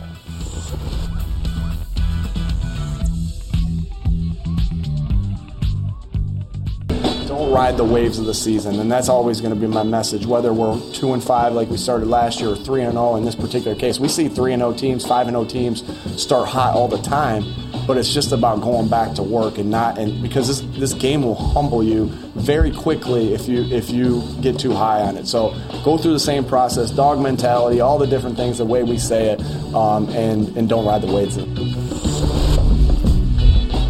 Don't 7.27 7.51
ride 7.51 7.75
the 7.75 7.83
waves 7.83 8.19
of 8.19 8.25
the 8.25 8.33
season, 8.33 8.79
and 8.79 8.91
that's 8.91 9.09
always 9.09 9.41
going 9.41 9.53
to 9.53 9.59
be 9.59 9.67
my 9.67 9.83
message. 9.83 10.25
Whether 10.25 10.53
we're 10.53 10.79
two 10.93 11.13
and 11.13 11.23
five 11.23 11.53
like 11.53 11.69
we 11.69 11.77
started 11.77 12.07
last 12.07 12.39
year, 12.39 12.49
or 12.51 12.55
three 12.55 12.81
and 12.83 12.93
zero 12.93 13.15
in 13.17 13.25
this 13.25 13.35
particular 13.35 13.75
case, 13.75 13.99
we 13.99 14.07
see 14.07 14.29
three 14.29 14.53
and 14.53 14.61
zero 14.61 14.71
oh 14.71 14.77
teams, 14.77 15.05
five 15.05 15.27
and 15.27 15.35
zero 15.35 15.45
teams 15.45 15.83
start 16.21 16.47
hot 16.47 16.73
all 16.73 16.87
the 16.87 17.01
time. 17.01 17.43
But 17.85 17.97
it's 17.97 18.13
just 18.13 18.31
about 18.31 18.61
going 18.61 18.89
back 18.89 19.13
to 19.15 19.23
work 19.23 19.57
and 19.57 19.69
not 19.69 19.97
and 19.97 20.21
because 20.21 20.47
this 20.47 20.61
this 20.77 20.93
game 20.93 21.21
will 21.21 21.35
humble 21.35 21.83
you 21.83 22.07
very 22.35 22.71
quickly 22.71 23.33
if 23.33 23.47
you 23.47 23.63
if 23.63 23.89
you 23.89 24.23
get 24.41 24.59
too 24.59 24.73
high 24.73 25.01
on 25.01 25.17
it. 25.17 25.27
So 25.27 25.55
go 25.83 25.97
through 25.97 26.13
the 26.13 26.19
same 26.19 26.43
process, 26.43 26.91
dog 26.91 27.19
mentality, 27.19 27.79
all 27.79 27.97
the 27.97 28.07
different 28.07 28.35
things, 28.35 28.57
the 28.57 28.65
way 28.65 28.83
we 28.83 28.97
say 28.97 29.31
it, 29.31 29.41
um, 29.73 30.09
and 30.09 30.55
and 30.57 30.67
don't 30.67 30.85
ride 30.85 31.01
the 31.01 31.13
waves. 31.13 31.37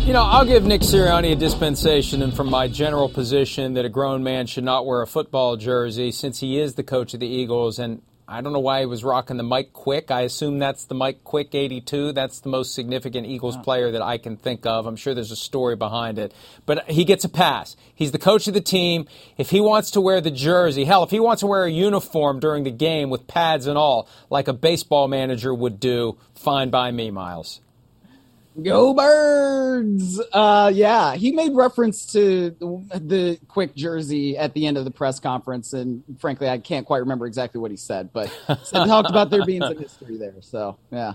You 0.08 0.13
know, 0.13 0.24
I'll 0.24 0.46
give 0.46 0.63
Nick 0.63 0.84
Sirianni 0.84 1.34
a 1.34 1.36
dispensation 1.36 2.22
and 2.22 2.34
from 2.34 2.50
my 2.50 2.70
general 2.70 3.10
position 3.10 3.74
that 3.74 3.84
a 3.84 3.89
grown 3.89 4.24
man 4.24 4.48
should 4.48 4.63
not 4.63 4.86
wear 4.86 5.02
a 5.02 5.06
football 5.06 5.58
jersey 5.58 6.13
since 6.13 6.39
he 6.39 6.58
is 6.58 6.76
the 6.76 6.84
coach 6.84 7.13
of 7.13 7.20
the 7.20 7.28
Eagles. 7.28 7.78
And 7.78 8.02
I 8.26 8.39
don't 8.39 8.54
know 8.54 8.62
why 8.62 8.80
he 8.80 8.86
was 8.86 9.04
rocking 9.04 9.36
the 9.36 9.43
Mike 9.43 9.74
Quick. 9.74 10.10
I 10.10 10.22
assume 10.22 10.60
that's 10.60 10.86
the 10.86 10.96
Mike 10.96 11.26
Quick 11.26 11.54
82. 11.54 12.13
That's 12.13 12.39
the 12.39 12.48
most 12.48 12.74
significant 12.74 13.28
Eagles 13.28 13.58
player 13.58 13.91
that 13.91 14.02
I 14.02 14.17
can 14.17 14.38
think 14.38 14.65
of. 14.65 14.86
I'm 14.86 14.96
sure 14.96 15.13
there's 15.13 15.34
a 15.34 15.36
story 15.36 15.76
behind 15.76 16.20
it. 16.20 16.34
But 16.65 16.89
he 16.89 17.04
gets 17.04 17.26
a 17.26 17.30
pass. 17.30 17.76
He's 17.93 18.13
the 18.13 18.17
coach 18.17 18.48
of 18.48 18.54
the 18.54 18.62
team. 18.62 19.08
If 19.38 19.50
he 19.50 19.60
wants 19.60 19.91
to 19.91 20.00
wear 20.00 20.22
the 20.22 20.32
jersey, 20.32 20.86
hell, 20.86 21.04
if 21.04 21.12
he 21.12 21.20
wants 21.20 21.41
to 21.41 21.48
wear 21.48 21.65
a 21.65 21.70
uniform 21.70 22.39
during 22.39 22.63
the 22.63 22.72
game 22.72 23.10
with 23.10 23.28
pads 23.28 23.67
and 23.67 23.78
all, 23.78 24.08
like 24.30 24.48
a 24.48 24.54
baseball 24.54 25.10
manager 25.10 25.54
would 25.54 25.82
do, 25.82 26.17
fine 26.34 26.70
by 26.70 26.91
me, 26.91 27.12
Myles. 27.12 27.60
Go 28.62 28.93
birds! 28.93 30.20
Uh, 30.34 30.72
yeah, 30.74 31.15
he 31.15 31.32
made 31.32 31.54
reference 31.54 32.12
to 32.13 32.56
the 32.60 33.39
quick 33.48 33.76
jersey 33.76 34.36
at 34.36 34.54
the 34.54 34.65
end 34.65 34.78
of 34.78 34.86
the 34.86 34.91
press 34.91 35.20
conference, 35.20 35.74
and 35.74 36.04
frankly, 36.20 36.50
I 36.50 36.58
can't 36.58 36.86
quite 36.86 37.00
remember 37.00 37.28
exactly 37.28 37.62
what 37.62 37.70
he 37.70 37.78
said, 37.78 38.12
but 38.12 38.32
talked 38.72 39.10
about 39.10 39.30
there 39.30 39.46
being 39.46 39.62
some 39.62 39.78
history 39.78 40.17
there. 40.17 40.41
So, 40.41 40.78
yeah. 40.91 41.13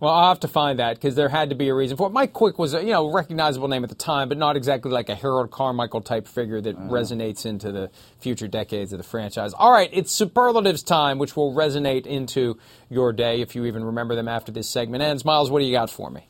Well, 0.00 0.12
I'll 0.12 0.28
have 0.28 0.40
to 0.40 0.48
find 0.48 0.80
that 0.80 0.96
because 0.96 1.14
there 1.14 1.28
had 1.28 1.50
to 1.50 1.54
be 1.54 1.68
a 1.68 1.74
reason 1.74 1.96
for 1.96 2.08
it. 2.08 2.10
Mike 2.10 2.32
Quick 2.32 2.58
was 2.58 2.74
a 2.74 2.80
you 2.80 2.92
know 2.92 3.12
recognizable 3.12 3.68
name 3.68 3.84
at 3.84 3.90
the 3.90 3.94
time, 3.94 4.28
but 4.28 4.38
not 4.38 4.56
exactly 4.56 4.90
like 4.90 5.08
a 5.08 5.14
Harold 5.14 5.50
Carmichael 5.50 6.00
type 6.00 6.26
figure 6.26 6.60
that 6.60 6.76
uh-huh. 6.76 6.88
resonates 6.88 7.46
into 7.46 7.72
the 7.72 7.90
future 8.18 8.48
decades 8.48 8.92
of 8.92 8.98
the 8.98 9.04
franchise. 9.04 9.52
All 9.54 9.70
right, 9.70 9.90
it's 9.92 10.12
superlatives 10.12 10.82
time, 10.82 11.18
which 11.18 11.36
will 11.36 11.54
resonate 11.54 12.06
into 12.06 12.58
your 12.90 13.12
day 13.12 13.40
if 13.40 13.54
you 13.54 13.66
even 13.66 13.84
remember 13.84 14.14
them 14.14 14.28
after 14.28 14.50
this 14.50 14.68
segment 14.68 15.02
ends. 15.02 15.24
Myles, 15.24 15.50
what 15.50 15.60
do 15.60 15.66
you 15.66 15.72
got 15.72 15.90
for 15.90 16.10
me? 16.10 16.26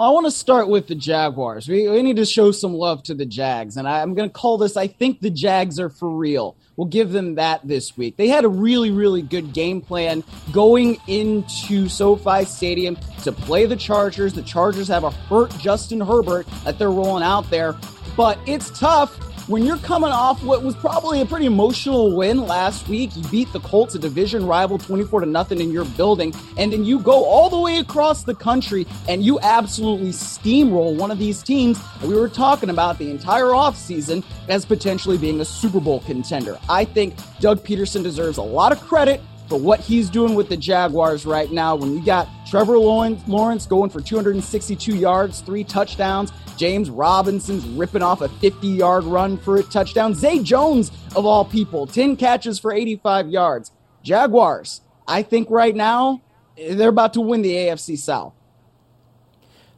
I 0.00 0.10
want 0.10 0.26
to 0.26 0.30
start 0.30 0.68
with 0.68 0.86
the 0.86 0.94
Jaguars. 0.94 1.66
We, 1.66 1.88
we 1.88 2.02
need 2.02 2.18
to 2.18 2.24
show 2.24 2.52
some 2.52 2.72
love 2.72 3.02
to 3.04 3.14
the 3.14 3.26
Jags. 3.26 3.76
And 3.76 3.88
I, 3.88 4.00
I'm 4.00 4.14
going 4.14 4.28
to 4.28 4.32
call 4.32 4.56
this 4.56 4.76
I 4.76 4.86
think 4.86 5.20
the 5.20 5.30
Jags 5.30 5.80
are 5.80 5.88
for 5.88 6.08
real. 6.08 6.56
We'll 6.76 6.86
give 6.86 7.10
them 7.10 7.34
that 7.34 7.66
this 7.66 7.96
week. 7.96 8.16
They 8.16 8.28
had 8.28 8.44
a 8.44 8.48
really, 8.48 8.92
really 8.92 9.22
good 9.22 9.52
game 9.52 9.80
plan 9.80 10.22
going 10.52 10.98
into 11.08 11.88
SoFi 11.88 12.44
Stadium 12.44 12.96
to 13.24 13.32
play 13.32 13.66
the 13.66 13.74
Chargers. 13.74 14.34
The 14.34 14.42
Chargers 14.42 14.86
have 14.86 15.02
a 15.02 15.10
hurt 15.10 15.50
Justin 15.58 16.00
Herbert 16.00 16.46
that 16.62 16.78
they're 16.78 16.92
rolling 16.92 17.24
out 17.24 17.50
there, 17.50 17.76
but 18.16 18.38
it's 18.46 18.70
tough 18.78 19.18
when 19.48 19.64
you're 19.64 19.78
coming 19.78 20.10
off 20.10 20.42
what 20.44 20.62
was 20.62 20.76
probably 20.76 21.22
a 21.22 21.26
pretty 21.26 21.46
emotional 21.46 22.14
win 22.14 22.46
last 22.46 22.86
week, 22.86 23.10
you 23.16 23.22
beat 23.30 23.50
the 23.54 23.60
Colts, 23.60 23.94
a 23.94 23.98
division 23.98 24.46
rival, 24.46 24.76
24 24.76 25.20
to 25.20 25.26
nothing 25.26 25.58
in 25.58 25.72
your 25.72 25.86
building, 25.86 26.34
and 26.58 26.70
then 26.70 26.84
you 26.84 26.98
go 27.00 27.24
all 27.24 27.48
the 27.48 27.58
way 27.58 27.78
across 27.78 28.24
the 28.24 28.34
country 28.34 28.86
and 29.08 29.24
you 29.24 29.40
absolutely 29.40 30.10
steamroll 30.10 30.96
one 30.96 31.10
of 31.10 31.18
these 31.18 31.42
teams 31.42 31.80
we 32.02 32.14
were 32.14 32.28
talking 32.28 32.68
about 32.68 32.98
the 32.98 33.10
entire 33.10 33.46
offseason 33.46 34.22
as 34.48 34.66
potentially 34.66 35.16
being 35.16 35.40
a 35.40 35.44
Super 35.46 35.80
Bowl 35.80 36.00
contender. 36.00 36.58
I 36.68 36.84
think 36.84 37.14
Doug 37.40 37.64
Pederson 37.64 38.02
deserves 38.02 38.36
a 38.36 38.42
lot 38.42 38.72
of 38.72 38.80
credit 38.82 39.22
for 39.48 39.58
what 39.58 39.80
he's 39.80 40.10
doing 40.10 40.34
with 40.34 40.48
the 40.48 40.56
Jaguars 40.56 41.24
right 41.24 41.50
now. 41.50 41.74
When 41.74 41.94
you 41.94 42.04
got 42.04 42.28
Trevor 42.46 42.78
Lawrence 42.78 43.66
going 43.66 43.90
for 43.90 44.00
262 44.00 44.96
yards, 44.96 45.40
three 45.40 45.64
touchdowns, 45.64 46.32
James 46.56 46.90
Robinson's 46.90 47.64
ripping 47.64 48.02
off 48.02 48.20
a 48.20 48.28
50 48.28 48.66
yard 48.68 49.04
run 49.04 49.38
for 49.38 49.56
a 49.56 49.62
touchdown, 49.62 50.14
Zay 50.14 50.42
Jones, 50.42 50.90
of 51.16 51.24
all 51.24 51.44
people, 51.44 51.86
10 51.86 52.16
catches 52.16 52.58
for 52.58 52.72
85 52.72 53.28
yards. 53.28 53.72
Jaguars, 54.02 54.82
I 55.06 55.22
think 55.22 55.50
right 55.50 55.74
now, 55.74 56.22
they're 56.56 56.88
about 56.88 57.14
to 57.14 57.20
win 57.20 57.42
the 57.42 57.54
AFC 57.54 57.96
South. 57.96 58.34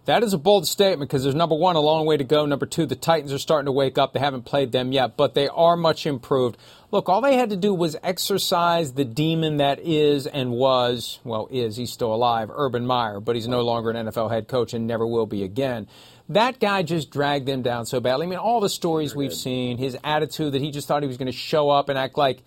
That 0.07 0.23
is 0.23 0.33
a 0.33 0.39
bold 0.39 0.67
statement 0.67 1.11
because 1.11 1.25
there's 1.25 1.35
number 1.35 1.55
one, 1.55 1.77
a 1.77 1.81
long 1.81 2.07
way 2.07 2.17
to 2.17 2.25
go. 2.25 2.47
Number 2.47 2.65
two, 2.65 2.87
the 2.87 2.97
Titans 2.97 3.33
are 3.33 3.39
starting 3.39 3.67
to 3.67 3.73
wake 3.73 3.99
up. 3.99 4.13
They 4.13 4.21
haven't 4.21 4.43
played 4.43 4.73
them 4.73 4.93
yet, 4.93 5.17
but 5.17 5.35
they 5.35 5.47
are 5.49 5.77
much 5.77 6.07
improved. 6.07 6.57
Look, 6.91 7.09
all 7.09 7.21
they 7.21 7.37
had 7.37 7.51
to 7.51 7.57
do 7.57 7.75
was 7.75 7.97
exercise 8.03 8.95
the 8.95 9.05
demon 9.05 9.59
that 9.59 9.79
is 9.81 10.27
and 10.27 10.53
was, 10.53 11.21
well, 11.23 11.49
is, 11.51 11.77
he's 11.77 11.93
still 11.93 12.15
alive, 12.15 12.51
Urban 12.53 12.87
Meyer, 12.87 13.21
but 13.21 13.37
he's 13.37 13.47
no 13.47 13.61
longer 13.61 13.91
an 13.91 14.07
NFL 14.07 14.31
head 14.31 14.49
coach 14.49 14.73
and 14.73 14.87
never 14.87 15.07
will 15.07 15.27
be 15.27 15.43
again. 15.43 15.87
That 16.31 16.61
guy 16.61 16.83
just 16.83 17.11
dragged 17.11 17.47
them 17.47 17.63
down 17.63 17.87
so 17.87 18.01
badly. 18.01 18.27
I 18.27 18.31
mean, 18.31 18.39
all 18.39 18.61
the 18.61 18.69
stories 18.69 19.15
we've 19.15 19.35
seen, 19.35 19.77
his 19.77 19.99
attitude 20.03 20.55
that 20.55 20.63
he 20.63 20.71
just 20.71 20.89
thought 20.89 21.03
he 21.03 21.09
was 21.09 21.19
going 21.19 21.31
to 21.31 21.37
show 21.37 21.69
up 21.69 21.89
and 21.89 21.99
act 21.99 22.17
like 22.17 22.43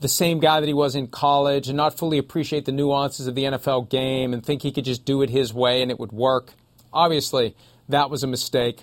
the 0.00 0.08
same 0.08 0.40
guy 0.40 0.60
that 0.60 0.66
he 0.66 0.74
was 0.74 0.94
in 0.94 1.06
college 1.06 1.68
and 1.68 1.76
not 1.76 1.96
fully 1.96 2.18
appreciate 2.18 2.64
the 2.66 2.72
nuances 2.72 3.26
of 3.26 3.34
the 3.34 3.44
NFL 3.44 3.88
game 3.88 4.34
and 4.34 4.44
think 4.44 4.62
he 4.62 4.72
could 4.72 4.84
just 4.84 5.04
do 5.04 5.22
it 5.22 5.30
his 5.30 5.54
way 5.54 5.80
and 5.80 5.90
it 5.90 5.98
would 5.98 6.12
work. 6.12 6.52
Obviously, 6.92 7.56
that 7.88 8.10
was 8.10 8.22
a 8.22 8.26
mistake. 8.26 8.82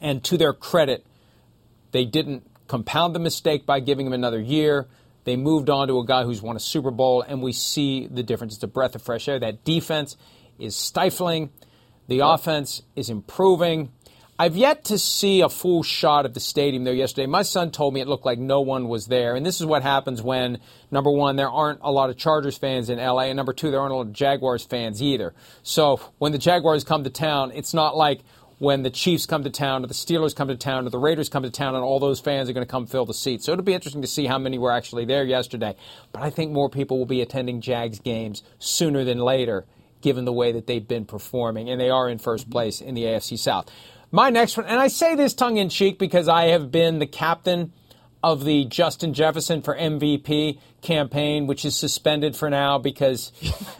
And 0.00 0.22
to 0.24 0.36
their 0.36 0.52
credit, 0.52 1.06
they 1.92 2.04
didn't 2.04 2.46
compound 2.68 3.14
the 3.14 3.20
mistake 3.20 3.66
by 3.66 3.80
giving 3.80 4.06
him 4.06 4.12
another 4.12 4.40
year. 4.40 4.86
They 5.24 5.36
moved 5.36 5.70
on 5.70 5.88
to 5.88 5.98
a 5.98 6.04
guy 6.04 6.24
who's 6.24 6.42
won 6.42 6.56
a 6.56 6.60
Super 6.60 6.90
Bowl, 6.90 7.22
and 7.22 7.42
we 7.42 7.52
see 7.52 8.06
the 8.06 8.22
difference. 8.22 8.54
It's 8.54 8.62
a 8.62 8.68
breath 8.68 8.94
of 8.94 9.02
fresh 9.02 9.28
air. 9.28 9.38
That 9.38 9.64
defense 9.64 10.16
is 10.58 10.76
stifling. 10.76 11.50
The 12.08 12.20
offense 12.20 12.82
is 12.94 13.08
improving. 13.08 13.90
I've 14.36 14.56
yet 14.56 14.86
to 14.86 14.98
see 14.98 15.42
a 15.42 15.48
full 15.48 15.84
shot 15.84 16.26
of 16.26 16.34
the 16.34 16.40
stadium 16.40 16.82
there 16.82 16.92
yesterday. 16.92 17.26
My 17.26 17.42
son 17.42 17.70
told 17.70 17.94
me 17.94 18.00
it 18.00 18.08
looked 18.08 18.26
like 18.26 18.40
no 18.40 18.62
one 18.62 18.88
was 18.88 19.06
there. 19.06 19.36
And 19.36 19.46
this 19.46 19.60
is 19.60 19.66
what 19.66 19.84
happens 19.84 20.20
when, 20.22 20.58
number 20.90 21.10
one, 21.10 21.36
there 21.36 21.48
aren't 21.48 21.78
a 21.82 21.92
lot 21.92 22.10
of 22.10 22.16
Chargers 22.16 22.58
fans 22.58 22.90
in 22.90 22.98
LA, 22.98 23.26
and 23.26 23.36
number 23.36 23.52
two, 23.52 23.70
there 23.70 23.80
aren't 23.80 23.92
a 23.92 23.96
lot 23.96 24.08
of 24.08 24.12
Jaguars 24.12 24.64
fans 24.64 25.00
either. 25.00 25.34
So 25.62 26.00
when 26.18 26.32
the 26.32 26.38
Jaguars 26.38 26.82
come 26.82 27.04
to 27.04 27.10
town, 27.10 27.52
it's 27.54 27.72
not 27.72 27.96
like 27.96 28.22
when 28.58 28.82
the 28.82 28.90
Chiefs 28.90 29.24
come 29.24 29.44
to 29.44 29.50
town 29.50 29.84
or 29.84 29.86
the 29.86 29.94
Steelers 29.94 30.34
come 30.34 30.48
to 30.48 30.56
town 30.56 30.84
or 30.84 30.90
the 30.90 30.98
Raiders 30.98 31.28
come 31.28 31.44
to 31.44 31.50
town 31.50 31.76
and 31.76 31.84
all 31.84 32.00
those 32.00 32.18
fans 32.18 32.50
are 32.50 32.52
going 32.54 32.66
to 32.66 32.70
come 32.70 32.86
fill 32.86 33.06
the 33.06 33.14
seats. 33.14 33.44
So 33.44 33.52
it'll 33.52 33.64
be 33.64 33.74
interesting 33.74 34.02
to 34.02 34.08
see 34.08 34.26
how 34.26 34.38
many 34.38 34.58
were 34.58 34.72
actually 34.72 35.04
there 35.04 35.24
yesterday. 35.24 35.76
But 36.10 36.22
I 36.22 36.30
think 36.30 36.50
more 36.50 36.68
people 36.68 36.98
will 36.98 37.06
be 37.06 37.20
attending 37.20 37.60
Jags 37.60 38.00
games 38.00 38.42
sooner 38.58 39.04
than 39.04 39.18
later 39.18 39.64
given 40.00 40.24
the 40.24 40.32
way 40.32 40.52
that 40.52 40.66
they've 40.66 40.86
been 40.86 41.06
performing 41.06 41.70
and 41.70 41.80
they 41.80 41.88
are 41.88 42.08
in 42.08 42.18
first 42.18 42.50
place 42.50 42.80
in 42.80 42.94
the 42.94 43.04
AFC 43.04 43.38
South. 43.38 43.70
My 44.14 44.30
next 44.30 44.56
one, 44.56 44.66
and 44.66 44.78
I 44.78 44.86
say 44.86 45.16
this 45.16 45.34
tongue 45.34 45.56
in 45.56 45.68
cheek 45.68 45.98
because 45.98 46.28
I 46.28 46.44
have 46.50 46.70
been 46.70 47.00
the 47.00 47.06
captain 47.06 47.72
of 48.22 48.44
the 48.44 48.64
Justin 48.64 49.12
Jefferson 49.12 49.60
for 49.60 49.76
MVP 49.76 50.60
campaign, 50.82 51.48
which 51.48 51.64
is 51.64 51.74
suspended 51.76 52.36
for 52.36 52.48
now 52.48 52.78
because 52.78 53.32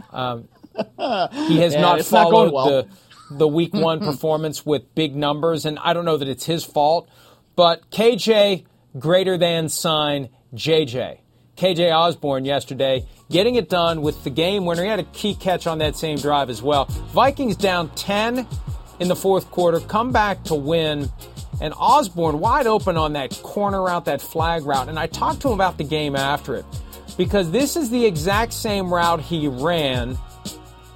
um, 0.10 0.48
he 0.74 1.58
has 1.58 1.74
yeah, 1.74 1.80
not 1.80 2.02
followed 2.04 2.46
not 2.46 2.52
well. 2.52 2.66
the 2.66 2.88
the 3.30 3.46
week 3.46 3.72
one 3.74 4.00
performance 4.00 4.66
with 4.66 4.92
big 4.96 5.14
numbers, 5.14 5.66
and 5.66 5.78
I 5.78 5.92
don't 5.92 6.04
know 6.04 6.16
that 6.16 6.26
it's 6.26 6.46
his 6.46 6.64
fault, 6.64 7.08
but 7.54 7.88
KJ 7.92 8.64
greater 8.98 9.38
than 9.38 9.68
sign 9.68 10.30
JJ. 10.52 11.20
KJ 11.56 11.94
Osborn 11.96 12.44
yesterday 12.44 13.06
getting 13.30 13.54
it 13.54 13.68
done 13.68 14.02
with 14.02 14.24
the 14.24 14.30
game 14.30 14.64
winner. 14.64 14.82
He 14.82 14.88
had 14.88 14.98
a 14.98 15.04
key 15.04 15.36
catch 15.36 15.68
on 15.68 15.78
that 15.78 15.94
same 15.94 16.18
drive 16.18 16.50
as 16.50 16.60
well. 16.60 16.86
Vikings 16.86 17.54
down 17.54 17.90
10 17.90 18.48
in 19.00 19.08
the 19.08 19.16
fourth 19.16 19.50
quarter, 19.50 19.80
come 19.80 20.12
back 20.12 20.42
to 20.44 20.54
win. 20.54 21.10
And 21.60 21.72
Osborn 21.76 22.40
wide 22.40 22.66
open 22.66 22.96
on 22.96 23.12
that 23.12 23.30
corner 23.42 23.82
route, 23.82 24.06
that 24.06 24.20
flag 24.20 24.64
route. 24.64 24.88
And 24.88 24.98
I 24.98 25.06
talked 25.06 25.40
to 25.42 25.48
him 25.48 25.54
about 25.54 25.78
the 25.78 25.84
game 25.84 26.16
after 26.16 26.56
it 26.56 26.64
because 27.16 27.50
this 27.50 27.76
is 27.76 27.90
the 27.90 28.04
exact 28.04 28.52
same 28.52 28.92
route 28.92 29.20
he 29.20 29.46
ran, 29.46 30.18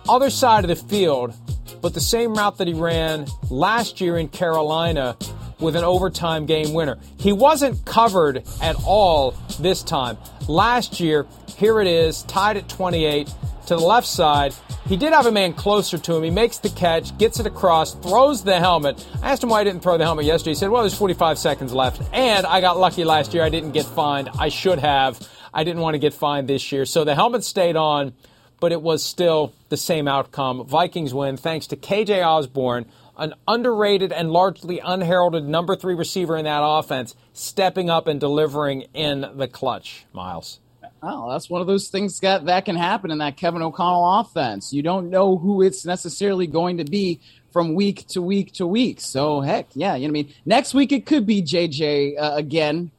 other 0.09 0.31
side 0.31 0.65
of 0.65 0.69
the 0.69 0.77
field, 0.77 1.35
but 1.81 1.95
the 1.95 2.01
same 2.01 2.35
route 2.35 2.59
that 2.59 2.67
he 2.67 2.75
ran 2.75 3.27
last 3.51 4.01
year 4.01 4.19
in 4.19 4.29
Carolina 4.29 5.17
with 5.61 5.77
an 5.77 5.85
overtime 5.85 6.47
game 6.47 6.73
winner. 6.73 6.99
He 7.19 7.33
wasn't 7.33 7.85
covered 7.85 8.45
at 8.61 8.77
all 8.85 9.33
this 9.61 9.83
time. 9.83 10.17
Last 10.49 11.01
year, 11.01 11.27
here 11.57 11.81
it 11.81 11.87
is, 11.87 12.23
tied 12.25 12.57
at 12.57 12.69
28 12.69 13.29
to 13.69 13.77
the 13.77 13.81
left 13.81 14.07
side. 14.07 14.55
He 14.87 14.97
did 14.97 15.13
have 15.13 15.27
a 15.27 15.33
man 15.33 15.53
closer 15.53 15.99
to 15.99 16.17
him. 16.17 16.23
He 16.23 16.31
makes 16.31 16.57
the 16.59 16.71
catch, 16.71 17.17
gets 17.19 17.39
it 17.39 17.47
across, 17.47 17.95
throws 17.95 18.43
the 18.43 18.59
helmet. 18.59 19.07
I 19.23 19.31
asked 19.31 19.43
him 19.43 19.51
why 19.51 19.61
he 19.61 19.65
didn't 19.71 19.83
throw 19.83 19.99
the 19.99 20.05
helmet 20.05 20.25
yesterday. 20.25 20.53
He 20.53 20.55
said, 20.55 20.71
Well, 20.71 20.83
there's 20.83 20.97
45 20.97 21.39
seconds 21.39 21.75
left. 21.75 22.03
And 22.13 22.47
I 22.47 22.63
got 22.63 22.79
lucky 22.79 23.05
last 23.05 23.35
year. 23.35 23.43
I 23.43 23.51
didn't 23.51 23.73
get 23.73 23.85
fined. 23.85 24.31
I 24.39 24.49
should 24.49 24.79
have. 24.79 25.21
I 25.53 25.65
didn't 25.65 25.83
want 25.83 25.95
to 25.95 25.99
get 25.99 26.15
fined 26.15 26.49
this 26.49 26.73
year. 26.73 26.87
So 26.87 27.05
the 27.05 27.15
helmet 27.15 27.45
stayed 27.45 27.77
on, 27.77 28.15
but 28.59 28.73
it 28.73 28.81
was 28.81 29.05
still 29.05 29.53
the 29.69 29.77
same 29.77 30.09
outcome. 30.09 30.65
Vikings 30.67 31.13
win 31.13 31.37
thanks 31.37 31.67
to 31.67 31.77
KJ 31.77 32.25
Osborn, 32.27 32.87
an 33.19 33.35
underrated 33.47 34.13
and 34.13 34.31
largely 34.31 34.81
unheralded 34.81 35.45
number 35.45 35.77
three 35.77 35.95
receiver 35.95 36.39
in 36.39 36.45
that 36.45 36.63
offense, 36.63 37.15
stepping 37.35 37.91
up 37.91 38.07
and 38.07 38.19
delivering 38.19 38.83
in 38.95 39.27
the 39.35 39.49
clutch, 39.49 40.07
Myles. 40.15 40.61
Oh, 41.03 41.31
that's 41.31 41.49
one 41.49 41.61
of 41.61 41.67
those 41.67 41.89
things 41.89 42.19
that, 42.21 42.47
that 42.47 42.65
can 42.65 42.77
happen 42.77 43.11
in 43.11 43.19
that 43.19 43.37
Kevin 43.37 43.63
O'Connell 43.63 44.21
offense. 44.21 44.73
You 44.73 44.83
don't 44.83 45.11
know 45.11 45.37
who 45.37 45.63
it's 45.63 45.85
necessarily 45.85 46.47
going 46.47 46.79
to 46.79 46.85
be 46.85 47.21
from 47.53 47.75
week 47.75 48.07
to 48.09 48.23
week 48.23 48.53
to 48.55 48.67
week. 48.67 49.01
So, 49.01 49.41
heck, 49.41 49.69
yeah, 49.75 49.95
you 49.95 50.09
know 50.09 50.13
what 50.13 50.21
I 50.21 50.23
mean? 50.25 50.35
Next 50.45 50.75
week 50.75 50.93
it 50.93 51.07
could 51.07 51.27
be 51.27 51.43
JJ 51.43 52.19
uh, 52.19 52.33
again 52.35 52.91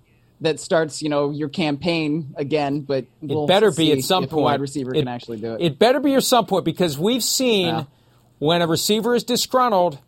that 0.41 0.60
starts, 0.60 1.02
you 1.02 1.10
know, 1.10 1.32
your 1.32 1.50
campaign 1.50 2.34
again, 2.38 2.82
but 2.82 3.06
we'll 3.22 3.43
it 3.43 3.47
better 3.47 3.72
be 3.72 3.91
at 3.91 4.00
some 4.02 4.28
point. 4.28 4.43
wide 4.43 4.62
receiver 4.62 4.95
it, 4.95 5.00
can 5.00 5.08
actually 5.10 5.39
do 5.39 5.56
it. 5.56 5.62
It 5.62 5.80
better 5.80 6.00
be 6.00 6.16
at 6.16 6.24
some 6.24 6.45
point 6.45 6.64
because 6.64 6.97
we've 6.97 7.24
seen 7.24 7.68
yeah. 7.68 7.84
when 8.39 8.62
a 8.62 8.68
receiver 8.68 9.14
is 9.14 9.26
disgruntled, 9.26 10.00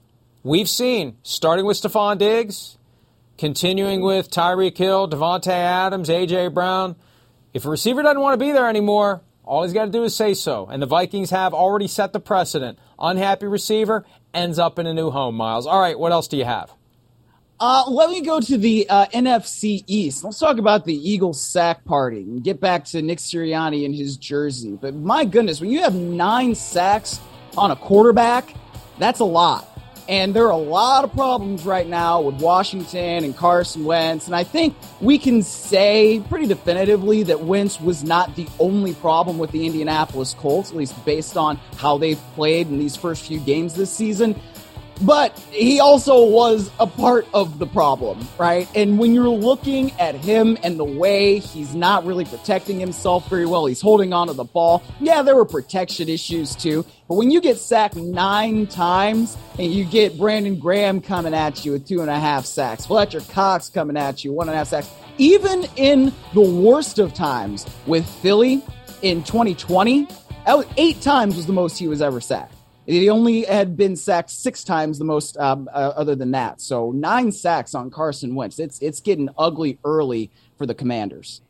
we've 0.44 0.70
seen 0.70 1.18
starting 1.24 1.66
with 1.66 1.76
Stefon 1.82 2.18
Diggs, 2.18 2.78
continuing 3.38 4.02
with 4.02 4.32
Tyreek 4.32 4.78
Hill, 4.78 5.10
Davante 5.10 5.48
Adams, 5.48 6.08
AJ 6.08 6.54
Brown– 6.54 6.96
if 7.54 7.66
a 7.66 7.70
receiver 7.70 8.02
doesn't 8.02 8.22
want 8.22 8.40
to 8.40 8.44
be 8.44 8.52
there 8.52 8.68
anymore, 8.68 9.22
all 9.44 9.64
he's 9.64 9.74
got 9.74 9.86
to 9.86 9.92
do 9.92 10.04
is 10.04 10.16
say 10.16 10.34
so. 10.34 10.68
And 10.68 10.82
the 10.82 10.88
Vikings 10.88 11.32
have 11.32 11.54
already 11.54 11.88
set 11.88 12.14
the 12.14 12.20
precedent. 12.20 12.80
Unhappy 13.00 13.48
receiver 13.48 14.06
ends 14.34 14.60
up 14.60 14.80
in 14.80 14.88
a 14.88 14.94
new 14.94 15.10
home, 15.10 15.36
Myles. 15.36 15.66
All 15.68 15.80
right, 15.80 15.98
what 15.98 16.12
else 16.12 16.28
do 16.28 16.38
you 16.38 16.46
have? 16.46 16.74
Uh, 17.60 17.84
let 17.88 18.10
me 18.10 18.22
go 18.22 18.40
to 18.40 18.58
the 18.58 18.90
uh, 18.90 19.06
NFC 19.08 19.84
East. 19.86 20.24
Let's 20.24 20.40
talk 20.40 20.58
about 20.58 20.86
the 20.86 20.96
Eagles 20.96 21.44
sack 21.44 21.86
party 21.86 22.22
and 22.22 22.44
get 22.44 22.60
back 22.60 22.86
to 22.86 23.04
Nick 23.04 23.20
Sirianni 23.20 23.86
and 23.86 23.94
his 23.94 24.18
jersey. 24.18 24.80
But 24.82 24.96
my 24.96 25.26
goodness, 25.26 25.62
when 25.62 25.70
you 25.70 25.82
have 25.82 25.94
nine 25.94 26.56
sacks 26.56 27.20
on 27.56 27.70
a 27.70 27.76
quarterback, 27.76 28.56
that's 28.98 29.20
a 29.20 29.26
lot. 29.26 29.71
And 30.12 30.34
there 30.34 30.46
are 30.48 30.52
a 30.52 30.58
lot 30.58 31.06
of 31.06 31.14
problems 31.14 31.66
right 31.66 31.88
now 31.88 32.20
with 32.20 32.36
Washington 32.42 33.24
and 33.24 33.34
Carson 33.34 33.86
Wentz. 33.86 34.26
And 34.26 34.36
I 34.36 34.44
think 34.44 34.76
we 35.00 35.18
can 35.18 35.42
say 35.42 36.22
pretty 36.28 36.48
definitively 36.48 37.24
that 37.24 37.40
Wentz 37.40 37.80
was 37.80 38.04
not 38.04 38.36
the 38.36 38.46
only 38.60 38.94
problem 38.94 39.38
with 39.38 39.52
the 39.52 39.66
Indianapolis 39.66 40.34
Colts, 40.34 40.72
at 40.72 40.76
least 40.76 41.06
based 41.06 41.38
on 41.38 41.56
how 41.78 41.98
they've 41.98 42.20
played 42.36 42.68
in 42.68 42.78
these 42.78 42.98
first 42.98 43.26
few 43.26 43.40
games 43.40 43.74
this 43.74 43.90
season 43.90 44.38
but 45.02 45.38
he 45.52 45.80
also 45.80 46.26
was 46.26 46.72
a 46.80 46.88
part 46.88 47.28
of 47.34 47.60
the 47.60 47.66
problem, 47.66 48.28
right? 48.38 48.68
And 48.76 49.00
when 49.00 49.14
you're 49.14 49.30
looking 49.30 49.92
at 50.00 50.16
him 50.16 50.58
and 50.64 50.80
the 50.80 50.86
way 50.86 51.40
he's 51.40 51.74
not 51.74 52.06
really 52.06 52.26
protecting 52.26 52.80
himself 52.80 53.28
very 53.30 53.46
well, 53.46 53.66
he's 53.66 53.82
holding 53.82 54.14
on 54.14 54.28
to 54.28 54.34
the 54.34 54.44
ball. 54.44 54.84
Yeah, 55.00 55.22
there 55.22 55.36
were 55.36 55.46
protection 55.46 56.10
issues 56.10 56.56
too. 56.56 56.86
But 57.08 57.16
when 57.16 57.32
you 57.32 57.42
get 57.42 57.58
sacked 57.58 57.96
nine 57.96 58.68
times 58.68 59.38
and 59.60 59.74
you 59.74 59.84
get 59.84 60.18
Brandon 60.18 60.58
Graham 60.58 61.02
coming 61.02 61.34
at 61.34 61.66
you 61.66 61.74
with 61.74 61.88
two 61.88 62.02
and 62.02 62.10
a 62.10 62.20
half 62.20 62.46
sacks, 62.46 62.86
Fletcher 62.86 63.22
Cox 63.22 63.70
coming 63.70 63.98
at 63.98 64.24
you, 64.24 64.32
one 64.32 64.48
and 64.48 64.56
a 64.56 64.58
half 64.58 64.68
sacks, 64.68 64.90
even 65.18 65.66
in 65.76 66.14
the 66.34 66.42
worst 66.42 67.00
of 67.00 67.14
times 67.14 67.66
with 67.86 68.08
Philly 68.08 68.64
in 69.02 69.24
2020, 69.24 70.08
eight 70.78 71.02
times 71.02 71.36
was 71.36 71.46
the 71.46 71.54
most 71.54 71.78
he 71.78 71.88
was 71.88 72.02
ever 72.02 72.22
sacked. 72.22 72.56
He 72.86 73.10
only 73.10 73.44
had 73.44 73.78
been 73.78 73.96
sacked 73.96 74.32
six 74.32 74.64
times, 74.64 74.98
the 74.98 75.06
most 75.06 75.38
um, 75.38 75.70
uh, 75.72 75.94
other 75.96 76.16
than 76.16 76.32
that. 76.32 76.62
So 76.62 76.92
nine 76.92 77.32
sacks 77.32 77.76
on 77.76 77.92
Carson 77.92 78.36
Wentz. 78.36 78.60
It's 78.60 78.80
it's 78.80 79.00
getting 79.00 79.30
ugly 79.38 79.78
early 79.86 80.32
for 80.58 80.66
the 80.66 80.74
Commanders. 80.74 81.42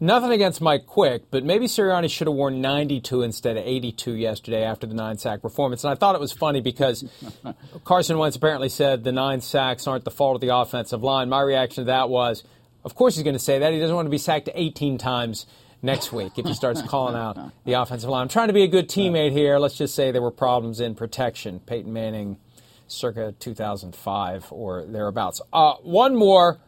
Nothing 0.00 0.32
against 0.32 0.60
Mike 0.60 0.86
Quick, 0.86 1.30
but 1.30 1.44
maybe 1.44 1.66
Sirianni 1.66 2.10
should 2.10 2.26
have 2.26 2.34
worn 2.34 2.60
92 2.60 3.22
instead 3.22 3.56
of 3.56 3.64
82 3.64 4.14
yesterday 4.14 4.64
after 4.64 4.84
the 4.84 4.94
nine 4.94 5.16
sack 5.16 5.40
performance. 5.40 5.84
And 5.84 5.92
I 5.92 5.94
thought 5.94 6.16
it 6.16 6.20
was 6.20 6.32
funny 6.32 6.60
because 6.60 7.04
Carson 7.84 8.18
Wentz 8.18 8.34
apparently 8.34 8.68
said 8.68 9.04
the 9.04 9.12
nine 9.12 9.40
sacks 9.40 9.86
aren't 9.86 10.04
the 10.04 10.10
fault 10.10 10.34
of 10.34 10.40
the 10.40 10.56
offensive 10.56 11.04
line. 11.04 11.28
My 11.28 11.40
reaction 11.40 11.84
to 11.84 11.86
that 11.86 12.08
was, 12.08 12.42
of 12.84 12.96
course 12.96 13.14
he's 13.14 13.22
going 13.22 13.36
to 13.36 13.38
say 13.38 13.60
that. 13.60 13.72
He 13.72 13.78
doesn't 13.78 13.94
want 13.94 14.06
to 14.06 14.10
be 14.10 14.18
sacked 14.18 14.48
18 14.52 14.98
times 14.98 15.46
next 15.82 16.12
week 16.12 16.38
if 16.38 16.46
he 16.46 16.54
starts 16.54 16.80
calling 16.82 17.16
out 17.16 17.36
the 17.64 17.74
offensive 17.74 18.08
line. 18.08 18.22
I'm 18.22 18.28
trying 18.28 18.48
to 18.48 18.54
be 18.54 18.62
a 18.62 18.68
good 18.68 18.88
teammate 18.88 19.32
here. 19.32 19.58
Let's 19.58 19.76
just 19.76 19.94
say 19.94 20.12
there 20.12 20.22
were 20.22 20.30
problems 20.30 20.80
in 20.80 20.94
protection. 20.94 21.60
Peyton 21.60 21.92
Manning, 21.92 22.38
circa 22.86 23.34
2005 23.38 24.46
or 24.50 24.84
thereabouts. 24.84 25.40
Uh, 25.52 25.74
one 25.82 26.16
more 26.16 26.58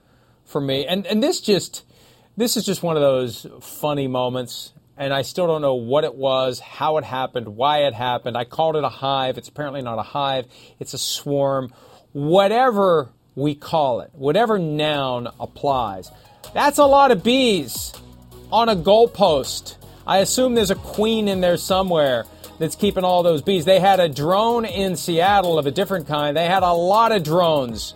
for 0.44 0.60
me, 0.60 0.86
and 0.86 1.06
and 1.06 1.22
this 1.22 1.40
just 1.40 1.84
this 2.36 2.56
is 2.56 2.66
just 2.66 2.82
one 2.82 2.96
of 2.96 3.02
those 3.02 3.46
funny 3.60 4.08
moments, 4.08 4.72
and 4.96 5.14
I 5.14 5.22
still 5.22 5.46
don't 5.46 5.62
know 5.62 5.76
what 5.76 6.04
it 6.04 6.14
was, 6.14 6.58
how 6.58 6.98
it 6.98 7.04
happened, 7.04 7.56
why 7.56 7.86
it 7.86 7.94
happened. 7.94 8.36
I 8.36 8.44
called 8.44 8.76
it 8.76 8.84
a 8.84 8.88
hive. 8.88 9.38
It's 9.38 9.48
apparently 9.48 9.82
not 9.82 9.98
a 9.98 10.02
hive, 10.02 10.46
it's 10.78 10.94
a 10.94 10.98
swarm. 10.98 11.72
Whatever 12.12 13.10
we 13.34 13.56
call 13.56 14.00
it, 14.00 14.10
whatever 14.12 14.58
noun 14.58 15.28
applies. 15.40 16.10
That's 16.52 16.78
a 16.78 16.84
lot 16.84 17.10
of 17.10 17.24
bees 17.24 17.92
on 18.54 18.68
a 18.68 18.76
goalpost. 18.76 19.74
I 20.06 20.18
assume 20.18 20.54
there's 20.54 20.70
a 20.70 20.76
queen 20.76 21.26
in 21.26 21.40
there 21.40 21.56
somewhere 21.56 22.24
that's 22.60 22.76
keeping 22.76 23.02
all 23.02 23.24
those 23.24 23.42
bees. 23.42 23.64
They 23.64 23.80
had 23.80 23.98
a 23.98 24.08
drone 24.08 24.64
in 24.64 24.96
Seattle 24.96 25.58
of 25.58 25.66
a 25.66 25.72
different 25.72 26.06
kind. 26.06 26.36
They 26.36 26.46
had 26.46 26.62
a 26.62 26.72
lot 26.72 27.10
of 27.10 27.24
drones 27.24 27.94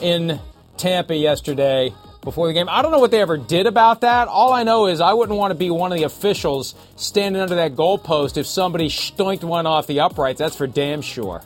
in 0.00 0.40
Tampa 0.78 1.14
yesterday 1.14 1.92
before 2.22 2.46
the 2.46 2.54
game. 2.54 2.70
I 2.70 2.80
don't 2.80 2.90
know 2.90 3.00
what 3.00 3.10
they 3.10 3.20
ever 3.20 3.36
did 3.36 3.66
about 3.66 4.00
that. 4.00 4.28
All 4.28 4.50
I 4.50 4.62
know 4.62 4.86
is 4.86 5.02
I 5.02 5.12
wouldn't 5.12 5.38
want 5.38 5.50
to 5.50 5.54
be 5.54 5.68
one 5.68 5.92
of 5.92 5.98
the 5.98 6.04
officials 6.04 6.74
standing 6.96 7.42
under 7.42 7.56
that 7.56 7.74
goalpost 7.74 8.38
if 8.38 8.46
somebody 8.46 8.88
stoinked 8.88 9.44
one 9.44 9.66
off 9.66 9.86
the 9.86 10.00
uprights. 10.00 10.38
That's 10.38 10.56
for 10.56 10.66
damn 10.66 11.02
sure. 11.02 11.42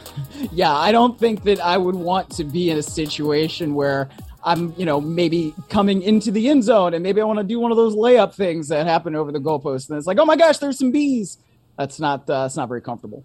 yeah, 0.52 0.74
I 0.74 0.90
don't 0.90 1.18
think 1.18 1.44
that 1.44 1.60
I 1.60 1.76
would 1.76 1.94
want 1.94 2.30
to 2.30 2.44
be 2.44 2.70
in 2.70 2.78
a 2.78 2.82
situation 2.82 3.74
where 3.74 4.08
I'm, 4.46 4.72
you 4.78 4.86
know, 4.86 5.00
maybe 5.00 5.54
coming 5.68 6.02
into 6.02 6.30
the 6.30 6.48
end 6.48 6.62
zone 6.62 6.94
and 6.94 7.02
maybe 7.02 7.20
I 7.20 7.24
want 7.24 7.40
to 7.40 7.44
do 7.44 7.58
one 7.58 7.72
of 7.72 7.76
those 7.76 7.96
layup 7.96 8.32
things 8.32 8.68
that 8.68 8.86
happen 8.86 9.16
over 9.16 9.32
the 9.32 9.40
goalpost. 9.40 9.90
And 9.90 9.98
it's 9.98 10.06
like, 10.06 10.18
oh 10.18 10.24
my 10.24 10.36
gosh, 10.36 10.58
there's 10.58 10.78
some 10.78 10.92
bees. 10.92 11.36
That's 11.76 11.98
not, 11.98 12.30
uh, 12.30 12.42
that's 12.42 12.56
not 12.56 12.68
very 12.68 12.80
comfortable. 12.80 13.24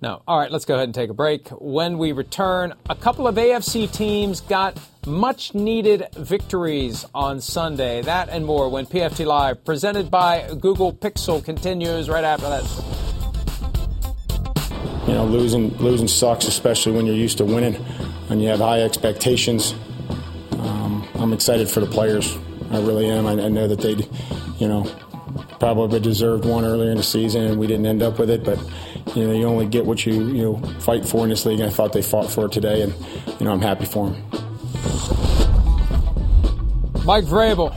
No. 0.00 0.22
All 0.26 0.38
right, 0.38 0.50
let's 0.50 0.64
go 0.64 0.74
ahead 0.74 0.84
and 0.84 0.94
take 0.94 1.10
a 1.10 1.14
break. 1.14 1.48
When 1.48 1.98
we 1.98 2.12
return, 2.12 2.72
a 2.88 2.94
couple 2.94 3.28
of 3.28 3.34
AFC 3.34 3.92
teams 3.92 4.40
got 4.40 4.78
much 5.06 5.54
needed 5.54 6.06
victories 6.16 7.04
on 7.14 7.40
Sunday. 7.42 8.00
That 8.02 8.30
and 8.30 8.46
more 8.46 8.70
when 8.70 8.86
PFT 8.86 9.26
Live, 9.26 9.64
presented 9.64 10.10
by 10.10 10.48
Google 10.60 10.94
Pixel, 10.94 11.44
continues 11.44 12.08
right 12.08 12.24
after 12.24 12.48
that. 12.48 12.64
You 15.06 15.14
know, 15.14 15.24
losing 15.24 15.76
losing 15.78 16.08
sucks, 16.08 16.46
especially 16.46 16.92
when 16.92 17.04
you're 17.04 17.16
used 17.16 17.38
to 17.38 17.44
winning 17.44 17.84
and 18.30 18.40
you 18.40 18.48
have 18.48 18.60
high 18.60 18.82
expectations. 18.82 19.74
Um, 20.52 21.06
I'm 21.14 21.32
excited 21.32 21.68
for 21.68 21.80
the 21.80 21.86
players. 21.86 22.36
I 22.70 22.78
really 22.78 23.08
am. 23.08 23.26
I, 23.26 23.32
I 23.32 23.48
know 23.48 23.66
that 23.68 23.80
they, 23.80 23.96
you 24.58 24.68
know, 24.68 24.84
probably 25.58 26.00
deserved 26.00 26.44
one 26.44 26.64
earlier 26.64 26.90
in 26.90 26.96
the 26.96 27.02
season, 27.02 27.44
and 27.44 27.58
we 27.58 27.66
didn't 27.66 27.86
end 27.86 28.02
up 28.02 28.18
with 28.18 28.30
it. 28.30 28.44
But 28.44 28.58
you 29.14 29.26
know, 29.26 29.32
you 29.32 29.46
only 29.46 29.66
get 29.66 29.84
what 29.86 30.04
you 30.06 30.14
you 30.28 30.42
know 30.42 30.56
fight 30.80 31.06
for 31.06 31.24
in 31.24 31.30
this 31.30 31.46
league. 31.46 31.60
And 31.60 31.70
I 31.70 31.72
thought 31.72 31.92
they 31.92 32.02
fought 32.02 32.30
for 32.30 32.46
it 32.46 32.52
today, 32.52 32.82
and 32.82 32.94
you 33.40 33.46
know, 33.46 33.52
I'm 33.52 33.60
happy 33.60 33.86
for 33.86 34.10
them. 34.10 34.22
Mike 37.04 37.24
Vrabel, 37.24 37.72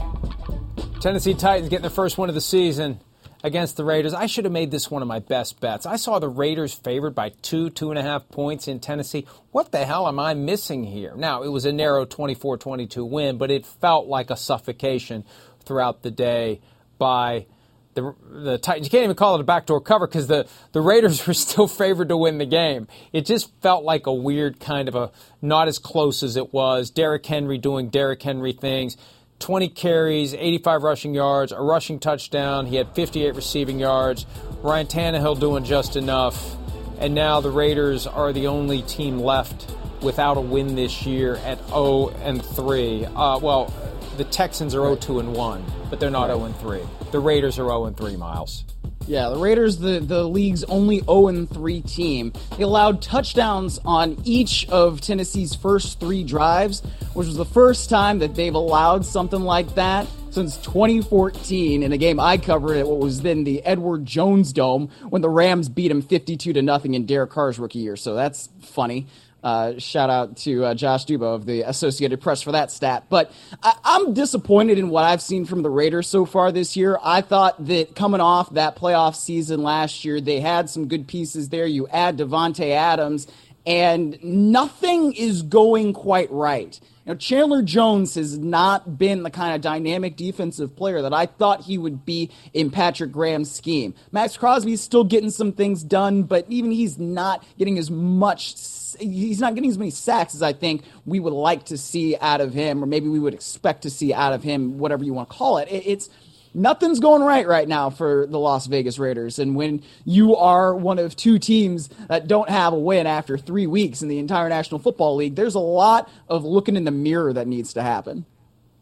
Tennessee 1.00 1.34
Titans 1.34 1.70
getting 1.70 1.82
their 1.82 1.90
first 1.90 2.18
win 2.18 2.28
of 2.28 2.34
the 2.34 2.40
season 2.40 3.00
against 3.42 3.76
the 3.76 3.84
Raiders. 3.84 4.14
I 4.14 4.26
should 4.26 4.44
have 4.44 4.52
made 4.52 4.70
this 4.70 4.90
one 4.90 5.02
of 5.02 5.08
my 5.08 5.18
best 5.18 5.60
bets. 5.60 5.86
I 5.86 5.96
saw 5.96 6.18
the 6.18 6.28
Raiders 6.28 6.72
favored 6.74 7.14
by 7.14 7.30
two, 7.42 7.70
two 7.70 7.90
and 7.90 7.98
a 7.98 8.02
half 8.02 8.28
points 8.28 8.68
in 8.68 8.80
Tennessee. 8.80 9.26
What 9.50 9.72
the 9.72 9.84
hell 9.84 10.06
am 10.06 10.18
I 10.18 10.34
missing 10.34 10.84
here? 10.84 11.14
Now, 11.16 11.42
it 11.42 11.48
was 11.48 11.64
a 11.64 11.72
narrow 11.72 12.04
24 12.04 12.58
22 12.58 13.04
win, 13.04 13.38
but 13.38 13.50
it 13.50 13.66
felt 13.66 14.06
like 14.06 14.30
a 14.30 14.36
suffocation 14.36 15.24
throughout 15.64 16.02
the 16.02 16.10
day 16.10 16.60
by 16.98 17.46
the, 17.94 18.14
the 18.30 18.58
Titans. 18.58 18.86
You 18.86 18.90
can't 18.90 19.04
even 19.04 19.16
call 19.16 19.34
it 19.34 19.40
a 19.40 19.44
backdoor 19.44 19.80
cover 19.80 20.06
because 20.06 20.26
the, 20.26 20.46
the 20.72 20.80
Raiders 20.80 21.26
were 21.26 21.34
still 21.34 21.68
favored 21.68 22.08
to 22.08 22.16
win 22.16 22.38
the 22.38 22.46
game. 22.46 22.88
It 23.12 23.26
just 23.26 23.50
felt 23.60 23.84
like 23.84 24.06
a 24.06 24.14
weird 24.14 24.60
kind 24.60 24.88
of 24.88 24.94
a 24.94 25.10
not 25.40 25.68
as 25.68 25.78
close 25.78 26.22
as 26.22 26.36
it 26.36 26.52
was. 26.52 26.90
Derrick 26.90 27.26
Henry 27.26 27.58
doing 27.58 27.88
Derrick 27.88 28.22
Henry 28.22 28.52
things. 28.52 28.96
20 29.42 29.70
carries, 29.70 30.34
85 30.34 30.84
rushing 30.84 31.14
yards, 31.14 31.50
a 31.50 31.60
rushing 31.60 31.98
touchdown. 31.98 32.64
He 32.64 32.76
had 32.76 32.94
58 32.94 33.34
receiving 33.34 33.80
yards. 33.80 34.24
Ryan 34.62 34.86
Tannehill 34.86 35.40
doing 35.40 35.64
just 35.64 35.96
enough. 35.96 36.56
And 37.00 37.12
now 37.12 37.40
the 37.40 37.50
Raiders 37.50 38.06
are 38.06 38.32
the 38.32 38.46
only 38.46 38.82
team 38.82 39.18
left 39.18 39.74
without 40.00 40.36
a 40.36 40.40
win 40.40 40.76
this 40.76 41.04
year 41.04 41.34
at 41.38 41.58
0 41.66 42.10
and 42.22 42.40
3. 42.40 43.04
Uh, 43.06 43.40
well, 43.40 43.74
the 44.16 44.24
Texans 44.24 44.76
are 44.76 44.82
0 44.82 44.94
2 44.94 45.18
and 45.18 45.34
1, 45.34 45.64
but 45.90 45.98
they're 45.98 46.08
not 46.08 46.28
0 46.28 46.44
and 46.44 46.56
3. 46.58 46.80
The 47.10 47.18
Raiders 47.18 47.58
are 47.58 47.66
0 47.66 47.86
and 47.86 47.96
3 47.96 48.16
miles. 48.16 48.62
Yeah, 49.06 49.28
the 49.30 49.38
Raiders, 49.38 49.78
the, 49.78 50.00
the 50.00 50.24
league's 50.24 50.64
only 50.64 51.00
0 51.00 51.46
3 51.46 51.80
team. 51.82 52.32
They 52.56 52.62
allowed 52.62 53.02
touchdowns 53.02 53.78
on 53.84 54.16
each 54.24 54.68
of 54.68 55.00
Tennessee's 55.00 55.54
first 55.54 56.00
three 56.00 56.24
drives, 56.24 56.80
which 57.14 57.26
was 57.26 57.36
the 57.36 57.44
first 57.44 57.90
time 57.90 58.20
that 58.20 58.34
they've 58.34 58.54
allowed 58.54 59.04
something 59.04 59.40
like 59.40 59.74
that 59.74 60.06
since 60.30 60.56
2014 60.58 61.82
in 61.82 61.92
a 61.92 61.98
game 61.98 62.18
I 62.18 62.38
covered 62.38 62.78
at 62.78 62.86
what 62.86 63.00
was 63.00 63.20
then 63.20 63.44
the 63.44 63.62
Edward 63.64 64.06
Jones 64.06 64.52
Dome 64.52 64.88
when 65.10 65.20
the 65.20 65.28
Rams 65.28 65.68
beat 65.68 65.90
him 65.90 66.00
52 66.00 66.54
to 66.54 66.62
nothing 66.62 66.94
in 66.94 67.04
Derek 67.04 67.30
Carr's 67.30 67.58
rookie 67.58 67.80
year. 67.80 67.96
So 67.96 68.14
that's 68.14 68.48
funny. 68.60 69.06
Uh, 69.42 69.78
shout 69.78 70.08
out 70.08 70.36
to 70.36 70.64
uh, 70.64 70.74
Josh 70.74 71.04
Dubow 71.04 71.34
of 71.34 71.46
the 71.46 71.62
Associated 71.62 72.20
Press 72.20 72.42
for 72.42 72.52
that 72.52 72.70
stat. 72.70 73.06
But 73.08 73.32
I- 73.62 73.74
am 73.84 74.14
disappointed 74.14 74.78
in 74.78 74.88
what 74.88 75.04
I've 75.04 75.22
seen 75.22 75.44
from 75.44 75.62
the 75.62 75.70
Raiders 75.70 76.06
so 76.06 76.24
far 76.24 76.52
this 76.52 76.76
year. 76.76 76.98
I 77.02 77.22
thought 77.22 77.66
that 77.66 77.96
coming 77.96 78.20
off 78.20 78.54
that 78.54 78.76
playoff 78.76 79.16
season 79.16 79.62
last 79.62 80.04
year, 80.04 80.20
they 80.20 80.40
had 80.40 80.70
some 80.70 80.86
good 80.86 81.08
pieces 81.08 81.48
there. 81.48 81.66
You 81.66 81.88
add 81.88 82.18
Davante 82.18 82.70
Adams, 82.70 83.26
and 83.66 84.22
nothing 84.22 85.12
is 85.12 85.42
going 85.42 85.92
quite 85.92 86.30
right. 86.30 86.78
Know, 87.04 87.14
Chandler 87.16 87.62
Jones 87.62 88.14
has 88.14 88.38
not 88.38 88.96
been 88.96 89.24
the 89.24 89.30
kind 89.30 89.54
of 89.54 89.60
dynamic 89.60 90.16
defensive 90.16 90.76
player 90.76 91.02
that 91.02 91.12
I 91.12 91.26
thought 91.26 91.62
he 91.62 91.76
would 91.76 92.04
be 92.04 92.30
in 92.52 92.70
Patrick 92.70 93.10
Graham's 93.10 93.50
scheme. 93.50 93.94
Maxx 94.12 94.36
Crosby's 94.36 94.80
still 94.80 95.02
getting 95.02 95.30
some 95.30 95.52
things 95.52 95.82
done, 95.82 96.22
but 96.22 96.46
even 96.48 96.70
he's 96.70 96.98
not 96.98 97.44
getting 97.58 97.78
as 97.78 97.90
much 97.90 98.54
he's 99.00 99.40
not 99.40 99.54
getting 99.54 99.70
as 99.70 99.78
many 99.78 99.90
sacks 99.90 100.34
as 100.34 100.42
I 100.42 100.52
think 100.52 100.84
we 101.06 101.18
would 101.18 101.32
like 101.32 101.64
to 101.66 101.78
see 101.78 102.16
out 102.20 102.40
of 102.40 102.52
him, 102.52 102.82
or 102.82 102.86
maybe 102.86 103.08
we 103.08 103.18
would 103.18 103.34
expect 103.34 103.82
to 103.82 103.90
see 103.90 104.12
out 104.12 104.32
of 104.32 104.42
him, 104.42 104.78
whatever 104.78 105.02
you 105.02 105.14
want 105.14 105.30
to 105.30 105.34
call 105.34 105.58
it 105.58 105.68
it's 105.70 106.08
nothing's 106.54 107.00
going 107.00 107.22
right 107.22 107.46
right 107.46 107.68
now 107.68 107.90
for 107.90 108.26
the 108.26 108.38
Las 108.38 108.66
Vegas 108.66 108.98
Raiders. 108.98 109.38
And 109.38 109.54
when 109.56 109.82
you 110.04 110.36
are 110.36 110.74
one 110.74 110.98
of 110.98 111.16
two 111.16 111.38
teams 111.38 111.88
that 112.08 112.28
don't 112.28 112.48
have 112.48 112.72
a 112.72 112.78
win 112.78 113.06
after 113.06 113.38
three 113.38 113.66
weeks 113.66 114.02
in 114.02 114.08
the 114.08 114.18
entire 114.18 114.48
National 114.48 114.78
Football 114.78 115.16
League, 115.16 115.34
there's 115.34 115.54
a 115.54 115.60
lot 115.60 116.10
of 116.28 116.44
looking 116.44 116.76
in 116.76 116.84
the 116.84 116.90
mirror 116.90 117.32
that 117.32 117.46
needs 117.46 117.72
to 117.74 117.82
happen. 117.82 118.26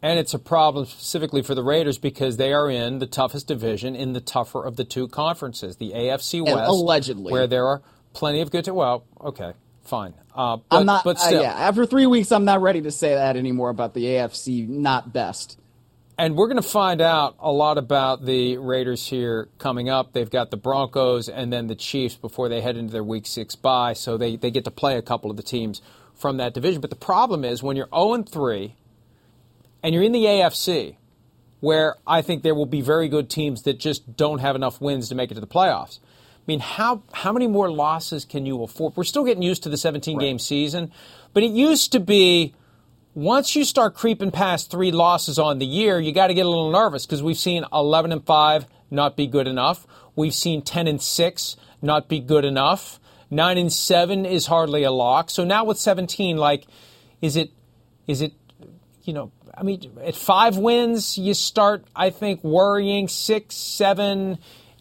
And 0.02 0.18
it's 0.18 0.32
a 0.32 0.38
problem 0.38 0.86
specifically 0.86 1.42
for 1.42 1.54
the 1.54 1.62
Raiders 1.62 1.98
because 1.98 2.38
they 2.38 2.52
are 2.54 2.70
in 2.70 3.00
the 3.00 3.06
toughest 3.06 3.46
division 3.46 3.94
in 3.94 4.14
the 4.14 4.20
tougher 4.20 4.64
of 4.64 4.76
the 4.76 4.84
two 4.84 5.08
conferences, 5.08 5.76
the 5.76 5.92
AFC 5.92 6.42
West, 6.42 6.56
and 6.56 6.66
allegedly, 6.66 7.32
where 7.32 7.46
there 7.46 7.66
are 7.66 7.82
plenty 8.14 8.40
of 8.40 8.50
good. 8.50 8.64
To, 8.64 8.72
well, 8.72 9.04
okay, 9.20 9.52
fine. 9.84 10.14
Uh, 10.34 10.56
but, 10.56 10.78
I'm 10.78 10.86
not. 10.86 11.04
But 11.04 11.16
uh, 11.16 11.20
still. 11.20 11.40
Uh, 11.40 11.42
yeah, 11.42 11.52
after 11.52 11.84
three 11.84 12.06
weeks, 12.06 12.32
I'm 12.32 12.46
not 12.46 12.62
ready 12.62 12.80
to 12.82 12.90
say 12.90 13.14
that 13.14 13.36
anymore 13.36 13.68
about 13.68 13.92
the 13.92 14.04
AFC 14.04 14.66
not 14.66 15.12
best. 15.12 15.58
And 16.20 16.36
we're 16.36 16.48
going 16.48 16.62
to 16.62 16.68
find 16.68 17.00
out 17.00 17.36
a 17.38 17.50
lot 17.50 17.78
about 17.78 18.26
the 18.26 18.58
Raiders 18.58 19.06
here 19.06 19.48
coming 19.56 19.88
up. 19.88 20.12
They've 20.12 20.28
got 20.28 20.50
the 20.50 20.58
Broncos 20.58 21.30
and 21.30 21.50
then 21.50 21.66
the 21.66 21.74
Chiefs 21.74 22.14
before 22.14 22.50
they 22.50 22.60
head 22.60 22.76
into 22.76 22.92
their 22.92 23.02
Week 23.02 23.26
Six 23.26 23.56
bye, 23.56 23.94
so 23.94 24.18
they 24.18 24.36
they 24.36 24.50
get 24.50 24.64
to 24.64 24.70
play 24.70 24.98
a 24.98 25.02
couple 25.02 25.30
of 25.30 25.38
the 25.38 25.42
teams 25.42 25.80
from 26.14 26.36
that 26.36 26.52
division. 26.52 26.82
But 26.82 26.90
the 26.90 26.96
problem 26.96 27.42
is 27.42 27.62
when 27.62 27.74
you're 27.74 27.88
0 27.94 28.24
3 28.24 28.74
and 29.82 29.94
you're 29.94 30.04
in 30.04 30.12
the 30.12 30.26
AFC, 30.26 30.96
where 31.60 31.96
I 32.06 32.20
think 32.20 32.42
there 32.42 32.54
will 32.54 32.66
be 32.66 32.82
very 32.82 33.08
good 33.08 33.30
teams 33.30 33.62
that 33.62 33.78
just 33.78 34.14
don't 34.14 34.40
have 34.40 34.54
enough 34.54 34.78
wins 34.78 35.08
to 35.08 35.14
make 35.14 35.30
it 35.30 35.36
to 35.36 35.40
the 35.40 35.46
playoffs. 35.46 36.00
I 36.02 36.42
mean, 36.46 36.60
how 36.60 37.02
how 37.12 37.32
many 37.32 37.46
more 37.46 37.70
losses 37.70 38.26
can 38.26 38.44
you 38.44 38.62
afford? 38.62 38.94
We're 38.94 39.04
still 39.04 39.24
getting 39.24 39.42
used 39.42 39.62
to 39.62 39.70
the 39.70 39.78
17 39.78 40.18
game 40.18 40.34
right. 40.34 40.40
season, 40.42 40.92
but 41.32 41.42
it 41.44 41.52
used 41.52 41.92
to 41.92 41.98
be 41.98 42.52
once 43.20 43.54
you 43.54 43.66
start 43.66 43.94
creeping 43.94 44.30
past 44.30 44.70
three 44.70 44.90
losses 44.90 45.38
on 45.38 45.58
the 45.58 45.66
year, 45.66 46.00
you 46.00 46.10
got 46.10 46.28
to 46.28 46.34
get 46.34 46.46
a 46.46 46.48
little 46.48 46.70
nervous 46.70 47.04
because 47.04 47.22
we've 47.22 47.36
seen 47.36 47.66
11 47.70 48.12
and 48.12 48.24
5 48.24 48.66
not 48.90 49.14
be 49.14 49.26
good 49.26 49.46
enough. 49.46 49.86
We've 50.16 50.32
seen 50.32 50.62
10 50.62 50.88
and 50.88 51.02
6 51.02 51.56
not 51.82 52.08
be 52.08 52.18
good 52.18 52.46
enough. 52.46 52.98
Nine 53.30 53.58
and 53.58 53.70
seven 53.70 54.24
is 54.24 54.46
hardly 54.46 54.84
a 54.84 54.90
lock. 54.90 55.28
So 55.28 55.44
now 55.44 55.64
with 55.64 55.76
17, 55.76 56.38
like, 56.38 56.64
is 57.20 57.36
it, 57.36 57.52
is 58.06 58.22
it, 58.22 58.32
you 59.02 59.12
know, 59.12 59.32
I 59.54 59.64
mean, 59.64 59.98
at 60.02 60.14
five 60.14 60.56
wins, 60.56 61.18
you 61.18 61.34
start, 61.34 61.84
I 61.94 62.08
think, 62.08 62.42
worrying 62.42 63.06
six, 63.06 63.54
seven, 63.54 64.38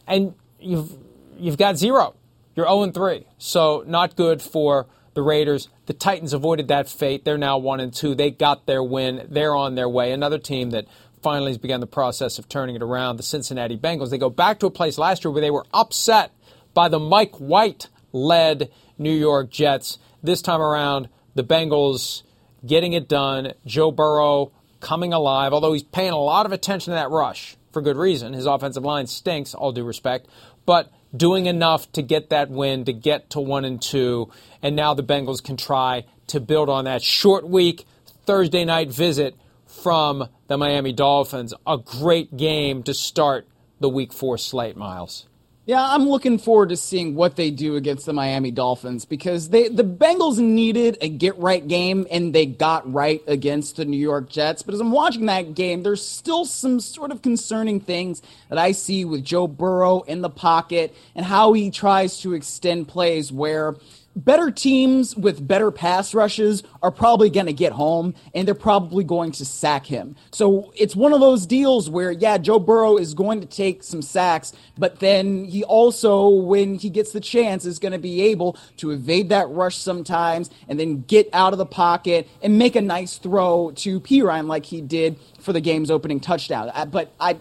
and 0.08 0.34
you've 0.60 0.98
you've 1.38 1.58
got 1.58 1.78
zero. 1.78 2.16
You're 2.56 2.68
0 2.68 2.84
and 2.84 2.94
3. 2.94 3.28
So 3.38 3.84
not 3.86 4.16
good 4.16 4.42
for 4.42 4.88
the 5.14 5.22
Raiders. 5.22 5.70
The 5.86 5.94
Titans 5.94 6.34
avoided 6.34 6.68
that 6.68 6.90
fate. 6.90 7.26
They're 7.26 7.38
now 7.38 7.58
1 7.58 7.80
and 7.80 7.94
2. 7.94 8.16
They 8.16 8.32
got 8.32 8.66
their 8.66 8.84
win. 8.84 9.28
They're 9.30 9.56
on 9.56 9.76
their 9.76 9.90
way. 9.90 10.12
Another 10.12 10.40
team 10.40 10.72
that 10.72 10.86
finally 11.22 11.52
has 11.52 11.58
begun 11.58 11.80
the 11.80 11.88
process 11.88 12.40
of 12.40 12.48
turning 12.48 12.76
it 12.76 12.82
around, 12.82 13.18
the 13.18 13.24
Cincinnati 13.24 13.78
Bengals. 13.78 14.10
They 14.10 14.18
go 14.18 14.30
back 14.30 14.60
to 14.60 14.68
a 14.68 14.72
place 14.72 14.98
last 14.98 15.24
year 15.24 15.32
where 15.32 15.42
they 15.42 15.52
were 15.52 15.66
upset 15.74 16.32
by 16.74 16.88
the 16.88 17.00
Mike 17.00 17.36
White 17.36 17.90
led 18.12 18.72
New 18.98 19.14
York 19.14 19.50
Jets. 19.50 20.00
This 20.24 20.42
time 20.42 20.62
around, 20.62 21.10
the 21.36 21.44
Bengals 21.44 22.24
getting 22.66 22.94
it 22.94 23.08
done. 23.08 23.54
Joe 23.66 23.92
Burrow 23.92 24.52
coming 24.80 25.14
alive, 25.14 25.54
although 25.54 25.74
he's 25.74 25.84
paying 25.84 26.12
a 26.12 26.18
lot 26.18 26.46
of 26.46 26.52
attention 26.52 26.92
to 26.92 26.96
that 26.96 27.10
rush 27.10 27.58
for 27.72 27.82
good 27.82 27.98
reason. 27.98 28.34
His 28.34 28.46
offensive 28.46 28.84
line 28.84 29.08
stinks, 29.08 29.54
all 29.54 29.72
due 29.72 29.84
respect, 29.84 30.28
but 30.66 30.92
doing 31.16 31.46
enough 31.46 31.92
to 31.94 32.02
get 32.02 32.30
that 32.30 32.50
win, 32.50 32.86
to 32.86 32.94
get 32.94 33.30
to 33.32 33.40
one 33.40 33.66
and 33.66 33.82
two, 33.82 34.32
and 34.62 34.76
now 34.76 34.94
the 34.94 35.04
Bengals 35.04 35.44
can 35.44 35.58
try 35.58 36.06
to 36.28 36.40
build 36.40 36.70
on 36.70 36.86
that 36.86 37.02
short 37.02 37.48
week 37.48 37.86
Thursday 38.26 38.66
night 38.66 38.92
visit 38.92 39.36
from 39.66 40.28
the 40.48 40.58
Miami 40.58 40.92
Dolphins. 40.94 41.54
A 41.66 41.78
great 41.78 42.36
game 42.38 42.84
to 42.84 42.94
start 42.94 43.48
the 43.80 43.90
week 43.90 44.14
four 44.14 44.38
slate, 44.38 44.76
Myles. 44.76 45.29
Yeah, 45.70 45.88
I'm 45.88 46.10
looking 46.10 46.40
forward 46.40 46.70
to 46.70 46.78
seeing 46.78 47.14
what 47.14 47.36
they 47.36 47.52
do 47.52 47.76
against 47.76 48.08
the 48.08 48.12
Miami 48.14 48.50
Dolphins 48.50 49.06
because 49.06 49.50
they 49.50 49.68
the 49.68 49.84
Bengals 49.84 50.40
needed 50.40 50.98
a 51.00 51.10
get 51.10 51.38
right 51.38 51.68
game 51.68 52.08
and 52.10 52.34
they 52.34 52.48
got 52.48 52.92
right 52.92 53.22
against 53.28 53.76
the 53.76 53.86
New 53.86 53.96
York 54.00 54.32
Jets. 54.32 54.64
But 54.64 54.74
as 54.74 54.80
I'm 54.80 54.92
watching 54.92 55.28
that 55.28 55.54
game, 55.54 55.84
there's 55.84 56.04
still 56.04 56.46
some 56.46 56.80
sort 56.80 57.12
of 57.12 57.22
concerning 57.22 57.80
things 57.80 58.24
that 58.50 58.58
I 58.58 58.72
see 58.72 59.06
with 59.06 59.24
Joe 59.24 59.46
Burrow 59.46 60.02
in 60.02 60.22
the 60.22 60.30
pocket 60.32 60.96
and 61.14 61.24
how 61.24 61.54
he 61.54 61.70
tries 61.70 62.20
to 62.22 62.34
extend 62.34 62.88
plays 62.88 63.32
where 63.32 63.76
better 64.16 64.52
teams 64.52 65.16
with 65.16 65.46
better 65.48 65.72
pass 65.72 66.14
rushes 66.14 66.64
are 66.82 66.92
probably 66.92 67.30
going 67.30 67.46
to 67.46 67.54
get 67.54 67.72
home 67.72 68.14
and 68.34 68.48
they're 68.48 68.56
probably 68.56 69.04
going 69.04 69.32
to 69.32 69.46
sack 69.46 69.86
him. 69.86 70.16
So 70.32 70.74
it's 70.76 70.96
one 70.96 71.14
of 71.14 71.20
those 71.20 71.46
deals 71.46 71.90
where, 71.90 72.12
yeah, 72.12 72.38
Joe 72.38 72.60
Burrow 72.60 72.98
is 72.98 73.14
going 73.14 73.42
to 73.42 73.48
take 73.48 73.84
some 73.84 74.02
sacks, 74.02 74.54
but 74.78 75.00
then 75.00 75.46
he 75.46 75.64
also, 75.64 76.28
when 76.28 76.76
he 76.76 76.90
gets 76.90 77.12
the 77.12 77.22
chance, 77.22 77.66
is 77.66 77.80
going 77.80 77.92
to 77.92 78.00
be 78.00 78.22
able 78.24 78.58
to 78.78 78.92
evade 78.92 79.30
that 79.30 79.50
rush 79.50 79.78
sometimes 79.78 80.50
and 80.68 80.80
then 80.80 81.02
get 81.04 81.30
out 81.34 81.54
of 81.54 81.60
the 81.60 81.66
pocket 81.66 82.28
and 82.42 82.58
make 82.58 82.76
a 82.76 82.82
nice 82.82 83.18
throw 83.18 83.72
to 83.76 84.00
Perine 84.00 84.48
like 84.48 84.66
he 84.66 84.82
did 84.82 85.18
for 85.40 85.54
the 85.54 85.62
game's 85.62 85.92
opening 85.92 86.20
touchdown. 86.20 86.72
But 86.92 87.14
I, 87.20 87.40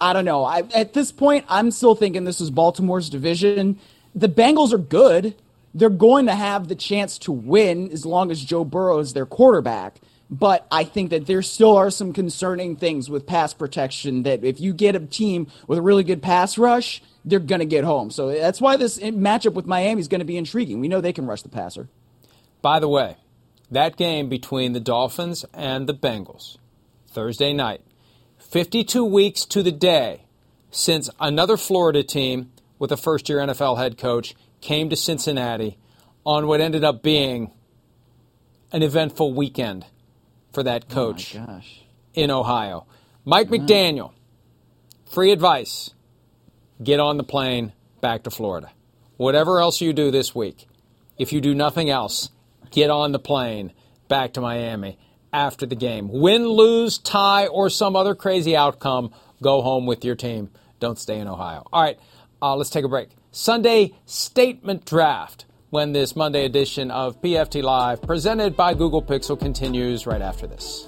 I 0.00 0.12
don't 0.12 0.24
know. 0.24 0.44
I, 0.44 0.62
at 0.74 0.92
this 0.92 1.12
point, 1.12 1.44
I'm 1.48 1.70
still 1.70 1.94
thinking 1.94 2.24
this 2.24 2.40
is 2.40 2.50
Baltimore's 2.50 3.08
division. 3.08 3.78
The 4.14 4.28
Bengals 4.28 4.72
are 4.72 4.78
good 4.78 5.34
they're 5.74 5.90
going 5.90 6.26
to 6.26 6.34
have 6.34 6.68
the 6.68 6.74
chance 6.74 7.18
to 7.18 7.32
win 7.32 7.90
as 7.90 8.06
long 8.06 8.30
as 8.30 8.42
Joe 8.42 8.64
Burrow 8.64 8.98
is 8.98 9.12
their 9.12 9.26
quarterback. 9.26 10.00
But 10.30 10.66
I 10.70 10.84
think 10.84 11.10
that 11.10 11.26
there 11.26 11.40
still 11.40 11.76
are 11.76 11.90
some 11.90 12.12
concerning 12.12 12.76
things 12.76 13.08
with 13.08 13.26
pass 13.26 13.54
protection 13.54 14.24
that 14.24 14.44
if 14.44 14.60
you 14.60 14.74
get 14.74 14.94
a 14.94 15.00
team 15.00 15.46
with 15.66 15.78
a 15.78 15.82
really 15.82 16.04
good 16.04 16.22
pass 16.22 16.58
rush, 16.58 17.02
they're 17.24 17.38
going 17.38 17.60
to 17.60 17.66
get 17.66 17.84
home. 17.84 18.10
So 18.10 18.28
that's 18.30 18.60
why 18.60 18.76
this 18.76 18.98
matchup 18.98 19.54
with 19.54 19.66
Miami 19.66 20.00
is 20.00 20.08
going 20.08 20.20
to 20.20 20.26
be 20.26 20.36
intriguing. 20.36 20.80
We 20.80 20.88
know 20.88 21.00
they 21.00 21.14
can 21.14 21.26
rush 21.26 21.42
the 21.42 21.48
passer. 21.48 21.88
By 22.60 22.78
the 22.78 22.88
way, 22.88 23.16
that 23.70 23.96
game 23.96 24.28
between 24.28 24.72
the 24.72 24.80
Dolphins 24.80 25.44
and 25.54 25.86
the 25.86 25.94
Bengals, 25.94 26.58
Thursday 27.06 27.52
night, 27.52 27.80
52 28.38 29.04
weeks 29.04 29.44
to 29.46 29.62
the 29.62 29.72
day 29.72 30.24
since 30.70 31.08
another 31.20 31.56
Florida 31.56 32.02
team 32.02 32.50
with 32.78 32.92
a 32.92 32.96
first 32.96 33.28
year 33.28 33.38
NFL 33.38 33.78
head 33.78 33.98
coach 33.98 34.34
came 34.60 34.90
to 34.90 34.96
Cincinnati 34.96 35.78
on 36.24 36.46
what 36.46 36.60
ended 36.60 36.84
up 36.84 37.02
being 37.02 37.52
an 38.72 38.82
eventful 38.82 39.32
weekend 39.34 39.86
for 40.52 40.62
that 40.62 40.84
oh 40.90 40.94
coach 40.94 41.36
oh 41.36 41.60
in 42.14 42.30
Ohio. 42.30 42.86
Mike 43.24 43.48
McDaniel, 43.48 44.12
free 45.10 45.32
advice 45.32 45.90
get 46.82 47.00
on 47.00 47.16
the 47.16 47.24
plane 47.24 47.72
back 48.00 48.22
to 48.24 48.30
Florida. 48.30 48.70
Whatever 49.16 49.60
else 49.60 49.80
you 49.80 49.92
do 49.92 50.10
this 50.10 50.34
week, 50.34 50.66
if 51.18 51.32
you 51.32 51.40
do 51.40 51.54
nothing 51.54 51.90
else, 51.90 52.30
get 52.70 52.90
on 52.90 53.12
the 53.12 53.18
plane 53.18 53.72
back 54.08 54.32
to 54.34 54.40
Miami 54.40 54.98
after 55.32 55.66
the 55.66 55.74
game. 55.74 56.08
Win, 56.08 56.46
lose, 56.46 56.98
tie, 56.98 57.46
or 57.46 57.68
some 57.68 57.96
other 57.96 58.14
crazy 58.14 58.56
outcome, 58.56 59.12
go 59.42 59.60
home 59.60 59.86
with 59.86 60.04
your 60.04 60.14
team. 60.14 60.50
Don't 60.80 60.98
stay 60.98 61.18
in 61.18 61.26
Ohio. 61.26 61.64
All 61.72 61.82
right, 61.82 61.98
uh, 62.40 62.54
let's 62.54 62.70
take 62.70 62.84
a 62.84 62.88
break. 62.88 63.08
Sunday 63.30 63.92
Statement 64.06 64.86
Draft 64.86 65.44
when 65.70 65.92
this 65.92 66.16
Monday 66.16 66.46
edition 66.46 66.90
of 66.90 67.20
PFT 67.20 67.62
Live, 67.62 68.00
presented 68.00 68.56
by 68.56 68.72
Google 68.72 69.02
Pixel, 69.02 69.38
continues 69.38 70.06
right 70.06 70.22
after 70.22 70.46
this. 70.46 70.86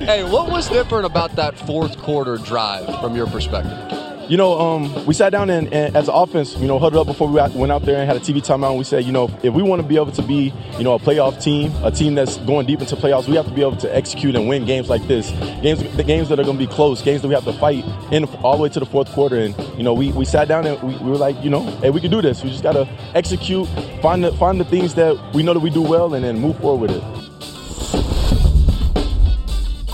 Hey, 0.00 0.22
what 0.22 0.50
was 0.50 0.68
different 0.68 1.06
about 1.06 1.34
that 1.36 1.58
fourth 1.60 1.96
quarter 1.96 2.36
drive 2.36 3.00
from 3.00 3.16
your 3.16 3.26
perspective? 3.26 4.03
You 4.28 4.36
know, 4.36 4.58
um, 4.58 5.06
we 5.06 5.14
sat 5.14 5.30
down 5.30 5.50
and, 5.50 5.72
and, 5.72 5.96
as 5.96 6.08
an 6.08 6.14
offense, 6.14 6.56
you 6.56 6.66
know, 6.66 6.78
huddled 6.78 7.02
up 7.02 7.06
before 7.06 7.28
we 7.28 7.34
went 7.34 7.72
out 7.72 7.82
there 7.82 7.98
and 7.98 8.06
had 8.06 8.16
a 8.16 8.20
TV 8.20 8.36
timeout. 8.36 8.70
And 8.70 8.78
we 8.78 8.84
said, 8.84 9.04
you 9.04 9.12
know, 9.12 9.30
if 9.42 9.52
we 9.52 9.62
want 9.62 9.82
to 9.82 9.86
be 9.86 9.96
able 9.96 10.12
to 10.12 10.22
be, 10.22 10.52
you 10.78 10.84
know, 10.84 10.94
a 10.94 10.98
playoff 10.98 11.42
team, 11.42 11.72
a 11.82 11.90
team 11.90 12.14
that's 12.14 12.38
going 12.38 12.66
deep 12.66 12.80
into 12.80 12.96
playoffs, 12.96 13.28
we 13.28 13.36
have 13.36 13.46
to 13.46 13.52
be 13.52 13.60
able 13.60 13.76
to 13.76 13.94
execute 13.94 14.34
and 14.34 14.48
win 14.48 14.64
games 14.64 14.88
like 14.88 15.06
this. 15.06 15.30
Games, 15.62 15.82
the 15.96 16.04
games 16.04 16.28
that 16.28 16.40
are 16.40 16.44
going 16.44 16.58
to 16.58 16.66
be 16.66 16.72
close, 16.72 17.02
games 17.02 17.22
that 17.22 17.28
we 17.28 17.34
have 17.34 17.44
to 17.44 17.52
fight 17.54 17.84
in 18.12 18.24
all 18.36 18.56
the 18.56 18.62
way 18.62 18.68
to 18.70 18.80
the 18.80 18.86
fourth 18.86 19.10
quarter. 19.12 19.36
And 19.36 19.56
you 19.76 19.82
know, 19.82 19.94
we, 19.94 20.12
we 20.12 20.24
sat 20.24 20.48
down 20.48 20.66
and 20.66 20.80
we, 20.82 20.96
we 20.98 21.10
were 21.10 21.18
like, 21.18 21.42
you 21.42 21.50
know, 21.50 21.62
hey, 21.80 21.90
we 21.90 22.00
can 22.00 22.10
do 22.10 22.22
this. 22.22 22.42
We 22.42 22.50
just 22.50 22.62
got 22.62 22.72
to 22.72 22.88
execute, 23.14 23.68
find 24.00 24.24
the 24.24 24.32
find 24.32 24.58
the 24.58 24.64
things 24.64 24.94
that 24.94 25.34
we 25.34 25.42
know 25.42 25.54
that 25.54 25.60
we 25.60 25.70
do 25.70 25.82
well, 25.82 26.14
and 26.14 26.24
then 26.24 26.38
move 26.38 26.58
forward 26.58 26.90
with 26.90 27.02
it. 27.02 27.33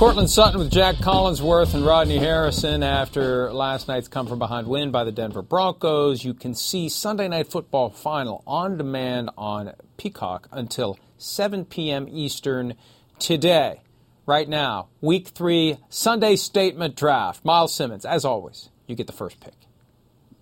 Courtland 0.01 0.31
Sutton 0.31 0.59
with 0.59 0.71
Jac 0.71 0.95
Collinsworth 0.97 1.75
and 1.75 1.85
Rodney 1.85 2.17
Harrison 2.17 2.83
after 2.83 3.53
last 3.53 3.87
night's 3.87 4.09
come 4.09 4.27
from 4.27 4.39
behind 4.39 4.67
win 4.67 4.91
by 4.91 5.05
the 5.05 5.13
Denver 5.13 5.43
Broncos. 5.43 6.25
You 6.25 6.33
can 6.33 6.55
see 6.55 6.89
Sunday 6.89 7.29
Night 7.29 7.51
Football 7.51 7.91
final 7.91 8.43
on 8.47 8.79
demand 8.79 9.29
on 9.37 9.75
Peacock 9.99 10.49
until 10.53 10.99
7 11.19 11.67
p.m. 11.67 12.09
Eastern 12.09 12.77
today. 13.19 13.83
Right 14.25 14.49
now, 14.49 14.89
week 15.03 15.29
three, 15.29 15.77
Sunday 15.91 16.37
statement 16.37 16.97
draft. 16.97 17.45
Myles 17.45 17.75
Simmons, 17.75 18.07
as 18.07 18.25
always, 18.25 18.71
you 18.87 18.97
get 18.97 19.07
the 19.07 19.13
first 19.13 19.39
pick. 19.41 19.53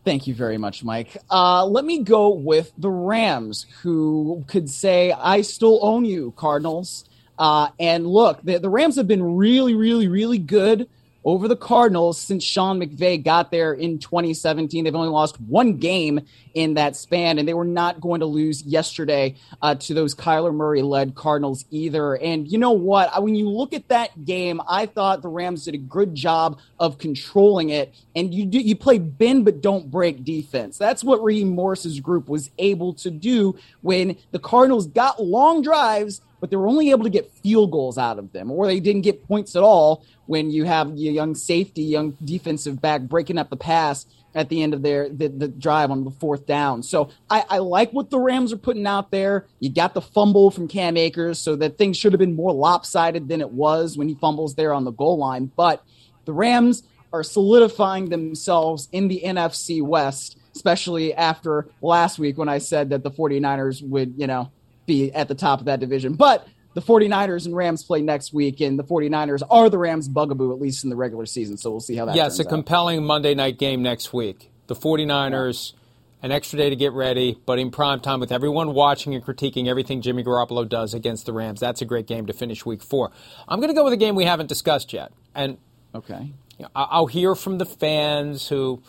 Thank 0.04 0.28
you 0.28 0.36
very 0.36 0.56
much, 0.56 0.84
Mike. 0.84 1.16
Uh, 1.28 1.66
let 1.66 1.84
me 1.84 2.04
go 2.04 2.28
with 2.28 2.70
the 2.78 2.90
Rams, 2.90 3.66
who 3.82 4.44
could 4.46 4.70
say, 4.70 5.10
I 5.10 5.40
still 5.40 5.80
own 5.82 6.04
you, 6.04 6.32
Cardinals. 6.36 7.07
Uh, 7.38 7.68
and 7.78 8.06
look, 8.06 8.40
the, 8.42 8.58
the 8.58 8.70
Rams 8.70 8.96
have 8.96 9.08
been 9.08 9.36
really, 9.36 9.74
really, 9.74 10.08
really 10.08 10.38
good 10.38 10.88
over 11.24 11.46
the 11.46 11.56
Cardinals 11.56 12.18
since 12.18 12.42
Sean 12.42 12.80
McVay 12.80 13.22
got 13.22 13.50
there 13.50 13.74
in 13.74 13.98
2017. 13.98 14.84
They've 14.84 14.94
only 14.94 15.10
lost 15.10 15.38
one 15.42 15.76
game 15.76 16.20
in 16.54 16.74
that 16.74 16.96
span, 16.96 17.38
and 17.38 17.46
they 17.46 17.54
were 17.54 17.66
not 17.66 18.00
going 18.00 18.20
to 18.20 18.26
lose 18.26 18.62
yesterday 18.62 19.34
uh, 19.60 19.74
to 19.74 19.94
those 19.94 20.14
Kyler 20.14 20.54
Murray 20.54 20.80
led 20.80 21.14
Cardinals 21.14 21.64
either. 21.70 22.14
And 22.14 22.50
you 22.50 22.56
know 22.56 22.70
what? 22.70 23.22
When 23.22 23.34
you 23.34 23.48
look 23.48 23.74
at 23.74 23.88
that 23.88 24.24
game, 24.24 24.62
I 24.66 24.86
thought 24.86 25.20
the 25.20 25.28
Rams 25.28 25.66
did 25.66 25.74
a 25.74 25.78
good 25.78 26.14
job 26.14 26.60
of 26.78 26.98
controlling 26.98 27.70
it. 27.70 27.94
And 28.16 28.32
you 28.32 28.46
do, 28.46 28.58
you 28.58 28.74
play 28.74 28.98
bend 28.98 29.44
but 29.44 29.60
don't 29.60 29.90
break 29.90 30.24
defense. 30.24 30.78
That's 30.78 31.04
what 31.04 31.22
Raheem 31.22 31.50
Morris's 31.50 32.00
group 32.00 32.28
was 32.28 32.50
able 32.58 32.94
to 32.94 33.10
do 33.10 33.54
when 33.82 34.16
the 34.30 34.38
Cardinals 34.38 34.86
got 34.86 35.22
long 35.22 35.62
drives 35.62 36.22
but 36.40 36.50
they 36.50 36.56
were 36.56 36.68
only 36.68 36.90
able 36.90 37.04
to 37.04 37.10
get 37.10 37.30
field 37.30 37.70
goals 37.70 37.98
out 37.98 38.18
of 38.18 38.32
them, 38.32 38.50
or 38.50 38.66
they 38.66 38.80
didn't 38.80 39.02
get 39.02 39.26
points 39.26 39.56
at 39.56 39.62
all 39.62 40.04
when 40.26 40.50
you 40.50 40.64
have 40.64 40.96
your 40.96 41.12
young 41.12 41.34
safety, 41.34 41.82
young 41.82 42.16
defensive 42.24 42.80
back 42.80 43.02
breaking 43.02 43.38
up 43.38 43.50
the 43.50 43.56
pass 43.56 44.06
at 44.34 44.48
the 44.50 44.62
end 44.62 44.74
of 44.74 44.82
their 44.82 45.08
the, 45.08 45.28
the 45.28 45.48
drive 45.48 45.90
on 45.90 46.04
the 46.04 46.10
fourth 46.10 46.46
down. 46.46 46.82
So 46.82 47.10
I, 47.30 47.44
I, 47.48 47.58
like 47.58 47.92
what 47.92 48.10
the 48.10 48.20
Rams 48.20 48.52
are 48.52 48.58
putting 48.58 48.86
out 48.86 49.10
there. 49.10 49.46
You 49.58 49.70
got 49.70 49.94
the 49.94 50.02
fumble 50.02 50.50
from 50.50 50.68
Cam 50.68 50.96
Akers, 50.96 51.38
so 51.38 51.56
that 51.56 51.78
thing 51.78 51.92
should 51.92 52.12
have 52.12 52.20
been 52.20 52.36
more 52.36 52.52
lopsided 52.52 53.28
than 53.28 53.40
it 53.40 53.50
was 53.50 53.96
when 53.96 54.08
he 54.08 54.14
fumbles 54.14 54.54
there 54.54 54.74
on 54.74 54.84
the 54.84 54.92
goal 54.92 55.18
line. 55.18 55.50
But 55.56 55.82
the 56.24 56.32
Rams 56.32 56.82
are 57.12 57.22
solidifying 57.22 58.10
themselves 58.10 58.88
in 58.92 59.08
the 59.08 59.22
NFC 59.24 59.82
West, 59.82 60.38
especially 60.54 61.14
after 61.14 61.66
last 61.80 62.18
week 62.18 62.36
when 62.36 62.48
I 62.48 62.58
said 62.58 62.90
that 62.90 63.02
the 63.02 63.10
49ers 63.10 63.82
would, 63.88 64.14
you 64.16 64.26
know, 64.26 64.52
be 64.88 65.12
at 65.12 65.28
the 65.28 65.36
top 65.36 65.60
of 65.60 65.66
that 65.66 65.78
division. 65.78 66.14
But 66.14 66.48
the 66.74 66.80
the 66.80 66.92
49ers 66.92 67.46
and 67.46 67.56
Rams 67.56 67.82
play 67.82 68.02
next 68.02 68.32
week, 68.32 68.60
and 68.60 68.78
the 68.78 68.84
49ers 68.84 69.42
are 69.50 69.68
the 69.68 69.78
Rams' 69.78 70.08
bugaboo, 70.08 70.52
at 70.52 70.60
least 70.60 70.84
in 70.84 70.90
the 70.90 70.96
regular 70.96 71.26
season. 71.26 71.56
So 71.56 71.70
we'll 71.70 71.80
see 71.80 71.96
how 71.96 72.04
that 72.04 72.14
yeah, 72.14 72.26
it's 72.26 72.38
a 72.38 72.44
compelling 72.44 73.04
Monday 73.04 73.34
night 73.34 73.58
game 73.58 73.82
next 73.82 74.12
week. 74.12 74.50
The 74.68 74.76
49ers, 74.76 75.72
yeah. 75.72 75.78
an 76.22 76.32
extra 76.32 76.58
day 76.58 76.70
to 76.70 76.76
get 76.76 76.92
ready, 76.92 77.36
but 77.46 77.58
in 77.58 77.70
prime 77.70 78.00
time 78.00 78.20
with 78.20 78.30
everyone 78.30 78.74
watching 78.74 79.14
and 79.14 79.24
critiquing 79.24 79.66
everything 79.66 80.02
Jimmy 80.02 80.22
Garoppolo 80.22 80.68
does 80.68 80.94
against 80.94 81.26
the 81.26 81.32
Rams. 81.32 81.58
That's 81.58 81.80
a 81.80 81.84
great 81.84 82.06
game 82.06 82.26
to 82.26 82.32
finish 82.32 82.64
week 82.64 82.82
four. 82.82 83.10
I'm 83.48 83.60
going 83.60 83.70
to 83.70 83.74
go 83.74 83.82
with 83.82 83.92
a 83.92 83.96
game 83.96 84.14
we 84.14 84.24
haven't 84.24 84.48
discussed 84.48 84.92
yet. 84.92 85.10
And 85.34 85.58
okay. 85.94 86.32
You 86.58 86.64
know, 86.64 86.70
I'll 86.76 87.06
hear 87.06 87.34
from 87.34 87.58
the 87.58 87.66
fans 87.66 88.48
who 88.48 88.82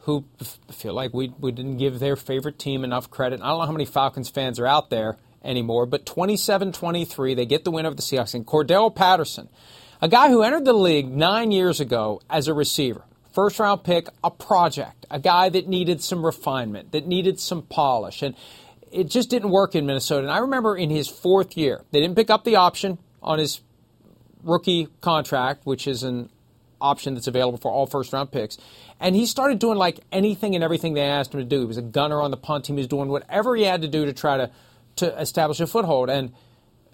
who 0.00 0.24
feel 0.72 0.94
like 0.94 1.12
we, 1.12 1.34
we 1.38 1.52
didn't 1.52 1.76
give 1.76 1.98
their 1.98 2.16
favorite 2.16 2.58
team 2.58 2.82
enough 2.82 3.10
credit. 3.10 3.42
I 3.42 3.48
don't 3.48 3.58
know 3.58 3.66
how 3.66 3.72
many 3.72 3.84
Falcons 3.84 4.30
fans 4.30 4.58
are 4.58 4.66
out 4.66 4.88
there 4.88 5.18
anymore, 5.48 5.86
but 5.86 6.06
27 6.06 6.72
23, 6.72 7.34
they 7.34 7.46
get 7.46 7.64
the 7.64 7.70
win 7.70 7.86
over 7.86 7.96
the 7.96 8.02
Seahawks. 8.02 8.34
And 8.34 8.46
Cordarrelle 8.46 8.94
Patterson, 8.94 9.48
a 10.00 10.08
guy 10.08 10.28
who 10.28 10.42
entered 10.42 10.64
the 10.64 10.72
league 10.72 11.10
nine 11.10 11.50
years 11.50 11.80
ago 11.80 12.20
as 12.28 12.46
a 12.46 12.54
receiver, 12.54 13.02
first 13.32 13.58
round 13.58 13.82
pick, 13.82 14.08
a 14.22 14.30
project, 14.30 15.06
a 15.10 15.18
guy 15.18 15.48
that 15.48 15.66
needed 15.66 16.02
some 16.02 16.24
refinement, 16.24 16.92
that 16.92 17.06
needed 17.06 17.40
some 17.40 17.62
polish. 17.62 18.22
And 18.22 18.36
it 18.92 19.08
just 19.08 19.30
didn't 19.30 19.50
work 19.50 19.74
in 19.74 19.86
Minnesota. 19.86 20.22
And 20.22 20.30
I 20.30 20.38
remember 20.38 20.76
in 20.76 20.90
his 20.90 21.08
fourth 21.08 21.56
year, 21.56 21.82
they 21.90 22.00
didn't 22.00 22.16
pick 22.16 22.30
up 22.30 22.44
the 22.44 22.56
option 22.56 22.98
on 23.22 23.38
his 23.38 23.60
rookie 24.42 24.88
contract, 25.00 25.66
which 25.66 25.86
is 25.86 26.02
an 26.02 26.28
option 26.80 27.14
that's 27.14 27.26
available 27.26 27.58
for 27.58 27.70
all 27.70 27.86
first 27.86 28.12
round 28.12 28.30
picks. 28.30 28.58
And 29.00 29.14
he 29.14 29.26
started 29.26 29.58
doing 29.58 29.78
like 29.78 30.00
anything 30.12 30.54
and 30.54 30.64
everything 30.64 30.94
they 30.94 31.02
asked 31.02 31.34
him 31.34 31.40
to 31.40 31.46
do. 31.46 31.60
He 31.60 31.66
was 31.66 31.76
a 31.76 31.82
gunner 31.82 32.20
on 32.20 32.30
the 32.30 32.36
punt 32.36 32.64
team. 32.64 32.76
He 32.76 32.80
was 32.80 32.88
doing 32.88 33.08
whatever 33.08 33.56
he 33.56 33.64
had 33.64 33.82
to 33.82 33.88
do 33.88 34.06
to 34.06 34.12
try 34.12 34.36
to, 34.36 34.50
to 34.98 35.18
establish 35.20 35.60
a 35.60 35.66
foothold. 35.66 36.10
And, 36.10 36.32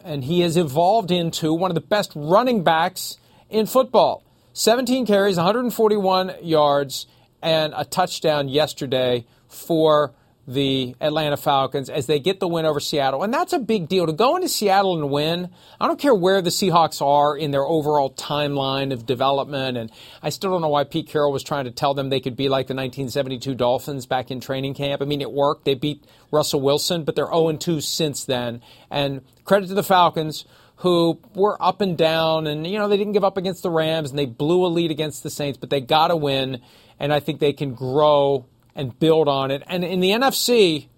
and 0.03 0.25
he 0.25 0.41
has 0.41 0.57
evolved 0.57 1.11
into 1.11 1.53
one 1.53 1.71
of 1.71 1.75
the 1.75 1.81
best 1.81 2.13
running 2.15 2.63
backs 2.63 3.19
in 3.51 3.67
football. 3.67 4.25
17 4.53 5.07
carries, 5.07 5.37
141 5.37 6.35
yards, 6.43 7.07
and 7.43 7.75
a 7.77 7.85
touchdown 7.85 8.49
yesterday 8.49 9.27
for 9.49 10.15
the 10.47 10.95
Atlanta 11.01 11.37
Falcons 11.37 11.89
as 11.89 12.07
they 12.07 12.19
get 12.19 12.39
the 12.39 12.49
win 12.49 12.67
over 12.67 12.81
Seattle. 12.81 13.23
And 13.23 13.33
that's 13.33 13.53
a 13.53 13.59
big 13.59 13.89
deal. 13.89 14.07
To 14.07 14.13
go 14.13 14.37
into 14.37 14.49
Seattle 14.49 15.01
and 15.01 15.11
win, 15.11 15.49
I 15.81 15.87
don't 15.87 15.99
care 15.99 16.15
where 16.15 16.43
the 16.43 16.51
Seahawks 16.51 17.01
are 17.01 17.37
in 17.37 17.51
their 17.51 17.65
overall 17.65 18.11
timeline 18.11 18.93
of 18.93 19.07
development. 19.07 19.79
And 19.79 19.91
I 20.23 20.29
still 20.29 20.51
don't 20.51 20.61
know 20.61 20.69
why 20.69 20.85
Pete 20.85 21.09
Carroll 21.09 21.33
was 21.33 21.43
trying 21.43 21.65
to 21.65 21.71
tell 21.71 21.95
them 21.95 22.11
they 22.11 22.21
could 22.21 22.37
be 22.37 22.49
like 22.49 22.67
the 22.67 22.75
1972 22.75 23.55
Dolphins 23.55 24.07
back 24.07 24.31
in 24.31 24.41
training 24.41 24.75
camp. 24.75 25.01
I 25.01 25.07
mean, 25.07 25.23
it 25.23 25.33
worked. 25.33 25.65
They 25.65 25.75
beat 25.75 26.05
Russell 26.31 26.61
Wilson, 26.61 27.05
but 27.05 27.17
they're 27.17 27.27
0 27.27 27.53
2 27.53 27.81
since 27.81 28.25
then. 28.25 28.61
And 28.91 29.23
credit 29.45 29.69
to 29.69 29.75
the 29.75 29.83
Falcons 29.83 30.45
who 30.79 31.21
were 31.35 31.61
up 31.63 31.81
and 31.81 31.97
down 31.97 32.47
and 32.47 32.67
you 32.67 32.79
know 32.79 32.89
they 32.89 32.97
didn't 32.97 33.13
give 33.13 33.25
up 33.25 33.37
against 33.37 33.63
the 33.63 33.71
Rams 33.71 34.11
and 34.11 34.19
they 34.19 34.27
blew 34.27 34.67
a 34.67 34.69
lead 34.69 34.91
against 34.91 35.23
the 35.23 35.31
Saints 35.31 35.57
but 35.57 35.71
they 35.71 35.81
got 35.81 36.09
to 36.09 36.17
win 36.17 36.61
and 36.99 37.13
I 37.13 37.21
think 37.21 37.39
they 37.39 37.53
can 37.53 37.75
grow 37.75 38.45
and 38.75 38.99
build 38.99 39.29
on 39.29 39.51
it. 39.51 39.63
And 39.67 39.85
in 39.85 40.01
the 40.01 40.11
NFC, 40.11 40.89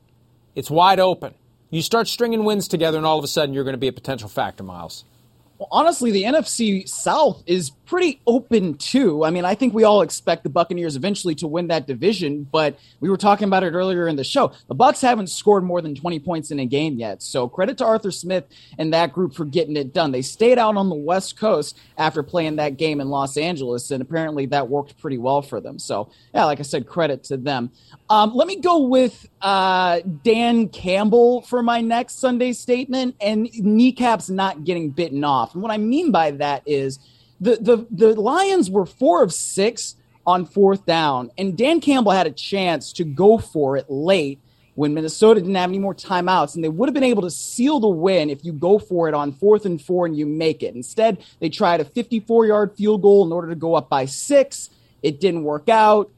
it's 0.54 0.70
wide 0.70 1.00
open. 1.00 1.34
You 1.70 1.82
start 1.82 2.08
stringing 2.08 2.44
wins 2.44 2.68
together, 2.68 2.96
and 2.96 3.06
all 3.06 3.18
of 3.18 3.24
a 3.24 3.28
sudden, 3.28 3.54
you're 3.54 3.64
going 3.64 3.74
to 3.74 3.78
be 3.78 3.88
a 3.88 3.92
potential 3.92 4.28
factor, 4.28 4.62
Myles. 4.62 5.04
Well, 5.58 5.68
honestly, 5.70 6.10
the 6.10 6.24
NFC 6.24 6.88
South 6.88 7.42
is 7.46 7.70
pretty 7.86 8.20
open 8.26 8.74
too. 8.74 9.24
I 9.24 9.30
mean, 9.30 9.44
I 9.44 9.54
think 9.54 9.72
we 9.72 9.84
all 9.84 10.02
expect 10.02 10.42
the 10.42 10.50
Buccaneers 10.50 10.96
eventually 10.96 11.34
to 11.36 11.46
win 11.46 11.68
that 11.68 11.86
division, 11.86 12.46
but 12.50 12.78
we 13.00 13.08
were 13.08 13.16
talking 13.16 13.46
about 13.46 13.62
it 13.62 13.72
earlier 13.72 14.08
in 14.08 14.16
the 14.16 14.24
show. 14.24 14.52
The 14.68 14.74
Bucs 14.74 15.00
haven't 15.00 15.28
scored 15.28 15.64
more 15.64 15.80
than 15.80 15.94
20 15.94 16.18
points 16.20 16.50
in 16.50 16.58
a 16.58 16.66
game 16.66 16.98
yet. 16.98 17.22
So 17.22 17.48
credit 17.48 17.78
to 17.78 17.86
Arthur 17.86 18.10
Smith 18.10 18.44
and 18.78 18.92
that 18.92 19.12
group 19.12 19.34
for 19.34 19.44
getting 19.44 19.76
it 19.76 19.94
done. 19.94 20.12
They 20.12 20.22
stayed 20.22 20.58
out 20.58 20.76
on 20.76 20.88
the 20.88 20.96
West 20.96 21.38
Coast 21.38 21.78
after 21.96 22.22
playing 22.22 22.56
that 22.56 22.76
game 22.76 23.00
in 23.00 23.08
Los 23.08 23.36
Angeles, 23.36 23.90
and 23.90 24.02
apparently 24.02 24.46
that 24.46 24.68
worked 24.68 24.98
pretty 24.98 25.18
well 25.18 25.42
for 25.42 25.60
them. 25.60 25.78
So, 25.78 26.10
yeah, 26.34 26.44
like 26.44 26.58
I 26.60 26.64
said, 26.64 26.86
credit 26.86 27.24
to 27.24 27.36
them. 27.36 27.70
Um, 28.10 28.34
let 28.34 28.46
me 28.46 28.56
go 28.56 28.86
with 28.86 29.28
uh, 29.40 30.00
Dan 30.24 30.68
Campbell 30.68 31.42
for 31.42 31.62
my 31.62 31.80
next 31.80 32.18
Sunday 32.18 32.52
statement 32.52 33.16
and 33.20 33.48
kneecaps 33.52 34.28
not 34.28 34.64
getting 34.64 34.90
bitten 34.90 35.24
off. 35.24 35.45
And 35.54 35.62
what 35.62 35.72
I 35.72 35.78
mean 35.78 36.10
by 36.10 36.32
that 36.32 36.62
is 36.66 36.98
the, 37.40 37.56
the, 37.56 37.86
the 37.90 38.20
Lions 38.20 38.70
were 38.70 38.86
four 38.86 39.22
of 39.22 39.32
six 39.32 39.96
on 40.26 40.44
fourth 40.44 40.84
down, 40.86 41.30
and 41.38 41.56
Dan 41.56 41.80
Campbell 41.80 42.12
had 42.12 42.26
a 42.26 42.32
chance 42.32 42.92
to 42.94 43.04
go 43.04 43.38
for 43.38 43.76
it 43.76 43.88
late 43.88 44.40
when 44.76 44.92
Minnesota 44.92 45.40
didn't 45.40 45.54
have 45.54 45.70
any 45.70 45.78
more 45.78 45.94
timeouts, 45.94 46.54
and 46.54 46.62
they 46.62 46.68
would 46.68 46.88
have 46.88 46.94
been 46.94 47.02
able 47.02 47.22
to 47.22 47.30
seal 47.30 47.80
the 47.80 47.88
win 47.88 48.28
if 48.28 48.44
you 48.44 48.52
go 48.52 48.78
for 48.78 49.08
it 49.08 49.14
on 49.14 49.32
fourth 49.32 49.64
and 49.64 49.80
four 49.80 50.04
and 50.06 50.16
you 50.16 50.26
make 50.26 50.62
it. 50.62 50.74
Instead, 50.74 51.18
they 51.40 51.48
tried 51.48 51.80
a 51.80 51.84
54 51.84 52.46
yard 52.46 52.76
field 52.76 53.02
goal 53.02 53.24
in 53.24 53.32
order 53.32 53.48
to 53.48 53.54
go 53.54 53.74
up 53.74 53.88
by 53.88 54.04
six. 54.04 54.70
It 55.02 55.20
didn't 55.20 55.44
work 55.44 55.68
out. 55.68 56.10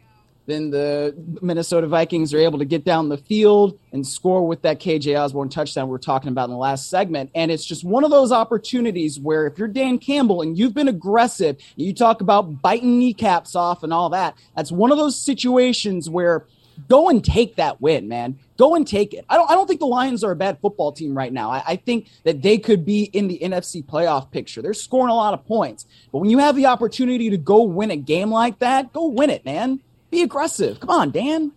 Then 0.49 0.71
the 0.71 1.15
Minnesota 1.43 1.87
Vikings 1.87 2.33
are 2.33 2.39
able 2.39 2.59
to 2.59 2.65
get 2.65 2.83
down 2.83 3.11
the 3.11 3.19
field 3.19 3.79
and 3.93 4.07
score 4.07 4.47
with 4.47 4.63
that 4.63 4.81
KJ 4.81 5.23
Osborn 5.23 5.51
touchdown 5.51 5.91
we 5.91 5.95
are 5.95 5.99
talking 5.99 6.31
about 6.31 6.45
in 6.45 6.53
the 6.53 6.57
last 6.57 6.89
segment. 6.89 7.31
And 7.35 7.51
it's 7.51 7.67
just 7.67 7.85
one 7.85 8.03
of 8.03 8.11
those 8.11 8.33
opportunities 8.33 9.21
where 9.21 9.47
if 9.47 9.59
you're 9.59 9.69
Dan 9.69 9.99
Campbell 9.99 10.41
and 10.41 10.57
you've 10.57 10.73
been 10.73 10.89
aggressive, 10.89 11.59
you 11.77 11.93
talk 11.93 12.23
about 12.23 12.63
biting 12.63 12.99
kneecaps 12.99 13.55
off 13.55 13.83
and 13.83 13.93
all 13.93 14.09
that, 14.09 14.37
that's 14.57 14.73
one 14.73 14.91
of 14.91 14.97
those 14.97 15.21
situations 15.21 16.09
where 16.09 16.47
go 16.89 17.11
and 17.11 17.23
take 17.23 17.57
that 17.57 17.83
win, 17.83 18.09
man. 18.09 18.39
Go 18.57 18.75
and 18.75 18.87
take 18.87 19.13
it. 19.13 19.27
I 19.29 19.37
don't. 19.37 19.51
I 19.51 19.55
don't 19.55 19.67
think 19.67 19.81
the 19.81 19.87
Lions 19.87 20.25
are 20.25 20.31
a 20.31 20.37
bad 20.37 20.61
football 20.61 20.93
team 20.93 21.15
right 21.15 21.33
now. 21.33 21.51
I, 21.51 21.63
I, 21.67 21.77
think 21.77 22.09
that 22.25 22.41
they 22.43 22.57
could 22.57 22.85
be 22.85 23.03
in 23.03 23.29
the 23.29 23.39
NFC 23.39 23.85
playoff 23.85 24.31
picture. 24.31 24.63
They're 24.63 24.75
scoring 24.75 25.11
a 25.11 25.15
lot 25.15 25.35
of 25.35 25.45
points, 25.47 25.87
but 26.11 26.19
when 26.19 26.31
you 26.31 26.39
have 26.39 26.57
the 26.57 26.67
opportunity 26.67 27.31
to 27.31 27.37
go 27.37 27.63
win 27.63 27.91
a 27.91 27.97
game 27.97 28.31
like 28.31 28.61
that, 28.61 28.93
go 28.93 29.07
win 29.07 29.31
it, 29.31 29.45
man. 29.45 29.81
Be 30.11 30.23
aggressive. 30.23 30.81
Come 30.81 30.91
on, 30.91 31.11
Dan. 31.11 31.53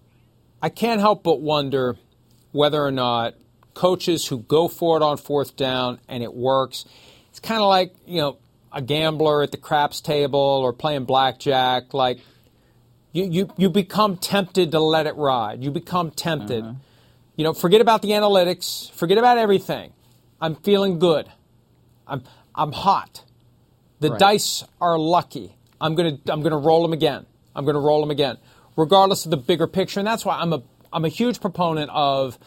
I 0.62 0.70
can't 0.70 1.00
help 1.00 1.24
but 1.24 1.42
wonder 1.42 1.98
whether 2.52 2.84
or 2.84 2.92
not 2.92 3.36
coaches 3.74 4.28
who 4.28 4.40
go 4.40 4.68
for 4.68 4.98
it 4.98 5.04
on 5.04 5.18
fourth 5.18 5.56
down 5.56 6.00
and 6.08 6.22
it 6.24 6.34
works, 6.34 6.86
it's 7.30 7.40
kind 7.40 7.62
of 7.62 7.70
like, 7.70 7.94
you 8.06 8.20
know, 8.20 8.38
a 8.74 8.82
gambler 8.82 9.42
at 9.42 9.52
the 9.52 9.58
craps 9.58 10.02
table 10.02 10.40
or 10.40 10.74
playing 10.74 11.06
blackjack. 11.06 11.94
Like, 11.94 12.20
you, 13.14 13.26
you, 13.26 13.54
you 13.58 13.70
become 13.70 14.18
tempted 14.18 14.72
to 14.72 14.80
let 14.80 15.08
it 15.08 15.16
ride. 15.16 15.64
You 15.64 15.72
become 15.72 16.12
tempted. 16.12 16.64
Uh-huh. 16.64 16.74
You 17.36 17.44
know, 17.44 17.54
forget 17.54 17.82
about 17.82 18.02
the 18.02 18.10
analytics, 18.10 18.92
forget 18.92 19.18
about 19.18 19.38
everything. 19.38 19.94
I'm 20.40 20.56
feeling 20.56 21.00
good. 21.00 21.30
I'm, 22.08 22.24
I'm 22.54 22.72
hot. 22.72 23.24
The 24.00 24.12
right. 24.12 24.20
dice 24.20 24.64
are 24.80 24.98
lucky. 24.98 25.56
I'm 25.80 25.96
going 25.96 26.18
to 26.18 26.34
I'm 26.34 26.42
going 26.42 26.52
to 26.52 26.58
roll 26.58 26.82
them 26.82 26.94
again. 26.94 27.26
I'm 27.56 27.66
going 27.66 27.76
to 27.76 27.82
roll 27.82 28.02
them 28.02 28.12
again, 28.12 28.38
regardless 28.78 29.26
of 29.26 29.32
the 29.32 29.38
bigger 29.38 29.68
picture. 29.68 30.00
And 30.00 30.08
that's 30.08 30.26
why 30.26 30.38
I'm 30.38 30.54
a, 30.54 30.64
I'm 30.92 31.06
a 31.06 31.10
huge 31.10 31.42
proponent 31.42 31.90
of 31.94 32.38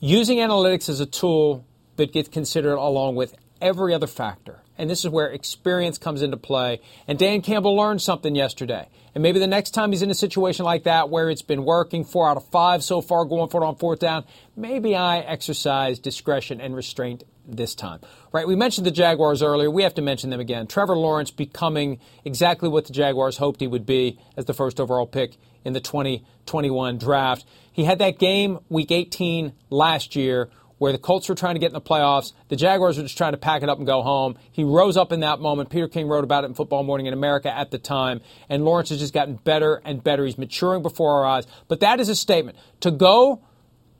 using 0.00 0.38
analytics 0.38 0.88
as 0.88 1.00
a 1.00 1.06
tool 1.06 1.64
that 1.96 2.12
gets 2.12 2.28
considered 2.28 2.76
along 2.76 3.16
with 3.16 3.34
every 3.60 3.94
other 3.94 4.06
factor. 4.06 4.60
And 4.76 4.90
this 4.90 5.04
is 5.04 5.10
where 5.10 5.28
experience 5.28 5.98
comes 5.98 6.22
into 6.22 6.36
play. 6.36 6.80
And 7.06 7.18
Dan 7.18 7.42
Campbell 7.42 7.76
learned 7.76 8.02
something 8.02 8.34
yesterday. 8.34 8.88
And 9.14 9.22
maybe 9.22 9.38
the 9.38 9.46
next 9.46 9.70
time 9.72 9.92
he's 9.92 10.02
in 10.02 10.10
a 10.10 10.14
situation 10.14 10.64
like 10.64 10.84
that 10.84 11.10
where 11.10 11.30
it's 11.30 11.42
been 11.42 11.64
working 11.64 12.04
four 12.04 12.28
out 12.28 12.36
of 12.36 12.46
five 12.48 12.82
so 12.82 13.00
far 13.00 13.24
going 13.24 13.48
for 13.48 13.62
it 13.62 13.66
on 13.66 13.76
fourth 13.76 14.00
down, 14.00 14.24
maybe 14.56 14.96
I 14.96 15.18
exercise 15.18 15.98
discretion 15.98 16.60
and 16.60 16.74
restraint 16.74 17.22
this 17.46 17.74
time. 17.74 18.00
Right? 18.32 18.46
We 18.46 18.56
mentioned 18.56 18.86
the 18.86 18.92
Jaguars 18.92 19.42
earlier. 19.42 19.70
We 19.70 19.82
have 19.82 19.94
to 19.94 20.02
mention 20.02 20.30
them 20.30 20.40
again. 20.40 20.66
Trevor 20.66 20.96
Lawrence 20.96 21.30
becoming 21.30 22.00
exactly 22.24 22.68
what 22.68 22.86
the 22.86 22.92
Jaguars 22.92 23.36
hoped 23.36 23.60
he 23.60 23.66
would 23.66 23.86
be 23.86 24.18
as 24.36 24.44
the 24.46 24.54
first 24.54 24.80
overall 24.80 25.06
pick 25.06 25.36
in 25.64 25.72
the 25.72 25.80
2021 25.80 26.98
draft. 26.98 27.44
He 27.72 27.84
had 27.84 27.98
that 27.98 28.18
game 28.18 28.58
week 28.68 28.90
18 28.90 29.52
last 29.70 30.16
year 30.16 30.50
where 30.82 30.90
the 30.90 30.98
Colts 30.98 31.28
were 31.28 31.36
trying 31.36 31.54
to 31.54 31.60
get 31.60 31.68
in 31.68 31.74
the 31.74 31.80
playoffs. 31.80 32.32
The 32.48 32.56
Jaguars 32.56 32.96
were 32.96 33.04
just 33.04 33.16
trying 33.16 33.34
to 33.34 33.38
pack 33.38 33.62
it 33.62 33.68
up 33.68 33.78
and 33.78 33.86
go 33.86 34.02
home. 34.02 34.36
He 34.50 34.64
rose 34.64 34.96
up 34.96 35.12
in 35.12 35.20
that 35.20 35.38
moment. 35.38 35.70
Peter 35.70 35.86
King 35.86 36.08
wrote 36.08 36.24
about 36.24 36.42
it 36.42 36.48
in 36.48 36.54
Football 36.54 36.82
Morning 36.82 37.06
in 37.06 37.14
America 37.14 37.56
at 37.56 37.70
the 37.70 37.78
time. 37.78 38.20
And 38.48 38.64
Lawrence 38.64 38.88
has 38.88 38.98
just 38.98 39.14
gotten 39.14 39.36
better 39.36 39.80
and 39.84 40.02
better. 40.02 40.24
He's 40.24 40.36
maturing 40.36 40.82
before 40.82 41.12
our 41.20 41.24
eyes. 41.24 41.46
But 41.68 41.78
that 41.80 42.00
is 42.00 42.08
a 42.08 42.16
statement. 42.16 42.58
To 42.80 42.90
go 42.90 43.42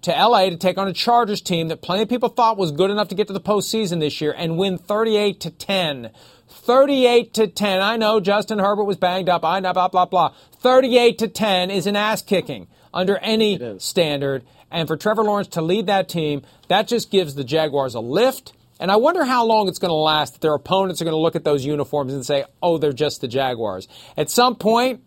to 0.03 0.11
LA 0.11 0.51
to 0.51 0.57
take 0.57 0.79
on 0.79 0.89
a 0.89 0.93
Chargers 0.93 1.41
team 1.41 1.69
that 1.69 1.81
plenty 1.81 2.03
of 2.03 2.09
people 2.09 2.29
thought 2.29 2.57
was 2.57 2.73
good 2.73 2.91
enough 2.91 3.09
to 3.09 3.15
get 3.15 3.29
to 3.29 3.33
the 3.33 3.41
postseason 3.41 4.01
this 4.01 4.21
year 4.21 4.35
and 4.37 4.59
win 4.59 4.79
38 4.79 5.41
to 5.41 5.51
10. 5.51 6.11
38 6.49 7.35
to 7.35 7.47
10. 7.47 7.81
I 7.81 7.97
know 7.97 8.21
Justin 8.21 8.59
Herbert 8.59 8.85
was 8.85 8.97
banged 8.97 9.29
up. 9.29 9.45
I 9.45 9.61
know 9.61 9.73
blah 9.73 9.89
blah 9.89 10.07
blah. 10.07 10.35
38 10.61 11.19
to 11.19 11.29
10 11.29 11.71
is 11.71 11.87
an 11.87 11.97
ass 11.97 12.23
kicking 12.23 12.69
under 12.93 13.17
any 13.19 13.79
standard. 13.79 14.45
And 14.71 14.89
for 14.89 14.97
Trevor 14.97 15.25
Lawrence 15.25 15.49
to 15.49 15.63
lead 15.63 15.87
that 15.87 16.09
team, 16.09 16.43
that 16.69 16.89
just 16.89 17.11
gives 17.11 17.35
the 17.35 17.45
Jaguars 17.45 17.95
a 17.95 18.01
lift. 18.01 18.53
And 18.81 18.91
I 18.91 18.97
wonder 18.97 19.25
how 19.25 19.45
long 19.45 19.69
it's 19.69 19.79
going 19.79 19.91
to 19.91 19.95
last 19.95 20.35
that 20.35 20.41
their 20.41 20.55
opponents 20.55 21.01
are 21.01 21.05
going 21.05 21.15
to 21.15 21.21
look 21.21 21.37
at 21.37 21.45
those 21.45 21.65
uniforms 21.65 22.13
and 22.13 22.27
say, 22.27 22.45
"Oh, 22.63 22.79
they're 22.79 22.93
just 22.93 23.21
the 23.21 23.29
Jaguars." 23.29 23.87
At 24.17 24.31
some 24.31 24.57
point, 24.57 25.07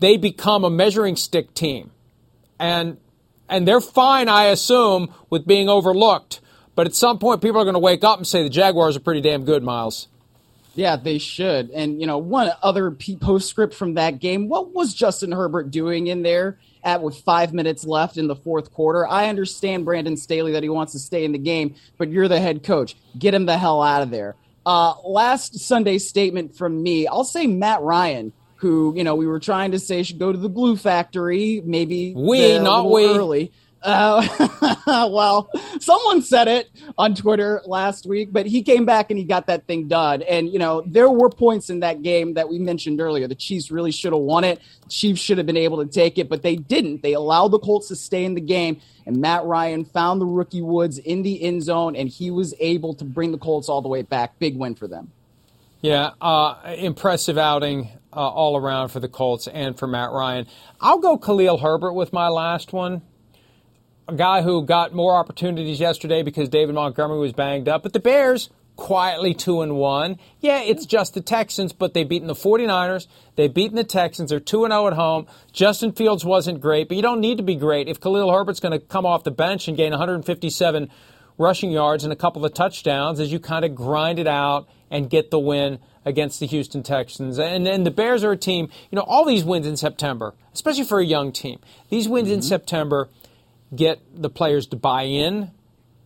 they 0.00 0.16
become 0.16 0.64
a 0.64 0.70
measuring 0.70 1.16
stick 1.16 1.54
team. 1.54 1.90
And 2.58 2.98
and 3.48 3.66
they're 3.66 3.80
fine, 3.80 4.28
I 4.28 4.44
assume, 4.46 5.12
with 5.30 5.46
being 5.46 5.68
overlooked 5.68 6.40
But 6.74 6.86
at 6.86 6.94
some 6.94 7.18
point, 7.18 7.40
people 7.40 7.60
are 7.60 7.64
going 7.64 7.74
to 7.74 7.80
wake 7.80 8.04
up 8.04 8.18
and 8.18 8.26
say 8.26 8.42
the 8.42 8.50
Jaguars 8.50 8.96
are 8.96 9.00
pretty 9.00 9.22
damn 9.22 9.44
good, 9.44 9.62
Myles. 9.62 10.08
Yeah, 10.74 10.96
they 10.96 11.16
should. 11.16 11.70
And, 11.70 12.00
you 12.00 12.06
know, 12.06 12.18
one 12.18 12.50
other 12.62 12.90
postscript 12.90 13.74
from 13.74 13.94
that 13.94 14.18
game 14.18 14.48
what 14.48 14.74
was 14.74 14.92
Justin 14.92 15.32
Herbert 15.32 15.70
doing 15.70 16.06
in 16.08 16.22
there 16.22 16.58
at 16.84 17.02
with 17.02 17.16
five 17.16 17.54
minutes 17.54 17.86
left 17.86 18.18
in 18.18 18.26
the 18.26 18.36
fourth 18.36 18.72
quarter? 18.74 19.08
I 19.08 19.30
understand 19.30 19.86
Brandon 19.86 20.18
Staley 20.18 20.52
that 20.52 20.62
he 20.62 20.68
wants 20.68 20.92
to 20.92 20.98
stay 20.98 21.24
in 21.24 21.32
the 21.32 21.38
game, 21.38 21.74
but 21.96 22.10
you're 22.10 22.28
the 22.28 22.38
head 22.38 22.62
coach. 22.62 22.94
Get 23.18 23.32
him 23.32 23.46
the 23.46 23.56
hell 23.56 23.82
out 23.82 24.02
of 24.02 24.10
there. 24.10 24.36
Uh, 24.66 24.94
last 25.02 25.58
Sunday 25.58 25.96
statement 25.96 26.54
from 26.54 26.82
me, 26.82 27.06
I'll 27.06 27.24
say 27.24 27.46
Matt 27.46 27.80
Ryan, 27.80 28.34
who, 28.56 28.94
you 28.96 29.04
know, 29.04 29.14
we 29.14 29.26
were 29.26 29.40
trying 29.40 29.72
to 29.72 29.78
say 29.78 30.02
should 30.02 30.18
go 30.18 30.32
to 30.32 30.38
the 30.38 30.48
glue 30.48 30.76
factory, 30.76 31.62
maybe 31.64 32.14
we, 32.16 32.58
not 32.58 32.90
we. 32.90 33.06
early. 33.06 33.52
Uh, 33.82 34.26
well, 35.12 35.48
someone 35.78 36.20
said 36.20 36.48
it 36.48 36.68
on 36.98 37.14
Twitter 37.14 37.62
last 37.66 38.04
week, 38.04 38.30
but 38.32 38.46
he 38.46 38.62
came 38.62 38.84
back 38.84 39.10
and 39.10 39.18
he 39.18 39.24
got 39.24 39.46
that 39.46 39.66
thing 39.66 39.86
done. 39.86 40.22
And, 40.22 40.48
you 40.48 40.58
know, 40.58 40.82
there 40.86 41.08
were 41.08 41.30
points 41.30 41.70
in 41.70 41.80
that 41.80 42.02
game 42.02 42.34
that 42.34 42.48
we 42.48 42.58
mentioned 42.58 43.00
earlier. 43.00 43.28
The 43.28 43.36
Chiefs 43.36 43.70
really 43.70 43.92
should 43.92 44.12
have 44.12 44.22
won 44.22 44.42
it. 44.42 44.60
The 44.82 44.88
Chiefs 44.88 45.20
should 45.20 45.38
have 45.38 45.46
been 45.46 45.56
able 45.56 45.84
to 45.84 45.90
take 45.90 46.18
it, 46.18 46.28
but 46.28 46.42
they 46.42 46.56
didn't. 46.56 47.02
They 47.02 47.12
allowed 47.12 47.48
the 47.48 47.60
Colts 47.60 47.88
to 47.88 47.96
stay 47.96 48.24
in 48.24 48.34
the 48.34 48.40
game. 48.40 48.80
And 49.04 49.18
Matt 49.20 49.44
Ryan 49.44 49.84
found 49.84 50.20
the 50.20 50.26
rookie 50.26 50.62
Woods 50.62 50.98
in 50.98 51.22
the 51.22 51.40
end 51.40 51.62
zone, 51.62 51.94
and 51.94 52.08
he 52.08 52.32
was 52.32 52.54
able 52.58 52.92
to 52.94 53.04
bring 53.04 53.30
the 53.30 53.38
Colts 53.38 53.68
all 53.68 53.82
the 53.82 53.88
way 53.88 54.02
back. 54.02 54.36
Big 54.40 54.56
win 54.56 54.74
for 54.74 54.88
them. 54.88 55.12
Yeah, 55.80 56.10
uh, 56.20 56.74
impressive 56.76 57.38
outing 57.38 57.88
uh, 58.16 58.20
all 58.20 58.56
around 58.56 58.88
for 58.88 59.00
the 59.00 59.08
Colts 59.08 59.46
and 59.46 59.78
for 59.78 59.86
Matt 59.86 60.10
Ryan. 60.10 60.46
I'll 60.80 60.98
go 60.98 61.18
Khalil 61.18 61.58
Herbert 61.58 61.92
with 61.92 62.12
my 62.12 62.28
last 62.28 62.72
one 62.72 63.02
a 64.08 64.14
guy 64.14 64.42
who 64.42 64.64
got 64.64 64.94
more 64.94 65.16
opportunities 65.16 65.80
yesterday 65.80 66.22
because 66.22 66.48
David 66.48 66.74
Montgomery 66.74 67.18
was 67.18 67.32
banged 67.32 67.68
up. 67.68 67.82
But 67.82 67.92
the 67.92 67.98
Bears 67.98 68.50
quietly 68.76 69.34
2 69.34 69.62
and 69.62 69.76
1. 69.76 70.18
Yeah, 70.40 70.60
it's 70.60 70.86
just 70.86 71.14
the 71.14 71.20
Texans, 71.20 71.72
but 71.72 71.94
they've 71.94 72.08
beaten 72.08 72.28
the 72.28 72.34
49ers, 72.34 73.06
they've 73.34 73.52
beaten 73.52 73.76
the 73.76 73.84
Texans, 73.84 74.30
they're 74.30 74.38
2 74.38 74.64
and 74.64 74.72
0 74.72 74.88
at 74.88 74.92
home. 74.92 75.26
Justin 75.52 75.92
Fields 75.92 76.24
wasn't 76.24 76.60
great, 76.60 76.88
but 76.88 76.96
you 76.96 77.02
don't 77.02 77.20
need 77.20 77.38
to 77.38 77.42
be 77.42 77.56
great 77.56 77.88
if 77.88 78.00
Khalil 78.00 78.30
Herbert's 78.30 78.60
going 78.60 78.78
to 78.78 78.86
come 78.86 79.06
off 79.06 79.24
the 79.24 79.30
bench 79.30 79.66
and 79.66 79.76
gain 79.76 79.90
157 79.90 80.90
rushing 81.38 81.70
yards 81.70 82.04
and 82.04 82.12
a 82.12 82.16
couple 82.16 82.44
of 82.44 82.54
touchdowns 82.54 83.18
as 83.18 83.32
you 83.32 83.40
kind 83.40 83.64
of 83.64 83.74
grind 83.74 84.18
it 84.18 84.26
out 84.26 84.68
and 84.90 85.10
get 85.10 85.30
the 85.30 85.38
win 85.38 85.78
against 86.06 86.38
the 86.40 86.46
Houston 86.46 86.82
Texans. 86.82 87.38
And 87.38 87.66
then 87.66 87.84
the 87.84 87.90
Bears 87.90 88.24
are 88.24 88.32
a 88.32 88.36
team, 88.36 88.70
you 88.90 88.96
know, 88.96 89.02
all 89.02 89.26
these 89.26 89.44
wins 89.44 89.66
in 89.66 89.76
September, 89.76 90.34
especially 90.54 90.84
for 90.84 91.00
a 91.00 91.04
young 91.04 91.32
team. 91.32 91.58
These 91.90 92.08
wins 92.08 92.28
mm-hmm. 92.28 92.36
in 92.36 92.42
September 92.42 93.10
get 93.74 94.00
the 94.14 94.30
players 94.30 94.68
to 94.68 94.76
buy 94.76 95.02
in 95.02 95.50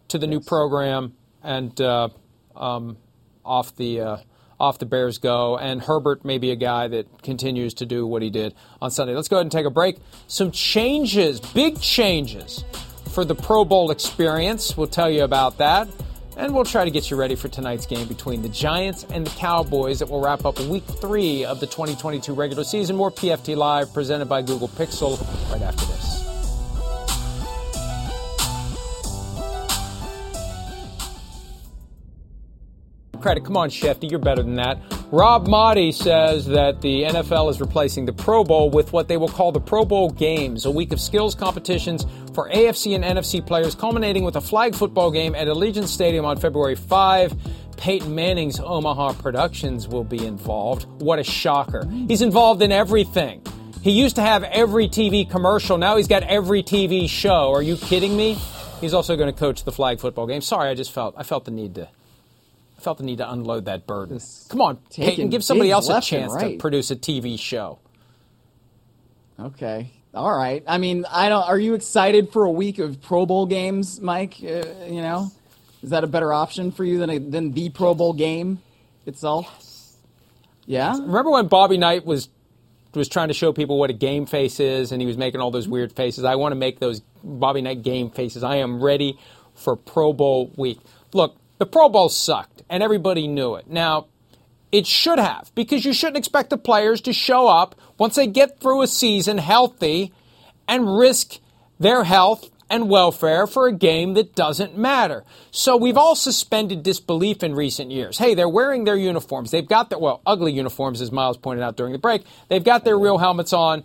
to 0.09 0.19
the 0.19 0.27
yes. 0.27 0.31
new 0.31 0.41
program 0.41 1.13
and 1.43 1.79
uh, 1.81 2.09
um, 2.57 2.97
off 3.45 3.77
the 3.77 4.01
uh, 4.01 4.17
off 4.59 4.79
the 4.79 4.87
Bears 4.87 5.19
go. 5.19 5.59
And 5.59 5.83
Herbert 5.83 6.25
may 6.25 6.39
be 6.39 6.51
a 6.51 6.57
guy 6.57 6.89
that 6.89 7.23
continues 7.23 7.75
to 7.75 7.87
do 7.87 8.07
what 8.07 8.23
he 8.23 8.31
did 8.31 8.55
on 8.81 8.91
Sunday. 8.91 9.15
Let's 9.15 9.29
go 9.29 9.37
ahead 9.37 9.45
and 9.45 9.53
take 9.53 9.67
a 9.67 9.71
break. 9.71 9.99
Some 10.27 10.51
changes, 10.51 11.41
big 11.41 11.81
changes 11.81 12.65
for 13.13 13.25
the 13.25 13.35
Pro 13.35 13.65
Bowl 13.65 13.91
experience. 13.91 14.77
We'll 14.77 14.87
tell 14.87 15.11
you 15.11 15.25
about 15.25 15.59
that. 15.59 15.89
And 16.41 16.55
we'll 16.55 16.65
try 16.65 16.87
to 16.87 16.91
get 16.91 17.11
you 17.11 17.19
ready 17.19 17.35
for 17.35 17.49
tonight's 17.49 17.85
game 17.85 18.09
between 18.09 18.41
the 18.41 18.49
Giants 18.49 19.05
and 19.13 19.27
the 19.27 19.31
Cowboys 19.39 19.99
that 19.99 20.09
will 20.09 20.23
wrap 20.23 20.47
up 20.47 20.59
week 20.61 20.85
three 20.85 21.45
of 21.45 21.61
the 21.61 21.67
2022 21.67 22.33
regular 22.33 22.65
season. 22.65 22.97
More 22.97 23.11
PFT 23.11 23.55
Live 23.55 23.93
presented 23.93 24.25
by 24.25 24.41
Google 24.41 24.69
Pixel 24.69 25.21
right 25.53 25.61
after 25.61 25.85
this. 25.85 26.11
credit. 33.21 33.45
Come 33.45 33.57
on, 33.57 33.69
Schefty, 33.69 34.11
you're 34.11 34.19
better 34.19 34.43
than 34.43 34.57
that. 34.57 34.79
Rob 35.13 35.47
Maaddi 35.47 35.93
says 35.93 36.47
that 36.47 36.81
the 36.81 37.03
NFL 37.03 37.51
is 37.51 37.61
replacing 37.61 38.07
the 38.07 38.13
Pro 38.13 38.45
Bowl 38.45 38.71
with 38.71 38.93
what 38.93 39.09
they 39.09 39.17
will 39.17 39.29
call 39.29 39.53
the 39.53 39.61
Pro 39.61 39.85
Bowl 39.85 40.11
Games, 40.11 40.65
a 40.65 40.71
week 40.71 40.93
of 40.93 41.01
skills 41.01 41.35
competitions 41.35 42.07
for 42.35 42.49
AFC 42.49 42.95
and 42.95 43.05
NFC 43.05 43.45
players, 43.45 43.75
culminating 43.75 44.25
with 44.25 44.37
a 44.37 44.41
flag 44.41 44.75
football 44.75 45.11
game 45.11 45.35
at 45.35 45.47
Allegiant 45.47 45.89
Stadium 45.89 46.25
on 46.25 46.39
February 46.39 46.75
5. 46.75 47.35
Peyton 47.77 48.15
Manning's 48.15 48.61
Omaha 48.61 49.15
Productions 49.15 49.89
will 49.89 50.05
be 50.05 50.25
involved. 50.25 50.85
What 51.01 51.19
a 51.19 51.25
shocker. 51.25 51.89
He's 51.89 52.21
involved 52.21 52.63
in 52.63 52.73
everything. 52.73 53.43
He 53.83 53.93
used 53.93 54.17
to 54.17 54.23
have 54.23 54.45
every 54.45 54.87
TV 54.87 55.29
commercial. 55.29 55.79
Now 55.79 55.97
he's 55.97 56.09
got 56.09 56.23
every 56.25 56.63
TV 56.63 57.09
show. 57.09 57.53
Are 57.53 57.63
you 57.63 57.77
kidding 57.77 58.17
me? 58.17 58.37
He's 58.81 58.93
also 58.93 59.17
going 59.17 59.33
to 59.33 59.39
coach 59.39 59.65
the 59.65 59.73
flag 59.73 60.01
football 60.01 60.27
game. 60.27 60.43
Sorry, 60.43 60.69
I 60.69 60.75
just 60.75 60.93
felt 60.93 61.15
I 61.17 61.23
felt 61.23 61.47
the 61.47 61.51
need 61.51 61.75
to 61.77 61.89
I 62.81 62.81
felt 62.83 62.99
the 62.99 63.05
need 63.05 63.19
to 63.19 63.31
unload 63.31 63.67
that 63.67 63.87
burden. 63.87 64.21
Come 64.49 64.61
on, 64.61 64.77
Peyton, 64.91 65.31
give 65.31 65.45
somebody 65.45 65.71
else 65.71 65.89
a 65.89 66.01
chance 66.01 66.33
right. 66.33 66.53
to 66.53 66.59
produce 66.59 66.91
a 66.91 66.97
TV 66.97 67.39
show. 67.39 67.79
Okay. 69.39 69.91
All 70.13 70.37
right. 70.37 70.65
I 70.67 70.79
mean, 70.79 71.05
I 71.11 71.29
don't. 71.29 71.47
Are 71.47 71.59
you 71.59 71.75
excited 71.75 72.33
for 72.33 72.45
a 72.45 72.51
week 72.51 72.79
of 72.79 73.01
Pro 73.01 73.27
Bowl 73.27 73.47
games, 73.47 74.01
Mike? 74.01 74.37
Uh, 74.43 74.65
you 74.87 75.03
know, 75.03 75.31
is 75.83 75.91
that 75.91 76.03
a 76.03 76.09
better 76.09 76.33
option 76.33 76.73
for 76.73 76.85
you 76.85 76.99
than 76.99 77.11
a, 77.11 77.19
than 77.19 77.53
the 77.53 77.69
Pro 77.71 77.95
Bowl 77.95 78.13
game 78.13 78.61
itself? 79.07 79.47
Yes. 79.59 79.97
Yeah. 80.67 80.99
Remember 80.99 81.31
when 81.31 81.47
Bobby 81.47 81.79
Knight 81.79 82.05
was 82.05 82.29
was 82.95 83.09
trying 83.09 83.29
to 83.29 83.35
show 83.35 83.53
people 83.53 83.79
what 83.79 83.91
a 83.91 83.95
game 83.95 84.27
face 84.27 84.59
is, 84.59 84.91
and 84.91 85.01
he 85.01 85.07
was 85.07 85.17
making 85.17 85.41
all 85.41 85.53
those 85.53 85.69
weird 85.69 85.93
faces. 85.93 86.25
I 86.25 86.35
want 86.35 86.53
to 86.53 86.57
make 86.57 86.81
those 86.81 87.03
Bobby 87.23 87.63
Knight 87.63 87.83
game 87.83 88.11
faces. 88.11 88.43
I 88.43 88.57
am 88.57 88.83
ready 88.83 89.19
for 89.55 89.77
Pro 89.77 90.13
Bowl 90.13 90.51
week. 90.57 90.81
Look, 91.13 91.37
the 91.59 91.67
Pro 91.67 91.89
Bowl 91.89 92.09
sucked, 92.09 92.63
and 92.69 92.83
everybody 92.83 93.29
knew 93.29 93.55
it. 93.55 93.69
Now, 93.69 94.07
it 94.73 94.87
should 94.87 95.19
have, 95.19 95.51
because 95.55 95.85
you 95.85 95.93
shouldn't 95.93 96.19
expect 96.19 96.51
the 96.51 96.59
players 96.59 97.01
to 97.03 97.13
show 97.13 97.49
up 97.49 97.75
once 97.99 98.15
they 98.15 98.27
get 98.27 98.61
through 98.61 98.83
a 98.83 98.87
season 98.87 99.39
healthy 99.39 100.13
and 100.69 100.97
risk 100.97 101.39
their 101.79 102.05
health 102.05 102.51
and 102.71 102.89
welfare 102.89 103.49
for 103.49 103.67
a 103.67 103.73
game 103.73 104.15
that 104.15 104.37
doesn't 104.37 104.79
matter. 104.79 105.25
So 105.51 105.77
we've 105.77 105.97
all 105.97 106.15
suspended 106.15 106.85
disbelief 106.85 107.43
in 107.43 107.55
recent 107.57 107.91
years. 107.91 108.17
Hey, 108.17 108.35
they're 108.35 108.49
wearing 108.49 108.85
their 108.85 108.97
uniforms. 108.97 109.51
They've 109.51 109.67
got 109.67 109.91
their, 109.91 109.99
well, 109.99 110.23
ugly 110.25 110.53
uniforms, 110.53 111.01
as 111.01 111.11
Myles 111.11 111.37
pointed 111.37 111.65
out 111.65 111.77
during 111.77 111.93
the 111.93 111.99
break. 111.99 112.23
They've 112.49 112.63
got 112.63 112.85
their 112.85 112.99
real 112.99 113.19
helmets 113.19 113.53
on. 113.53 113.83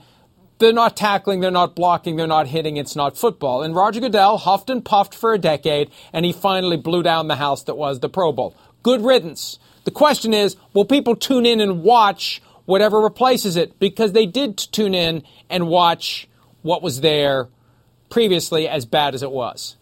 They're 0.58 0.72
not 0.72 0.96
tackling, 0.96 1.42
they're 1.42 1.52
not 1.52 1.76
blocking, 1.76 2.16
they're 2.16 2.28
not 2.28 2.48
hitting, 2.48 2.78
it's 2.78 2.96
not 2.96 3.18
football. 3.18 3.62
And 3.62 3.76
Roger 3.76 4.00
Goodell 4.00 4.38
huffed 4.38 4.70
and 4.70 4.86
puffed 4.86 5.14
for 5.14 5.34
a 5.34 5.38
decade, 5.38 5.92
and 6.14 6.24
he 6.24 6.32
finally 6.32 6.78
blew 6.78 7.04
down 7.04 7.28
the 7.28 7.36
house 7.36 7.64
that 7.64 7.76
was 7.76 8.00
the 8.00 8.08
Pro 8.08 8.32
Bowl. 8.32 8.56
Good 8.82 9.02
riddance. 9.02 9.60
The 9.86 9.92
question 9.92 10.34
is 10.34 10.58
will 10.74 10.86
people 10.86 11.16
tune 11.16 11.46
in 11.46 11.62
and 11.62 11.82
watch 11.82 12.42
whatever 12.66 13.00
replaces 13.00 13.56
it? 13.56 13.80
Because 13.80 14.12
they 14.12 14.26
did 14.26 14.58
tune 14.58 14.94
in 14.94 15.24
and 15.50 15.68
watch 15.68 16.28
what 16.62 16.82
was 16.82 17.02
there 17.02 17.48
previously, 18.10 18.68
as 18.68 18.86
bad 18.86 19.16
as 19.16 19.24
it 19.24 19.32
was. 19.32 19.76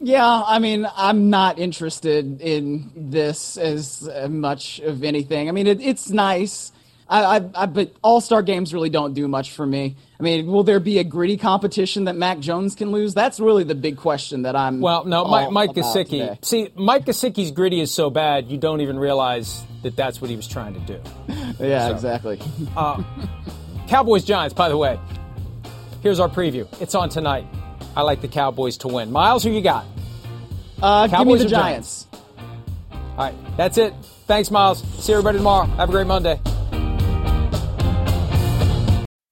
Yeah, 0.00 0.42
I 0.46 0.58
mean, 0.58 0.86
I'm 0.96 1.30
not 1.30 1.58
interested 1.58 2.40
in 2.40 2.90
this 2.94 3.56
as 3.56 4.08
uh, 4.08 4.28
much 4.28 4.80
of 4.80 5.02
anything. 5.02 5.48
I 5.48 5.52
mean, 5.52 5.66
it, 5.66 5.80
it's 5.80 6.10
nice 6.10 6.72
I, 7.08 7.36
I, 7.38 7.50
I 7.54 7.66
but 7.66 7.92
All 8.02 8.20
Star 8.20 8.42
games 8.42 8.72
really 8.72 8.88
don't 8.88 9.14
do 9.14 9.28
much 9.28 9.52
for 9.52 9.66
me. 9.66 9.96
I 10.18 10.22
mean, 10.22 10.46
will 10.46 10.64
there 10.64 10.80
be 10.80 10.98
a 10.98 11.04
gritty 11.04 11.36
competition 11.36 12.04
that 12.04 12.16
Mac 12.16 12.38
Jones 12.38 12.74
can 12.74 12.92
lose? 12.92 13.14
That's 13.14 13.38
really 13.40 13.64
the 13.64 13.74
big 13.74 13.98
question 13.98 14.42
that 14.42 14.56
I'm. 14.56 14.80
Well, 14.80 15.04
no, 15.04 15.24
Mike, 15.24 15.50
Mike 15.50 15.70
Gesicki. 15.70 16.42
See, 16.44 16.70
Mike 16.74 17.04
Gesicki's 17.04 17.50
gritty 17.50 17.80
is 17.80 17.92
so 17.92 18.10
bad 18.10 18.48
you 18.50 18.56
don't 18.56 18.80
even 18.80 18.98
realize 18.98 19.62
that 19.82 19.96
that's 19.96 20.20
what 20.20 20.30
he 20.30 20.36
was 20.36 20.48
trying 20.48 20.74
to 20.74 20.80
do. 20.80 21.00
yeah, 21.64 21.88
so, 21.88 21.94
exactly. 21.94 22.40
uh, 22.76 23.02
Cowboys 23.86 24.24
Giants. 24.24 24.54
By 24.54 24.68
the 24.68 24.76
way, 24.76 24.98
here's 26.02 26.20
our 26.20 26.28
preview. 26.28 26.66
It's 26.80 26.94
on 26.94 27.10
tonight. 27.10 27.46
I 27.96 28.02
like 28.02 28.22
the 28.22 28.28
Cowboys 28.28 28.78
to 28.78 28.88
win. 28.88 29.12
Myles, 29.12 29.44
who 29.44 29.50
you 29.50 29.60
got? 29.60 29.84
Uh, 30.82 31.06
Cowboys 31.08 31.18
give 31.18 31.26
me 31.26 31.44
the 31.44 31.50
Giants. 31.50 32.04
Giants. 32.04 32.24
All 32.92 33.16
right, 33.18 33.56
that's 33.56 33.78
it. 33.78 33.94
Thanks, 34.26 34.50
Myles. 34.50 34.82
See 35.04 35.12
everybody 35.12 35.38
tomorrow. 35.38 35.66
Have 35.66 35.90
a 35.90 35.92
great 35.92 36.06
Monday. 36.06 36.40